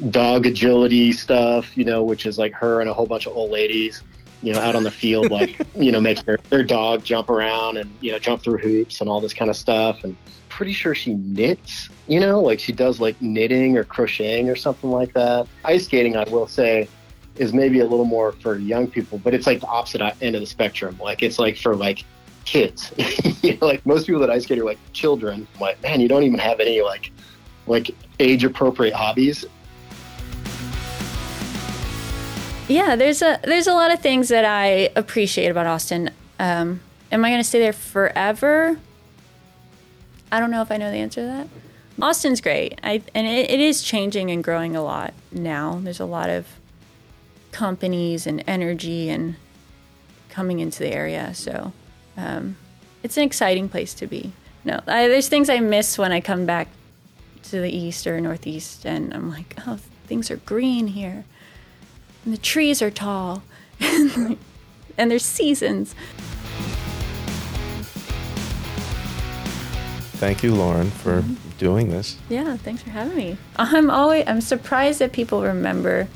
dog 0.08 0.44
agility 0.44 1.12
stuff, 1.12 1.76
you 1.78 1.84
know, 1.84 2.02
which 2.02 2.26
is 2.26 2.36
like 2.36 2.52
her 2.54 2.80
and 2.80 2.90
a 2.90 2.92
whole 2.92 3.06
bunch 3.06 3.26
of 3.26 3.36
old 3.36 3.52
ladies, 3.52 4.02
you 4.42 4.52
know, 4.52 4.60
out 4.60 4.74
on 4.74 4.82
the 4.82 4.90
field, 4.90 5.30
like, 5.30 5.60
you 5.74 5.92
know, 5.92 6.00
making 6.00 6.24
their, 6.24 6.38
their 6.48 6.62
dog 6.62 7.04
jump 7.04 7.30
around 7.30 7.76
and, 7.76 7.90
you 8.00 8.12
know, 8.12 8.18
jump 8.18 8.42
through 8.42 8.58
hoops 8.58 9.00
and 9.00 9.10
all 9.10 9.20
this 9.20 9.34
kind 9.34 9.50
of 9.50 9.56
stuff. 9.56 10.04
And 10.04 10.16
pretty 10.48 10.72
sure 10.72 10.94
she 10.94 11.14
knits, 11.14 11.88
you 12.06 12.20
know, 12.20 12.40
like 12.40 12.60
she 12.60 12.72
does 12.72 13.00
like 13.00 13.20
knitting 13.22 13.78
or 13.78 13.84
crocheting 13.84 14.50
or 14.50 14.56
something 14.56 14.90
like 14.90 15.12
that. 15.14 15.46
Ice 15.64 15.86
skating, 15.86 16.16
I 16.16 16.24
will 16.24 16.46
say, 16.46 16.88
is 17.36 17.54
maybe 17.54 17.80
a 17.80 17.86
little 17.86 18.04
more 18.04 18.32
for 18.32 18.58
young 18.58 18.86
people, 18.86 19.18
but 19.18 19.32
it's 19.32 19.46
like 19.46 19.60
the 19.60 19.66
opposite 19.66 20.02
end 20.20 20.34
of 20.34 20.40
the 20.40 20.46
spectrum. 20.46 20.98
Like 21.00 21.22
it's 21.22 21.38
like 21.38 21.56
for 21.56 21.74
like 21.74 22.04
kids. 22.44 22.92
you 23.42 23.56
know, 23.56 23.66
like 23.66 23.84
most 23.86 24.06
people 24.06 24.20
that 24.20 24.30
ice 24.30 24.44
skate 24.44 24.58
are 24.58 24.64
like 24.64 24.78
children. 24.92 25.46
I'm 25.54 25.60
like, 25.60 25.82
man, 25.82 26.00
you 26.00 26.08
don't 26.08 26.24
even 26.24 26.38
have 26.38 26.60
any 26.60 26.82
like 26.82 27.12
like 27.66 27.90
age 28.18 28.44
appropriate 28.44 28.94
hobbies. 28.94 29.46
Yeah, 32.70 32.94
there's 32.94 33.20
a 33.20 33.40
there's 33.42 33.66
a 33.66 33.74
lot 33.74 33.92
of 33.92 33.98
things 33.98 34.28
that 34.28 34.44
I 34.44 34.90
appreciate 34.94 35.48
about 35.48 35.66
Austin. 35.66 36.10
Um, 36.38 36.80
am 37.10 37.24
I 37.24 37.30
going 37.30 37.40
to 37.40 37.44
stay 37.48 37.58
there 37.58 37.72
forever? 37.72 38.78
I 40.30 40.38
don't 40.38 40.52
know 40.52 40.62
if 40.62 40.70
I 40.70 40.76
know 40.76 40.88
the 40.88 40.98
answer 40.98 41.22
to 41.22 41.26
that. 41.26 41.48
Austin's 42.00 42.40
great, 42.40 42.78
I, 42.84 43.02
and 43.12 43.26
it, 43.26 43.50
it 43.50 43.58
is 43.58 43.82
changing 43.82 44.30
and 44.30 44.42
growing 44.42 44.76
a 44.76 44.82
lot 44.82 45.14
now. 45.32 45.80
There's 45.82 45.98
a 45.98 46.04
lot 46.04 46.30
of 46.30 46.46
companies 47.50 48.28
and 48.28 48.44
energy 48.46 49.10
and 49.10 49.34
coming 50.28 50.60
into 50.60 50.78
the 50.78 50.94
area, 50.94 51.34
so 51.34 51.72
um, 52.16 52.56
it's 53.02 53.16
an 53.16 53.24
exciting 53.24 53.68
place 53.68 53.92
to 53.94 54.06
be. 54.06 54.32
No, 54.64 54.80
I, 54.86 55.08
there's 55.08 55.28
things 55.28 55.50
I 55.50 55.58
miss 55.58 55.98
when 55.98 56.12
I 56.12 56.20
come 56.20 56.46
back 56.46 56.68
to 57.44 57.60
the 57.60 57.76
east 57.76 58.06
or 58.06 58.20
northeast, 58.20 58.86
and 58.86 59.12
I'm 59.12 59.28
like, 59.28 59.56
oh, 59.66 59.80
things 60.06 60.30
are 60.30 60.36
green 60.36 60.86
here 60.86 61.24
and 62.24 62.34
the 62.34 62.38
trees 62.38 62.82
are 62.82 62.90
tall 62.90 63.42
and 63.80 64.36
there's 64.96 65.24
seasons 65.24 65.94
thank 70.20 70.42
you, 70.42 70.54
Lauren, 70.54 70.90
for 70.90 71.22
mm-hmm. 71.22 71.56
doing 71.56 71.88
this. 71.88 72.18
Yeah, 72.28 72.58
thanks 72.58 72.82
for 72.82 72.90
having 72.90 73.16
me. 73.16 73.38
I'm 73.56 73.90
always 73.90 74.24
I'm 74.26 74.42
surprised 74.42 74.98
that 74.98 75.12
people 75.12 75.42
remember 75.42 76.08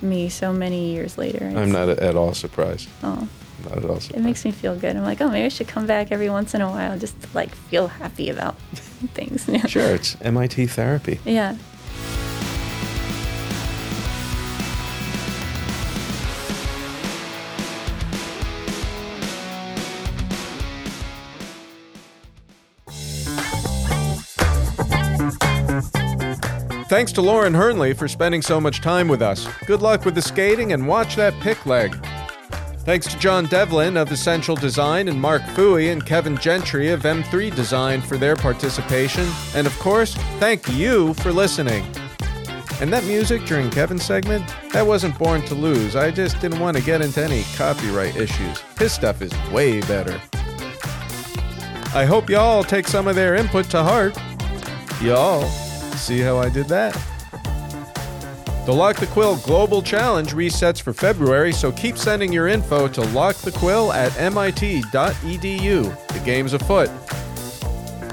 me 0.00 0.30
so 0.30 0.54
many 0.54 0.94
years 0.94 1.18
later. 1.18 1.44
I'm 1.54 1.70
not 1.70 1.90
at 1.90 2.16
all 2.16 2.32
surprised. 2.32 2.88
Oh, 3.02 3.28
Not 3.64 3.76
at 3.76 3.84
all 3.84 4.00
surprised. 4.00 4.16
it 4.16 4.20
makes 4.20 4.44
me 4.46 4.52
feel 4.52 4.74
good. 4.74 4.96
I'm 4.96 5.04
like, 5.04 5.20
oh, 5.20 5.28
maybe 5.28 5.44
I 5.44 5.48
should 5.48 5.68
come 5.68 5.86
back 5.86 6.10
every 6.10 6.30
once 6.30 6.54
in 6.54 6.62
a 6.62 6.70
while 6.70 6.98
just 6.98 7.20
to 7.22 7.28
like 7.34 7.54
feel 7.54 7.88
happy 7.88 8.30
about 8.30 8.56
things. 9.14 9.48
Sure, 9.70 9.94
it's 9.94 10.16
MIT 10.22 10.66
therapy. 10.68 11.20
Yeah. 11.26 11.56
Thanks 26.92 27.10
to 27.12 27.22
Lauren 27.22 27.54
Hernley 27.54 27.94
for 27.94 28.06
spending 28.06 28.42
so 28.42 28.60
much 28.60 28.82
time 28.82 29.08
with 29.08 29.22
us. 29.22 29.48
Good 29.64 29.80
luck 29.80 30.04
with 30.04 30.14
the 30.14 30.20
skating 30.20 30.74
and 30.74 30.86
watch 30.86 31.16
that 31.16 31.32
pick 31.40 31.64
leg. 31.64 31.96
Thanks 32.80 33.06
to 33.06 33.18
John 33.18 33.46
Devlin 33.46 33.96
of 33.96 34.12
Essential 34.12 34.54
Design 34.54 35.08
and 35.08 35.18
Mark 35.18 35.40
Foohey 35.40 35.90
and 35.90 36.04
Kevin 36.04 36.36
Gentry 36.36 36.90
of 36.90 37.04
M3 37.04 37.56
Design 37.56 38.02
for 38.02 38.18
their 38.18 38.36
participation. 38.36 39.26
And 39.54 39.66
of 39.66 39.72
course, 39.78 40.14
thank 40.38 40.68
you 40.68 41.14
for 41.14 41.32
listening. 41.32 41.82
And 42.82 42.92
that 42.92 43.04
music 43.04 43.46
during 43.46 43.70
Kevin's 43.70 44.04
segment, 44.04 44.54
that 44.74 44.86
wasn't 44.86 45.18
born 45.18 45.40
to 45.46 45.54
lose. 45.54 45.96
I 45.96 46.10
just 46.10 46.42
didn't 46.42 46.60
want 46.60 46.76
to 46.76 46.82
get 46.82 47.00
into 47.00 47.24
any 47.24 47.44
copyright 47.56 48.16
issues. 48.16 48.60
His 48.78 48.92
stuff 48.92 49.22
is 49.22 49.32
way 49.50 49.80
better. 49.80 50.20
I 51.94 52.04
hope 52.04 52.28
y'all 52.28 52.62
take 52.62 52.86
some 52.86 53.08
of 53.08 53.14
their 53.14 53.34
input 53.34 53.70
to 53.70 53.82
heart. 53.82 54.14
Y'all, 55.00 55.50
see 56.02 56.18
how 56.18 56.36
I 56.38 56.48
did 56.48 56.66
that? 56.66 56.92
The 58.66 58.72
Lock 58.72 58.96
the 58.96 59.06
Quill 59.06 59.36
Global 59.38 59.82
Challenge 59.82 60.34
resets 60.34 60.80
for 60.80 60.92
February, 60.92 61.52
so 61.52 61.72
keep 61.72 61.96
sending 61.96 62.32
your 62.32 62.48
info 62.48 62.88
to 62.88 63.00
lockthequill 63.00 63.92
at 63.94 64.12
mit.edu. 64.32 66.08
The 66.08 66.20
game's 66.24 66.52
afoot. 66.52 66.88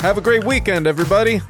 Have 0.02 0.18
a 0.18 0.22
great 0.22 0.44
weekend, 0.44 0.88
everybody. 0.88 1.42